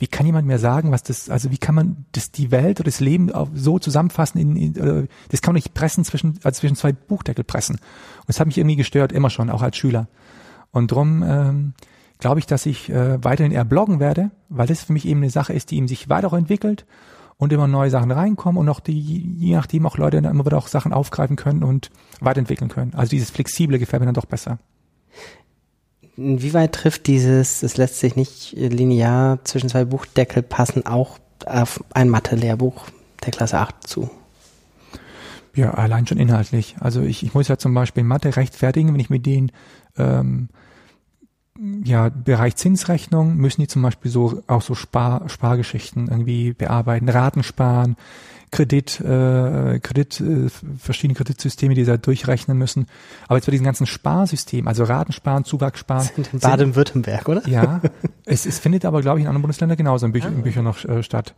[0.00, 2.86] wie kann jemand mir sagen, was das, also wie kann man das die Welt oder
[2.90, 6.90] das Leben so zusammenfassen in, in das kann man nicht pressen zwischen, also zwischen zwei
[6.90, 7.76] Buchdeckel pressen.
[7.76, 10.08] Und das hat mich irgendwie gestört, immer schon, auch als Schüler.
[10.72, 11.74] Und drum ähm,
[12.22, 15.30] glaube ich, dass ich äh, weiterhin eher bloggen werde, weil das für mich eben eine
[15.30, 16.86] Sache ist, die eben sich weiterentwickelt
[17.36, 20.56] und immer neue Sachen reinkommen und auch die, je nachdem auch Leute dann immer wieder
[20.56, 22.94] auch Sachen aufgreifen können und weiterentwickeln können.
[22.94, 24.60] Also dieses Flexible gefällt mir dann doch besser.
[26.16, 32.08] Inwieweit trifft dieses, es lässt sich nicht linear zwischen zwei Buchdeckel passen, auch auf ein
[32.08, 32.86] Mathe-Lehrbuch
[33.24, 34.10] der Klasse 8 zu?
[35.56, 36.76] Ja, allein schon inhaltlich.
[36.78, 39.50] Also ich, ich muss ja zum Beispiel Mathe rechtfertigen, wenn ich mit denen
[39.98, 40.50] ähm,
[41.84, 47.42] ja, Bereich Zinsrechnung müssen die zum Beispiel so auch so Spar, Spargeschichten irgendwie bearbeiten, Raten
[47.42, 47.96] sparen,
[48.50, 50.48] Kredit, äh, Kredit, äh,
[50.78, 52.86] verschiedene Kreditsysteme, die sie da durchrechnen müssen.
[53.26, 56.08] Aber jetzt bei diesem ganzen Sparsystem, also Ratensparen, Zuwachssparen.
[56.14, 57.46] Sind in Baden-Württemberg, oder?
[57.48, 57.80] Ja.
[58.24, 60.84] es, es findet aber, glaube ich, in anderen Bundesländern genauso in, Bücher, in Büchern noch
[60.84, 61.34] äh, statt.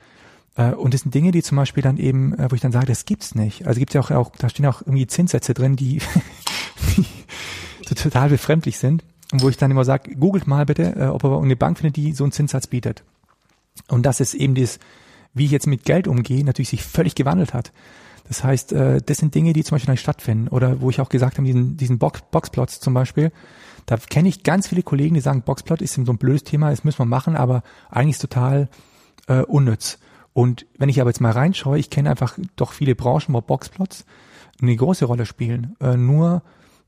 [0.56, 2.86] Äh, und das sind Dinge, die zum Beispiel dann eben, äh, wo ich dann sage,
[2.86, 3.66] das gibt's nicht.
[3.66, 6.00] Also gibt's ja auch, auch da stehen auch irgendwie Zinssätze drin, die,
[7.88, 11.38] die total befremdlich sind wo ich dann immer sage, googelt mal bitte, äh, ob ihr
[11.38, 13.04] eine Bank findet, die so einen Zinssatz bietet.
[13.88, 14.78] Und das ist eben das,
[15.32, 17.72] wie ich jetzt mit Geld umgehe, natürlich sich völlig gewandelt hat.
[18.28, 20.48] Das heißt, äh, das sind Dinge, die zum Beispiel nicht stattfinden.
[20.48, 23.32] Oder wo ich auch gesagt habe, diesen, diesen Box, Boxplots zum Beispiel,
[23.86, 26.84] da kenne ich ganz viele Kollegen, die sagen, Boxplot ist so ein blödes Thema, das
[26.84, 28.68] müssen wir machen, aber eigentlich ist total
[29.26, 29.98] äh, unnütz.
[30.32, 34.04] Und wenn ich aber jetzt mal reinschaue, ich kenne einfach doch viele Branchen, wo Boxplots
[34.60, 35.76] eine große Rolle spielen.
[35.80, 36.42] Äh, nur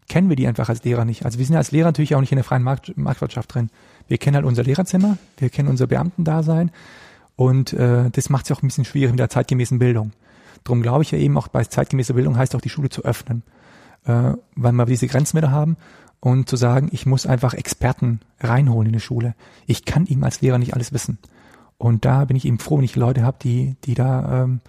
[0.09, 1.25] kennen wir die einfach als Lehrer nicht.
[1.25, 3.71] Also wir sind als Lehrer natürlich auch nicht in der freien Markt, Marktwirtschaft drin.
[4.09, 6.71] Wir kennen halt unser Lehrerzimmer, wir kennen unser Beamtendasein
[7.35, 10.13] und äh, das macht es auch ein bisschen schwierig mit der zeitgemäßen Bildung.
[10.65, 13.43] Darum glaube ich ja eben auch bei zeitgemäßer Bildung heißt auch die Schule zu öffnen.
[14.07, 15.77] äh, weil wir diese Grenzen wieder haben
[16.21, 19.35] und zu sagen, ich muss einfach Experten reinholen in die Schule.
[19.67, 21.19] Ich kann ihm als Lehrer nicht alles wissen.
[21.79, 24.61] Und da bin ich eben froh, wenn ich Leute habe, die, die da ähm,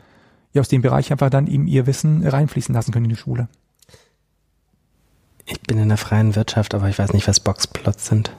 [0.53, 3.47] ja aus dem Bereich einfach dann eben ihr Wissen reinfließen lassen können in die Schule.
[5.47, 8.31] Ich bin in der freien Wirtschaft, aber ich weiß nicht, was Boxplots sind.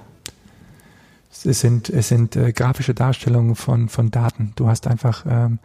[1.45, 4.53] Es sind, es sind äh, grafische Darstellungen von, von Daten.
[4.57, 5.59] Du hast einfach ähm,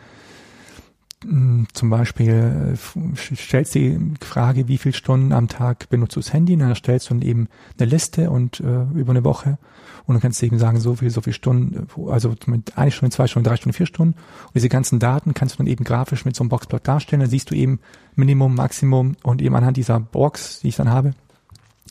[1.73, 6.53] zum Beispiel äh, stellst die Frage, wie viele Stunden am Tag benutzt du das Handy,
[6.53, 9.57] und dann stellst du dann eben eine Liste und äh, über eine Woche
[10.05, 13.15] und dann kannst du eben sagen, so viel, so viele Stunden, also mit eine Stunde,
[13.15, 14.13] zwei Stunden, drei Stunden, vier Stunden.
[14.13, 17.21] Und diese ganzen Daten kannst du dann eben grafisch mit so einem Boxplot darstellen.
[17.21, 17.79] Dann siehst du eben
[18.15, 21.13] Minimum, Maximum und eben anhand dieser Box, die ich dann habe,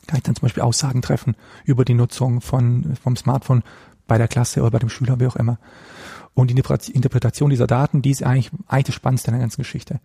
[0.07, 3.63] kann ich dann zum Beispiel Aussagen treffen über die Nutzung von, vom Smartphone
[4.07, 5.59] bei der Klasse oder bei dem Schüler, wie auch immer.
[6.35, 6.55] Und die
[6.93, 10.01] Interpretation dieser Daten, die ist eigentlich, eigentlich das Spannendste in der ganzen Geschichte.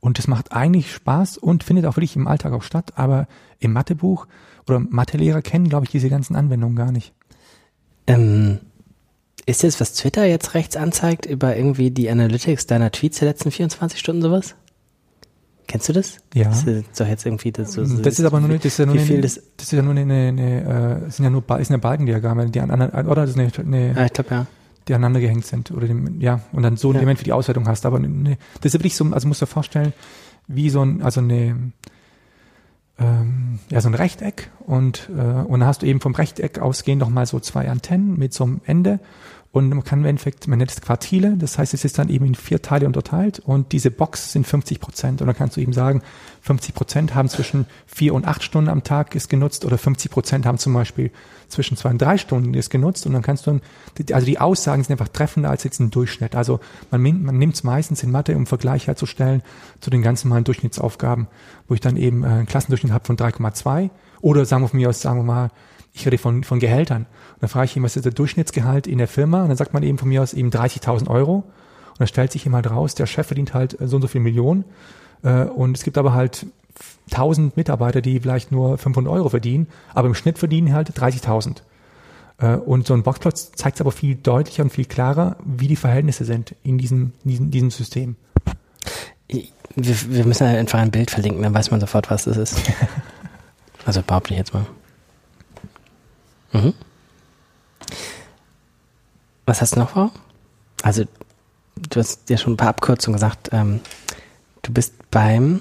[0.00, 3.26] Und das macht eigentlich Spaß und findet auch wirklich im Alltag auch statt, aber
[3.58, 4.26] im Mathebuch
[4.68, 7.12] oder Mathelehrer kennen, glaube ich, diese ganzen Anwendungen gar nicht.
[8.06, 8.60] Ähm,
[9.46, 13.50] ist das, was Twitter jetzt rechts anzeigt, über irgendwie die Analytics deiner Tweets der letzten
[13.50, 14.54] 24 Stunden sowas?
[15.66, 16.18] Kennst du das?
[16.34, 16.44] Ja.
[16.44, 17.84] Das ist doch jetzt irgendwie das so.
[17.84, 19.82] so das ist aber nur, das ist ja nur, wie eine, das, das ist ja
[19.82, 23.30] nur eine, eine, eine äh, sind ja nur, ist eine Balkendiagramme, die aneinander, oder das
[23.30, 24.46] ist eine, eine ja, ich glaube ja.
[24.86, 26.98] die aneinander gehängt sind oder dem, ja, und dann so ein Ja.
[27.00, 27.84] Element für die Auswertung hast.
[27.84, 29.92] Aber ne, das ist wirklich so, also musst du dir vorstellen,
[30.46, 31.72] wie so ein, also eine,
[32.98, 37.00] ähm, ja, so ein Rechteck und, äh, und dann hast du eben vom Rechteck ausgehend
[37.00, 39.00] noch mal so zwei Antennen mit so einem Ende
[39.56, 42.26] und man kann im Endeffekt, man nennt es Quartile, das heißt, es ist dann eben
[42.26, 45.72] in vier Teile unterteilt und diese Box sind 50 Prozent und dann kannst du eben
[45.72, 46.02] sagen,
[46.42, 50.44] 50 Prozent haben zwischen vier und acht Stunden am Tag ist genutzt oder 50 Prozent
[50.44, 51.10] haben zum Beispiel
[51.48, 53.58] zwischen zwei und drei Stunden ist genutzt und dann kannst du,
[54.12, 56.36] also die Aussagen sind einfach treffender als jetzt ein Durchschnitt.
[56.36, 59.42] Also man, man nimmt es meistens in Mathe, um Vergleich herzustellen
[59.80, 61.28] zu den ganz normalen Durchschnittsaufgaben,
[61.66, 63.88] wo ich dann eben äh, einen Klassendurchschnitt habe von 3,2
[64.20, 65.50] oder sagen wir von mir aus, sagen wir mal,
[65.96, 67.02] ich rede von, von Gehältern.
[67.02, 69.42] Und dann frage ich ihn, was ist der Durchschnittsgehalt in der Firma?
[69.42, 71.36] Und dann sagt man eben von mir aus eben 30.000 Euro.
[71.36, 74.08] Und dann stellt sich ihm halt raus, der Chef verdient halt äh, so und so
[74.08, 74.64] viel Millionen.
[75.22, 76.46] Äh, Und es gibt aber halt
[77.10, 81.62] 1000 Mitarbeiter, die vielleicht nur 500 Euro verdienen, aber im Schnitt verdienen halt 30.000.
[82.38, 85.76] Äh, Und so ein Boxplot zeigt es aber viel deutlicher und viel klarer, wie die
[85.76, 88.16] Verhältnisse sind in diesem, diesem, diesem System.
[89.28, 89.42] Wir,
[89.74, 92.60] wir müssen halt einfach ein Bild verlinken, dann weiß man sofort, was das ist.
[93.86, 94.66] also behaupte ich jetzt mal.
[96.56, 96.74] Mhm.
[99.46, 100.10] Was hast du noch vor?
[100.82, 101.04] Also,
[101.76, 103.50] du hast ja schon ein paar Abkürzungen gesagt.
[103.52, 103.80] Ähm,
[104.62, 105.60] du bist beim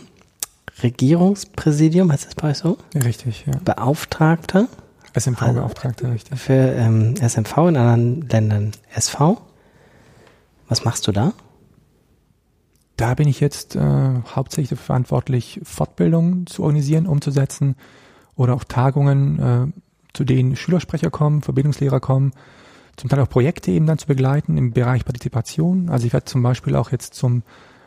[0.82, 2.78] Regierungspräsidium, heißt das bei euch so?
[2.96, 3.54] Richtig, ja.
[3.64, 4.68] Beauftragter
[5.16, 6.40] SMV-Beauftragter, richtig.
[6.40, 9.42] für ähm, SMV in anderen Ländern SV.
[10.68, 11.34] Was machst du da?
[12.98, 17.76] Da bin ich jetzt äh, hauptsächlich verantwortlich, Fortbildungen zu organisieren, umzusetzen
[18.36, 19.82] oder auch Tagungen, äh,
[20.16, 22.32] zu denen Schülersprecher kommen, Verbindungslehrer kommen,
[22.96, 25.90] zum Teil auch Projekte eben dann zu begleiten im Bereich Partizipation.
[25.90, 27.44] Also ich werde zum Beispiel auch jetzt zum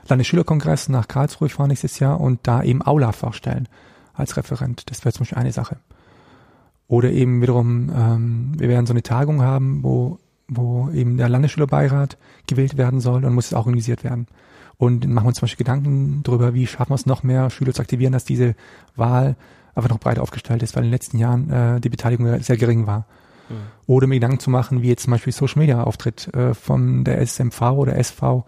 [0.06, 3.68] Landesschülerkongress nach Karlsruhe fahren nächstes Jahr und da eben Aula vorstellen
[4.14, 4.90] als Referent.
[4.90, 5.78] Das wäre zum Beispiel eine Sache.
[6.88, 10.18] Oder eben wiederum, ähm, wir werden so eine Tagung haben, wo,
[10.48, 12.16] wo eben der Landesschülerbeirat
[12.46, 14.26] gewählt werden soll und muss es auch organisiert werden.
[14.78, 17.74] Und machen wir uns zum Beispiel Gedanken darüber, wie schaffen wir es noch mehr Schüler
[17.74, 18.54] zu aktivieren, dass diese
[18.96, 19.36] Wahl
[19.78, 22.86] einfach noch breiter aufgestellt ist, weil in den letzten Jahren äh, die Beteiligung sehr gering
[22.86, 23.06] war.
[23.86, 27.24] Oder mir Gedanken zu machen, wie jetzt zum Beispiel Social Media Auftritt äh, von der
[27.24, 28.44] SMV oder SV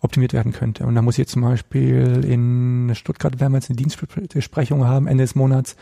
[0.00, 0.84] optimiert werden könnte.
[0.84, 5.06] Und da muss ich jetzt zum Beispiel in Stuttgart werden wir jetzt eine Dienstbesprechung haben
[5.06, 5.76] Ende des Monats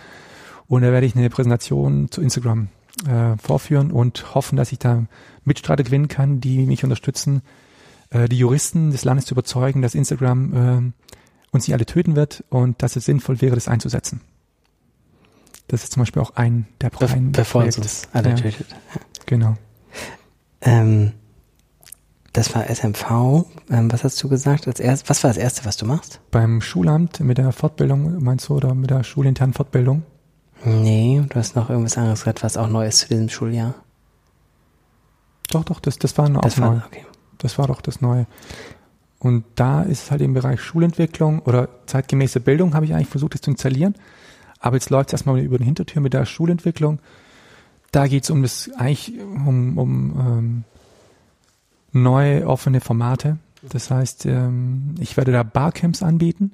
[0.68, 2.68] und da werde ich eine Präsentation zu Instagram
[3.08, 5.06] äh, vorführen und hoffen, dass ich da
[5.44, 7.42] Mitstreiter gewinnen kann, die mich unterstützen,
[8.10, 10.92] äh, die Juristen des Landes zu überzeugen, dass Instagram äh,
[11.50, 14.20] uns nicht alle töten wird und dass es sinnvoll wäre, das einzusetzen.
[15.70, 17.54] Das ist zum Beispiel auch ein der Be ein das
[18.12, 18.36] alle Ja.
[19.26, 19.54] Genau.
[20.62, 21.12] Ähm,
[22.32, 23.44] das war SMV.
[23.70, 24.66] Ähm, was hast du gesagt?
[24.66, 26.20] Als erst, was war das Erste, was du machst?
[26.32, 30.02] Beim Schulamt mit der Fortbildung, meinst du, oder mit der schulinternen Fortbildung?
[30.64, 33.74] Nee, du hast noch irgendwas anderes gesagt, was auch neu ist zu diesem Schuljahr.
[35.52, 36.78] Doch, doch, das, das war eine Das Aufnahme.
[36.78, 37.06] war, okay.
[37.38, 38.26] Das war doch das Neue.
[39.20, 43.34] Und da ist es halt im Bereich Schulentwicklung oder zeitgemäße Bildung, habe ich eigentlich versucht,
[43.34, 43.94] das zu installieren.
[44.60, 47.00] Aber jetzt läuft es erstmal über die Hintertür mit der Schulentwicklung.
[47.90, 50.64] Da geht es um das eigentlich um, um ähm,
[51.92, 53.38] neue offene Formate.
[53.62, 56.52] Das heißt, ähm, ich werde da Barcamps anbieten,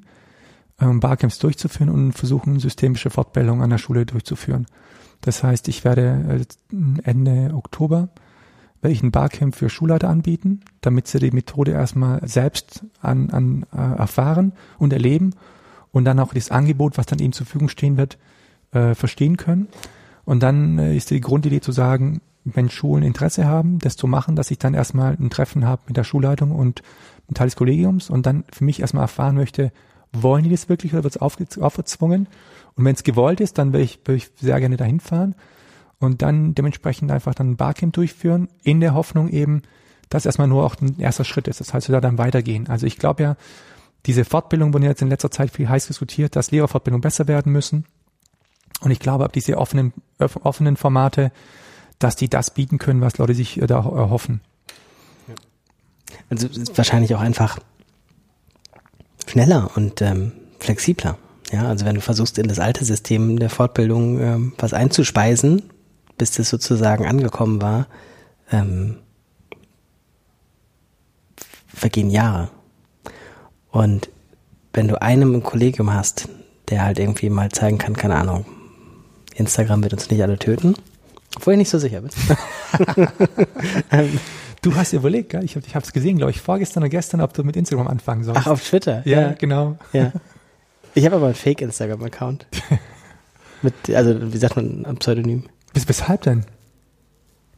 [0.80, 4.66] ähm, Barcamps durchzuführen und versuchen, systemische Fortbildung an der Schule durchzuführen.
[5.20, 8.08] Das heißt, ich werde äh, Ende Oktober
[8.82, 13.66] werde ich ein Barcamp für Schulleiter anbieten, damit sie die Methode erstmal selbst an, an
[13.74, 15.34] äh, erfahren und erleben
[15.96, 18.18] und dann auch das Angebot, was dann eben zur Verfügung stehen wird,
[18.72, 19.68] äh, verstehen können.
[20.26, 24.36] Und dann äh, ist die Grundidee zu sagen, wenn Schulen Interesse haben, das zu machen,
[24.36, 26.82] dass ich dann erstmal ein Treffen habe mit der Schulleitung und
[27.30, 29.72] ein Teil des Kollegiums und dann für mich erstmal erfahren möchte,
[30.12, 32.28] wollen die das wirklich oder wird es aufgezwungen?
[32.74, 35.34] Und wenn es gewollt ist, dann will ich, will ich sehr gerne dahin fahren
[35.98, 39.62] und dann dementsprechend einfach dann ein Barcamp durchführen, in der Hoffnung eben,
[40.10, 41.60] dass erstmal nur auch ein erster Schritt ist.
[41.60, 42.68] Das heißt, wir da dann weitergehen.
[42.68, 43.36] Also ich glaube ja,
[44.06, 47.84] diese Fortbildung wurden jetzt in letzter Zeit viel heiß diskutiert, dass Lehrerfortbildungen besser werden müssen.
[48.80, 51.32] Und ich glaube, ab diese offenen, offenen Formate,
[51.98, 54.40] dass die das bieten können, was Leute sich da erhoffen.
[56.30, 57.58] Also wahrscheinlich auch einfach
[59.26, 61.18] schneller und ähm, flexibler.
[61.52, 65.62] Ja, also wenn du versuchst, in das alte System der Fortbildung ähm, was einzuspeisen,
[66.18, 67.86] bis das sozusagen angekommen war,
[68.50, 68.98] ähm,
[71.66, 72.50] vergehen Jahre.
[73.76, 74.08] Und
[74.72, 76.30] wenn du einen im Kollegium hast,
[76.70, 78.46] der halt irgendwie mal zeigen kann, keine Ahnung,
[79.34, 80.74] Instagram wird uns nicht alle töten,
[81.36, 82.10] obwohl ich nicht so sicher bin.
[84.62, 85.44] du hast überlegt, gell?
[85.44, 88.40] ich habe es gesehen, glaube ich, vorgestern oder gestern, ob du mit Instagram anfangen sollst.
[88.44, 89.02] Ach, auf Twitter?
[89.04, 89.32] Ja, ja.
[89.32, 89.76] genau.
[89.92, 90.12] Ja.
[90.94, 92.46] Ich habe aber einen Fake-Instagram-Account.
[93.60, 95.44] mit, also wie sagt man, ein Pseudonym.
[95.74, 96.46] Bis, weshalb denn?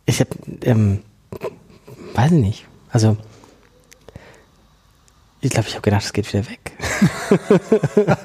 [0.07, 0.31] Ich habe,
[0.62, 1.05] ähm,
[2.15, 2.66] weiß ich nicht.
[2.90, 3.16] Also,
[5.40, 6.73] ich glaube, ich habe gedacht, es geht wieder weg.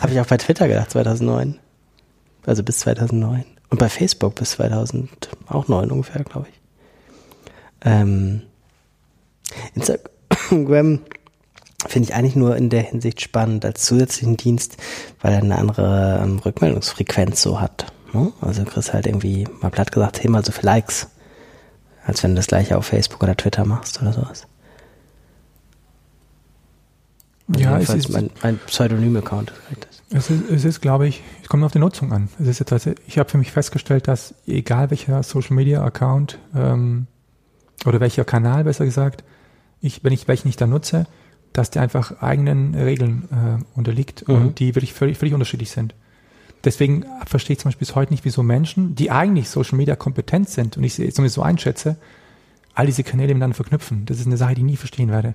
[0.00, 1.58] habe ich auch bei Twitter gedacht, 2009.
[2.46, 3.44] Also bis 2009.
[3.70, 6.60] Und bei Facebook bis 2009 ungefähr, glaube ich.
[7.84, 8.42] Ähm,
[9.74, 11.00] Instagram
[11.86, 14.76] finde ich eigentlich nur in der Hinsicht spannend als zusätzlichen Dienst,
[15.20, 17.92] weil er eine andere ähm, Rückmeldungsfrequenz so hat.
[18.12, 18.32] Ne?
[18.40, 21.08] Also du kriegst halt irgendwie, mal platt gesagt, zehnmal so viele Likes,
[22.06, 24.46] als wenn du das gleiche auf Facebook oder Twitter machst oder sowas.
[27.48, 29.52] Ja, es ist mein, mein Pseudonym-Account.
[30.10, 32.28] Es ist, es ist, glaube ich, es kommt auf die Nutzung an.
[32.40, 37.06] Es ist jetzt, ich habe für mich festgestellt, dass egal welcher Social Media Account ähm,
[37.84, 39.24] oder welcher Kanal, besser gesagt,
[39.80, 41.06] ich, wenn ich welchen nicht da nutze,
[41.52, 44.34] dass der einfach eigenen Regeln äh, unterliegt mhm.
[44.34, 45.94] und die wirklich völlig, völlig unterschiedlich sind.
[46.64, 50.48] Deswegen verstehe ich zum Beispiel bis heute nicht, wieso Menschen, die eigentlich Social Media kompetent
[50.48, 51.96] sind und ich sie zumindest so einschätze,
[52.74, 54.06] all diese Kanäle miteinander verknüpfen.
[54.06, 55.34] Das ist eine Sache, die ich nie verstehen werde.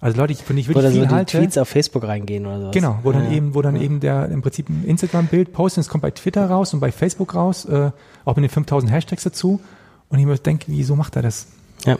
[0.00, 2.46] Also Leute, ich, wenn ich wirklich oder viel so die halte, Tweets auf Facebook reingehen
[2.46, 2.70] oder so.
[2.70, 3.82] Genau, wo dann eben, wo dann ja.
[3.82, 7.34] eben der im Prinzip ein Instagram-Bild postet, es kommt bei Twitter raus und bei Facebook
[7.34, 7.90] raus, äh,
[8.24, 9.60] auch mit den 5000 Hashtags dazu.
[10.08, 11.48] Und ich mir denke, wieso macht er das?
[11.84, 11.98] Ja.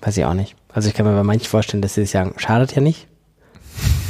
[0.00, 0.56] Weiß ich auch nicht.
[0.72, 3.06] Also ich kann mir bei manchen vorstellen, dass sie sich sagen, schadet ja nicht.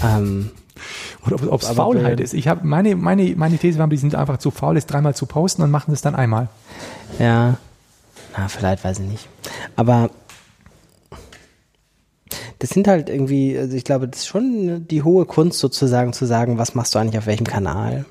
[0.05, 0.51] ähm,
[1.27, 2.35] Oder ob es Faulheit ist.
[2.35, 5.27] Ich habe meine, meine, meine These war, die sind einfach zu faul, es dreimal zu
[5.27, 6.49] posten und machen es dann einmal.
[7.19, 7.59] Ja.
[8.37, 9.29] Na, vielleicht weiß ich nicht.
[9.77, 10.11] Aber
[12.61, 16.27] das sind halt irgendwie, also ich glaube, das ist schon die hohe Kunst sozusagen zu
[16.27, 18.05] sagen, was machst du eigentlich auf welchem Kanal.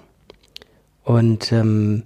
[1.04, 2.04] Und ähm,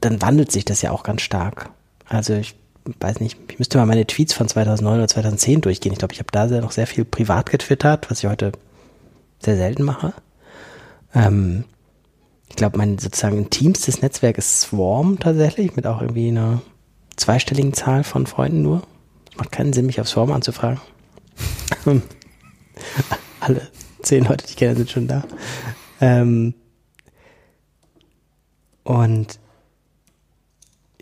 [0.00, 1.70] dann wandelt sich das ja auch ganz stark.
[2.06, 2.54] Also ich
[3.00, 5.92] weiß nicht, ich müsste mal meine Tweets von 2009 oder 2010 durchgehen.
[5.92, 8.52] Ich glaube, ich habe da sehr, noch sehr viel privat getwittert, was ich heute
[9.42, 10.12] sehr selten mache.
[11.14, 11.64] Ähm,
[12.50, 16.60] ich glaube, mein sozusagen intimstes Netzwerk ist Swarm tatsächlich, mit auch irgendwie einer
[17.16, 18.82] zweistelligen Zahl von Freunden nur.
[19.38, 20.80] Macht keinen Sinn, mich auf Swarm anzufragen.
[23.40, 23.68] Alle
[24.02, 25.24] zehn Leute, die ich kenne, sind schon da.
[26.00, 26.54] Ähm,
[28.84, 29.38] und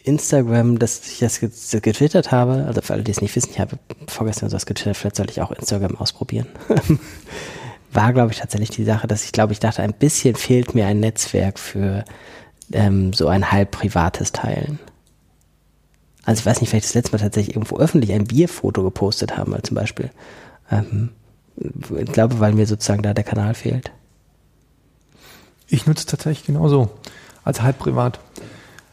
[0.08, 3.78] Instagram, dass ich das getwittert habe, also für alle, die es nicht wissen, ich habe
[4.06, 6.46] vorgestern sowas getwittert, vielleicht soll ich auch Instagram ausprobieren.
[7.92, 10.86] War, glaube ich, tatsächlich die Sache, dass ich glaube, ich dachte, ein bisschen fehlt mir
[10.86, 12.04] ein Netzwerk für
[12.72, 14.78] ähm, so ein halb privates Teilen.
[16.28, 19.50] Also ich weiß nicht, vielleicht das letzte Mal tatsächlich irgendwo öffentlich ein Bierfoto gepostet haben,
[19.50, 20.10] weil zum Beispiel.
[20.70, 21.08] Ähm,
[21.56, 23.90] ich glaube, weil mir sozusagen da der Kanal fehlt.
[25.68, 26.90] Ich nutze es tatsächlich genauso,
[27.44, 28.20] als halb privat.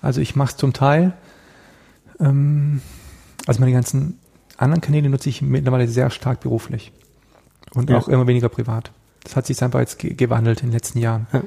[0.01, 1.11] Also ich mache es zum Teil,
[2.21, 2.81] ähm,
[3.47, 4.17] also meine ganzen
[4.55, 6.93] anderen Kanäle nutze ich mittlerweile sehr stark beruflich
[7.73, 7.97] und ja.
[7.97, 8.91] auch immer weniger privat.
[9.25, 11.27] Das hat sich einfach jetzt gewandelt in den letzten Jahren.
[11.33, 11.41] Ja.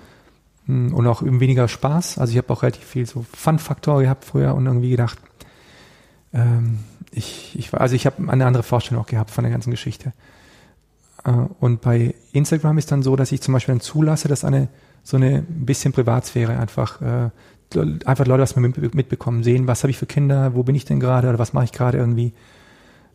[0.67, 2.19] Hm, und auch eben weniger Spaß.
[2.19, 5.19] Also ich habe auch relativ viel so Fun-Faktor gehabt früher und irgendwie gedacht,
[6.33, 6.81] ähm,
[7.11, 10.13] ich, ich, also ich habe eine andere Vorstellung auch gehabt von der ganzen Geschichte.
[11.25, 11.31] Äh,
[11.61, 14.69] und bei Instagram ist dann so, dass ich zum Beispiel dann zulasse, dass eine
[15.05, 17.31] so eine bisschen Privatsphäre einfach äh,
[18.05, 21.29] einfach Leute was mitbekommen, sehen, was habe ich für Kinder, wo bin ich denn gerade
[21.29, 22.33] oder was mache ich gerade irgendwie.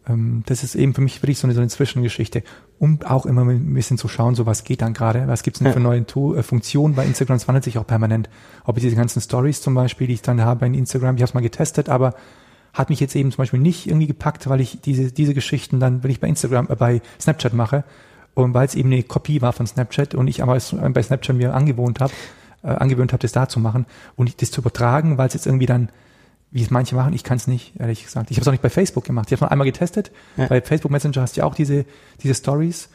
[0.08, 2.44] Ähm, das ist eben für mich wirklich so eine, so eine Zwischengeschichte,
[2.78, 5.60] um auch immer ein bisschen zu schauen, so was geht dann gerade, was gibt es
[5.60, 5.74] denn ja.
[5.74, 8.30] für neue tu äh, Funktionen bei Instagram, es wandelt sich auch permanent.
[8.66, 11.30] Ob ich diese ganzen Stories zum Beispiel, die ich dann habe in Instagram, ich habe
[11.30, 12.16] es mal getestet, aber
[12.74, 16.04] hat mich jetzt eben zum Beispiel nicht irgendwie gepackt, weil ich diese, diese Geschichten dann,
[16.04, 17.84] wenn ich bei Instagram, äh, bei Snapchat mache,
[18.34, 21.36] Und weil es eben eine Kopie war von Snapchat und ich aber es bei Snapchat
[21.36, 22.14] mir angewohnt habe,
[22.64, 23.86] äh, angewöhnt habe, das da zu machen
[24.16, 25.90] und das zu übertragen, weil es jetzt irgendwie dann
[26.54, 28.30] wie es manche machen, ich kann es nicht, ehrlich gesagt.
[28.30, 29.26] Ich habe es auch nicht bei Facebook gemacht.
[29.28, 30.12] Ich habe es noch einmal getestet.
[30.38, 30.46] Ja.
[30.46, 31.84] Bei Facebook Messenger hast du ja auch diese,
[32.22, 32.90] diese Stories.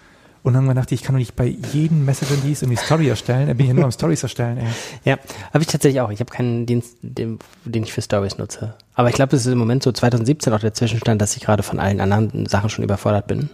[0.44, 3.48] Und dann dachte ich, ich kann doch nicht bei jedem Messenger Dienst irgendwie Story erstellen.
[3.48, 4.58] Da bin ich ja nur am Stories erstellen.
[4.58, 4.66] Ey.
[5.04, 5.18] Ja,
[5.52, 6.10] habe ich tatsächlich auch.
[6.10, 8.74] Ich habe keinen Dienst, den, den ich für Stories nutze.
[8.98, 11.62] Aber ich glaube, das ist im Moment so 2017 auch der Zwischenstand, dass ich gerade
[11.62, 13.48] von allen anderen Sachen schon überfordert bin.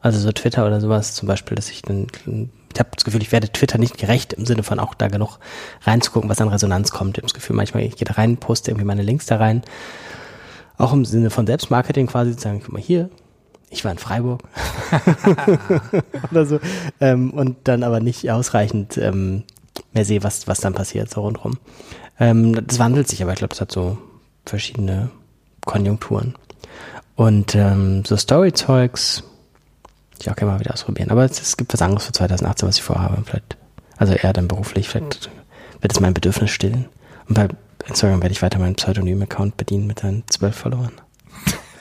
[0.00, 3.30] Also so Twitter oder sowas zum Beispiel, dass ich dann ich habe das Gefühl, ich
[3.30, 5.38] werde Twitter nicht gerecht im Sinne von auch da genug
[5.82, 7.16] reinzugucken, was an Resonanz kommt.
[7.16, 9.62] Ich habe das Gefühl, manchmal ich gehe da rein, poste irgendwie meine Links da rein.
[10.78, 13.08] Auch im Sinne von Selbstmarketing quasi zu sagen, guck mal hier,
[13.70, 14.42] ich war in Freiburg
[16.32, 16.58] oder so.
[17.00, 19.44] Ähm, und dann aber nicht ausreichend ähm,
[19.92, 21.56] mehr sehe, was, was dann passiert, so rundherum.
[22.18, 23.96] Ähm, das wandelt sich, aber ich glaube, es hat so
[24.44, 25.10] verschiedene
[25.64, 26.34] Konjunkturen.
[27.16, 29.22] Und ähm, so Story-Zeugs,
[30.18, 31.10] ich auch gerne mal wieder ausprobieren.
[31.10, 33.22] Aber es, es, gibt was anderes für 2018, was ich vorhabe.
[33.24, 33.56] Vielleicht,
[33.96, 35.30] also eher dann beruflich, vielleicht
[35.80, 36.86] wird es mein Bedürfnis stillen.
[37.28, 37.48] Und bei
[37.86, 40.92] Instagram werde ich weiter meinen Pseudonym-Account bedienen mit seinen zwölf Followern.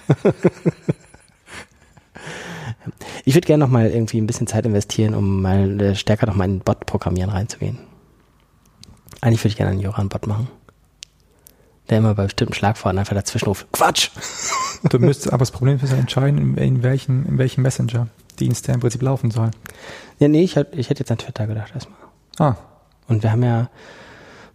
[3.25, 6.35] ich würde gerne noch mal irgendwie ein bisschen Zeit investieren, um mal äh, stärker noch
[6.35, 7.77] mal in Bot-Programmieren reinzugehen.
[9.21, 10.47] Eigentlich würde ich gerne einen Joran-Bot machen.
[11.91, 14.09] Der immer bei bestimmten Schlagworten einfach dazwischen ruft, Quatsch!
[14.89, 18.07] Du müsstest aber das Problem ist entscheiden, in, welchen, in welchem Messenger.
[18.39, 19.51] Dienst, der im Prinzip laufen soll.
[20.17, 21.99] Ja, nee, ich, ich hätte jetzt an Twitter gedacht erstmal.
[22.39, 22.55] Ah.
[23.07, 23.69] Und wir haben ja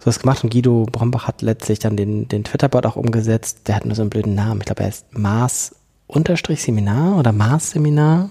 [0.01, 3.69] sowas gemacht und Guido Brombach hat letztlich dann den, den Twitter-Bot auch umgesetzt.
[3.69, 4.61] Der hat nur so einen blöden Namen.
[4.61, 8.31] Ich glaube, er ist Mars-Seminar oder Mars-Seminar.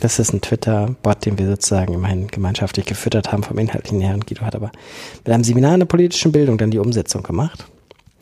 [0.00, 4.14] Das ist ein Twitter-Bot, den wir sozusagen immerhin gemeinschaftlich gefüttert haben vom Inhaltlichen her.
[4.14, 4.72] Und Guido hat aber
[5.24, 7.66] mit einem Seminar in der politischen Bildung dann die Umsetzung gemacht.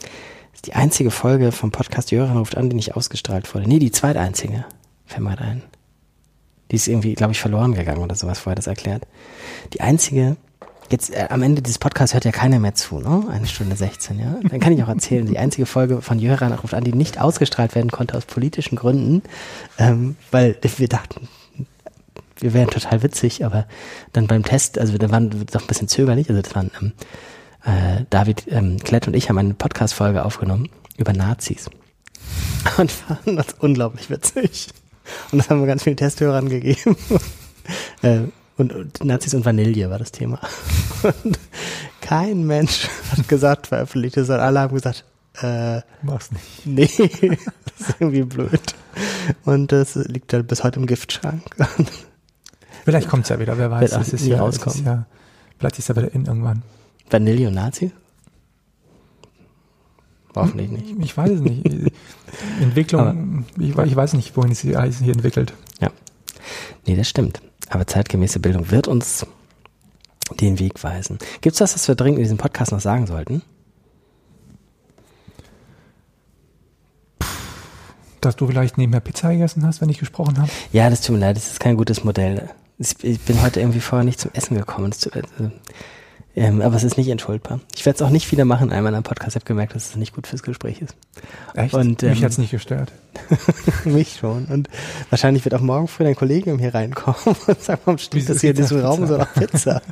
[0.02, 3.68] Das ist die einzige Folge vom Podcast Jöran ruft an, die nicht ausgestrahlt wurde.
[3.68, 4.64] Nee, die zweiteinzige.
[5.06, 5.62] Fällt mir ein.
[6.70, 9.06] Die ist irgendwie, glaube ich, verloren gegangen oder sowas, vorher das erklärt.
[9.74, 10.36] Die einzige,
[10.90, 13.24] jetzt äh, am Ende dieses Podcasts hört ja keiner mehr zu, ne?
[13.30, 14.36] Eine Stunde 16, ja?
[14.42, 17.74] Dann kann ich auch erzählen, die einzige Folge von Jöran ruft an, die nicht ausgestrahlt
[17.74, 19.22] werden konnte aus politischen Gründen,
[19.78, 21.28] ähm, weil wir dachten,
[22.38, 23.66] wir wären total witzig, aber
[24.12, 26.92] dann beim Test, also wir waren doch ein bisschen zögerlich, also das waren ähm,
[27.64, 31.68] äh, David ähm, Klett und ich haben eine Podcast-Folge aufgenommen über Nazis
[32.78, 34.68] und fanden das unglaublich witzig.
[35.30, 36.96] Und das haben wir ganz vielen Testhörern gegeben.
[38.02, 38.20] äh,
[38.56, 40.38] und, und, Nazis und Vanille war das Thema.
[41.24, 41.38] Und
[42.00, 45.04] kein Mensch hat gesagt, veröffentlicht es, sondern alle haben gesagt,
[45.40, 46.66] äh, Mach's nicht.
[46.66, 48.74] Nee, das ist irgendwie blöd.
[49.44, 51.42] Und das liegt halt bis heute im Giftschrank.
[52.84, 53.92] Vielleicht kommt's ja wieder, wer weiß.
[53.92, 55.06] Es ist, ja, es ist ja,
[55.58, 56.62] vielleicht ist er wieder in irgendwann.
[57.12, 57.92] Vanille und Nazi?
[60.34, 61.04] Hoffentlich hm, nicht.
[61.04, 61.92] Ich weiß es nicht.
[62.60, 65.52] Entwicklung, ich, ich, weiß nicht, wohin es sich hier entwickelt.
[65.80, 65.90] Ja.
[66.86, 67.42] Nee, das stimmt.
[67.68, 69.26] Aber zeitgemäße Bildung wird uns
[70.40, 71.18] den Weg weisen.
[71.40, 73.42] Gibt es das, was wir dringend in diesem Podcast noch sagen sollten?
[78.20, 80.50] Dass du vielleicht nebenher Pizza gegessen hast, wenn ich gesprochen habe?
[80.72, 82.48] Ja, das tut mir leid, das ist kein gutes Modell.
[82.78, 84.92] Ich bin heute irgendwie vorher nicht zum Essen gekommen.
[86.34, 87.60] Ähm, aber es ist nicht entschuldbar.
[87.74, 89.30] Ich werde es auch nicht wieder machen in einem anderen Podcast.
[89.30, 90.96] Ich habe gemerkt, dass es nicht gut fürs Gespräch ist.
[91.54, 91.74] Echt?
[91.74, 92.92] Und, ähm, mich hat's nicht gestört.
[93.84, 94.46] mich schon.
[94.46, 94.70] Und
[95.10, 98.50] wahrscheinlich wird auch morgen früh dein Kollegium hier reinkommen und sagen, warum steht das hier
[98.50, 99.82] in diesem Raum so nach Pizza?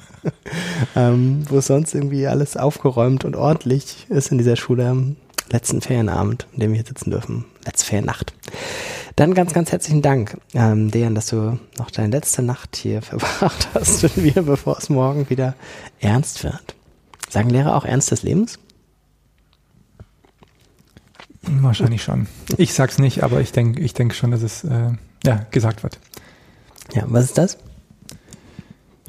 [0.96, 5.16] ähm, wo sonst irgendwie alles aufgeräumt und ordentlich ist in dieser Schule am
[5.50, 7.44] letzten Ferienabend, in dem wir hier sitzen dürfen.
[7.66, 8.32] Letzte Feriennacht.
[9.20, 13.68] Dann ganz, ganz herzlichen Dank, ähm, Dejan, dass du noch deine letzte Nacht hier verbracht
[13.74, 15.56] hast und wir, bevor es morgen wieder
[16.00, 16.74] ernst wird.
[17.28, 18.58] Sagen Lehrer auch Ernst des Lebens?
[21.42, 22.28] Wahrscheinlich schon.
[22.56, 24.92] Ich sag's nicht, aber ich denke ich denk schon, dass es äh,
[25.26, 25.98] ja, gesagt wird.
[26.94, 27.58] Ja, was ist das?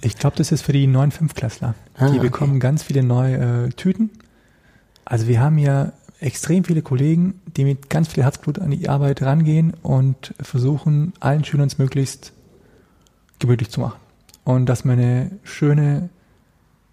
[0.02, 1.74] Ich glaube, das ist für die neuen Fünfklässler.
[1.96, 2.60] Ah, die bekommen okay.
[2.60, 4.10] ganz viele neue äh, Tüten.
[5.06, 9.22] Also wir haben ja extrem viele Kollegen, die mit ganz viel Herzblut an die Arbeit
[9.24, 12.32] rangehen und versuchen, allen Schülern es möglichst
[13.40, 14.00] gemütlich zu machen.
[14.44, 16.10] Und dass wir eine schöne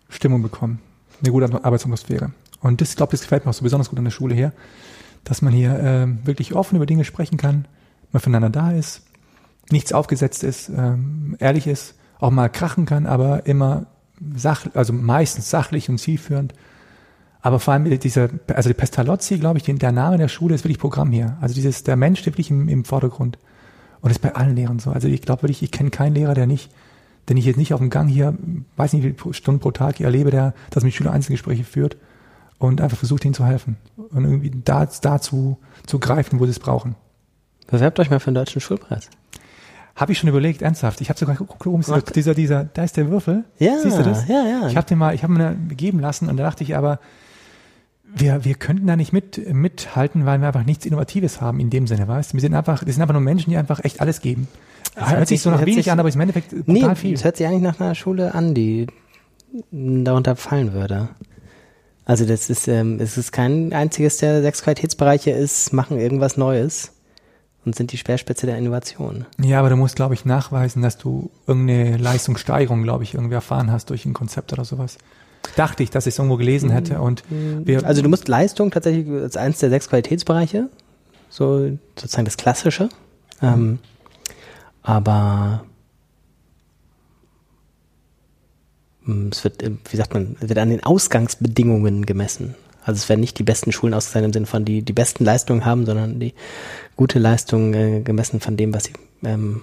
[0.09, 0.81] Stimmung bekommen,
[1.23, 2.33] eine gute Arbeitsatmosphäre.
[2.61, 4.53] Und das, glaube ich, gefällt mir auch so besonders gut an der Schule her,
[5.25, 7.67] dass man hier äh, wirklich offen über Dinge sprechen kann,
[8.13, 9.03] man füreinander da ist,
[9.71, 13.87] nichts aufgesetzt ist, ähm, ehrlich ist, auch mal krachen kann, aber immer
[14.35, 16.55] sach, also meistens sachlich und zielführend
[17.41, 20.79] aber vor allem dieser, also die Pestalozzi, glaube ich, der Name der Schule ist wirklich
[20.79, 21.37] Programm hier.
[21.41, 23.39] Also dieses, der Mensch steht wirklich im, im Vordergrund.
[24.01, 24.91] Und das ist bei allen Lehrern so.
[24.91, 26.71] Also ich glaube wirklich, ich kenne keinen Lehrer, der nicht,
[27.29, 28.37] den ich jetzt nicht auf dem Gang hier,
[28.77, 31.97] weiß nicht wie viele Stunden pro Tag erlebe, der das mit Schülern Einzelgespräche führt
[32.59, 33.77] und einfach versucht, ihnen zu helfen.
[33.97, 36.97] Und irgendwie da, dazu zu greifen, wo sie es brauchen.
[37.69, 39.11] Bewerbt euch mal für den deutschen Schulpreis.
[39.95, 41.01] Habe ich schon überlegt, ernsthaft.
[41.01, 43.45] Ich habe sogar guck, guck, dieser, dieser, dieser, da ist der Würfel.
[43.59, 44.29] Ja, Siehst du das?
[44.29, 44.69] ja, ja.
[44.69, 47.01] Ich habe den mal, ich habe mir geben lassen und da dachte ich aber,
[48.15, 51.87] wir, wir könnten da nicht mit, mithalten, weil wir einfach nichts Innovatives haben in dem
[51.87, 52.35] Sinne, weißt du?
[52.37, 54.49] Wir sind einfach, das sind einfach nur Menschen, die einfach echt alles geben.
[54.95, 56.97] Das hört, hört sich so nach wenig sich- an, aber ist im Endeffekt Nee, total
[56.97, 57.13] viel.
[57.15, 58.87] das hört sich eigentlich nach einer Schule an, die
[59.71, 61.09] darunter fallen würde.
[62.05, 66.93] Also das ist, ähm, es ist kein einziges der sechs Qualitätsbereiche ist, machen irgendwas Neues
[67.65, 69.27] und sind die Speerspitze der Innovation.
[69.43, 73.71] Ja, aber du musst, glaube ich, nachweisen, dass du irgendeine Leistungssteigerung, glaube ich, irgendwie erfahren
[73.71, 74.97] hast durch ein Konzept oder sowas.
[75.57, 79.09] Dachte ich, dass ich es irgendwo gelesen hätte und wir, Also du musst Leistung tatsächlich
[79.09, 80.69] als eins der sechs Qualitätsbereiche,
[81.31, 82.89] so sozusagen das Klassische.
[83.43, 83.79] Ähm,
[84.83, 85.65] aber
[89.05, 92.55] mm, es wird, äh, wie sagt man, es wird an den Ausgangsbedingungen gemessen.
[92.85, 95.65] Also es werden nicht die besten Schulen ausgezeichnet im Sinne von die die besten Leistungen
[95.65, 96.33] haben, sondern die
[96.97, 98.93] gute Leistung äh, gemessen von dem, was sie
[99.25, 99.63] ähm,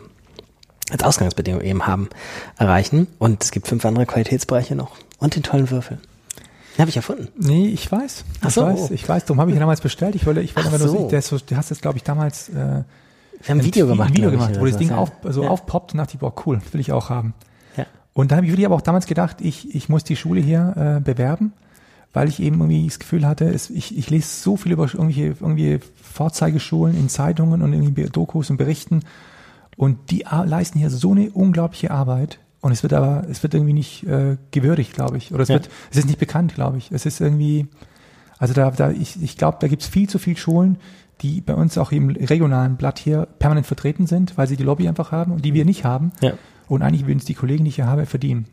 [0.92, 2.10] als Ausgangsbedingung eben haben,
[2.58, 3.08] erreichen.
[3.18, 4.92] Und es gibt fünf andere Qualitätsbereiche noch.
[5.18, 5.98] Und den tollen Würfel.
[6.76, 7.30] Den habe ich erfunden.
[7.38, 8.26] Nee, ich weiß.
[8.42, 8.64] Ach ich so.
[8.64, 10.14] weiß, ich weiß, darum habe ich ihn damals bestellt.
[10.16, 11.08] Ich wollte, ich wollte Ach aber nur so.
[11.10, 12.84] der, ist so, der hast jetzt, glaube ich, damals äh, Wir
[13.48, 14.10] haben ein Video gemacht.
[14.12, 15.50] Video ich, gemacht, oder wo das Ding auf, so ja.
[15.50, 17.34] aufpoppt und dachte ich, boah, cool, will ich auch haben.
[17.78, 17.86] Ja.
[18.14, 20.98] Und dann habe ich wirklich aber auch damals gedacht, ich, ich muss die Schule hier
[20.98, 21.54] äh, bewerben,
[22.12, 25.36] weil ich eben irgendwie das Gefühl hatte, es, ich, ich lese so viel über irgendwelche,
[25.40, 29.04] irgendwie Vorzeigeschulen in Zeitungen und irgendwie Dokus und Berichten
[29.76, 33.74] und die leisten hier so eine unglaubliche Arbeit und es wird aber, es wird irgendwie
[33.74, 35.56] nicht äh, gewürdigt, glaube ich, oder es Ja.
[35.56, 36.92] wird, es ist nicht bekannt, glaube ich.
[36.92, 37.68] Es ist irgendwie,
[38.40, 40.78] also da, da ich, ich glaube, da gibt's viel zu viel Schulen,
[41.22, 44.88] die bei uns auch im regionalen Blatt hier permanent vertreten sind, weil sie die Lobby
[44.88, 46.12] einfach haben und die wir nicht haben.
[46.22, 46.34] Ja.
[46.68, 48.48] Und eigentlich würden es die Kollegen, die ich hier habe, verdienen.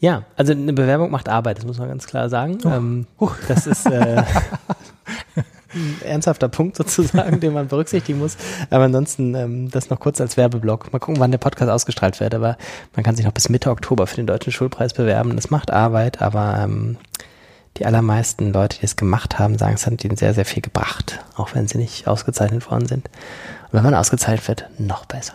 [0.00, 2.56] Ja, also eine Bewerbung macht Arbeit, das muss man ganz klar sagen.
[2.64, 2.68] Oh.
[2.70, 3.34] Ähm, Huch.
[3.48, 4.22] das ist äh,
[6.04, 8.36] ernsthafter Punkt sozusagen, den man berücksichtigen muss.
[8.70, 10.92] Aber ansonsten ähm, das noch kurz als Werbeblock.
[10.92, 12.34] Mal gucken, wann der Podcast ausgestrahlt wird.
[12.34, 12.56] Aber
[12.94, 15.36] man kann sich noch bis Mitte Oktober für den Deutschen Schulpreis bewerben.
[15.36, 16.96] Das macht Arbeit, aber ähm,
[17.76, 21.24] die allermeisten Leute, die es gemacht haben, sagen, es hat ihnen sehr, sehr viel gebracht,
[21.36, 23.06] auch wenn sie nicht ausgezeichnet worden sind.
[23.06, 25.34] Und wenn man ausgezeichnet wird, noch besser.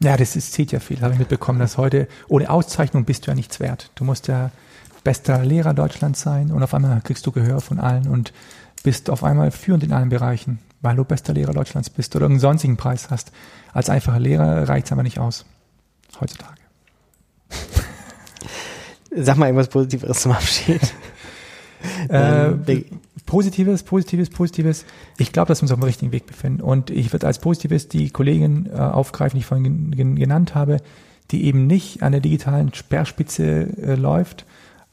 [0.00, 3.32] Ja, das ist, zieht ja viel, habe ich mitbekommen, dass heute ohne Auszeichnung bist du
[3.32, 3.90] ja nichts wert.
[3.96, 4.50] Du musst ja
[5.02, 8.32] bester Lehrer Deutschlands sein und auf einmal kriegst du Gehör von allen und
[8.82, 12.40] bist auf einmal führend in allen Bereichen, weil du bester Lehrer Deutschlands bist oder irgendeinen
[12.40, 13.32] sonstigen Preis hast.
[13.72, 15.44] Als einfacher Lehrer reicht's aber nicht aus.
[16.20, 16.60] Heutzutage.
[19.14, 20.80] Sag mal irgendwas Positives zum Abschied.
[22.08, 22.84] Äh, Ähm,
[23.24, 24.84] Positives, Positives, Positives.
[25.18, 26.62] Ich glaube, dass wir uns auf dem richtigen Weg befinden.
[26.62, 30.54] Und ich würde als Positives die Kollegen äh, aufgreifen, die ich vorhin gen gen genannt
[30.54, 30.78] habe,
[31.30, 34.46] die eben nicht an der digitalen Speerspitze äh, läuft,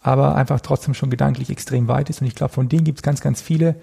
[0.06, 2.22] aber einfach trotzdem schon gedanklich extrem weit ist.
[2.22, 3.76] Und ich glaube, von denen gibt es ganz, ganz viele,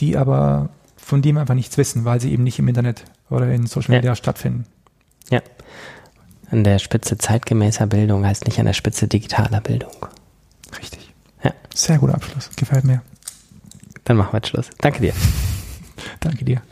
[0.00, 3.66] die aber von dem einfach nichts wissen, weil sie eben nicht im Internet oder in
[3.66, 3.98] Social Ja.
[3.98, 4.64] Media stattfinden.
[5.28, 5.42] Ja.
[6.50, 9.92] An der Spitze zeitgemäßer Bildung heißt nicht an der Spitze digitaler Bildung.
[10.78, 11.12] Richtig.
[11.44, 11.52] Ja.
[11.74, 12.48] Sehr guter Abschluss.
[12.56, 13.02] Gefällt mir.
[14.04, 14.70] Dann machen wir jetzt Schluss.
[14.78, 15.12] Danke dir.
[16.20, 16.62] Danke dir.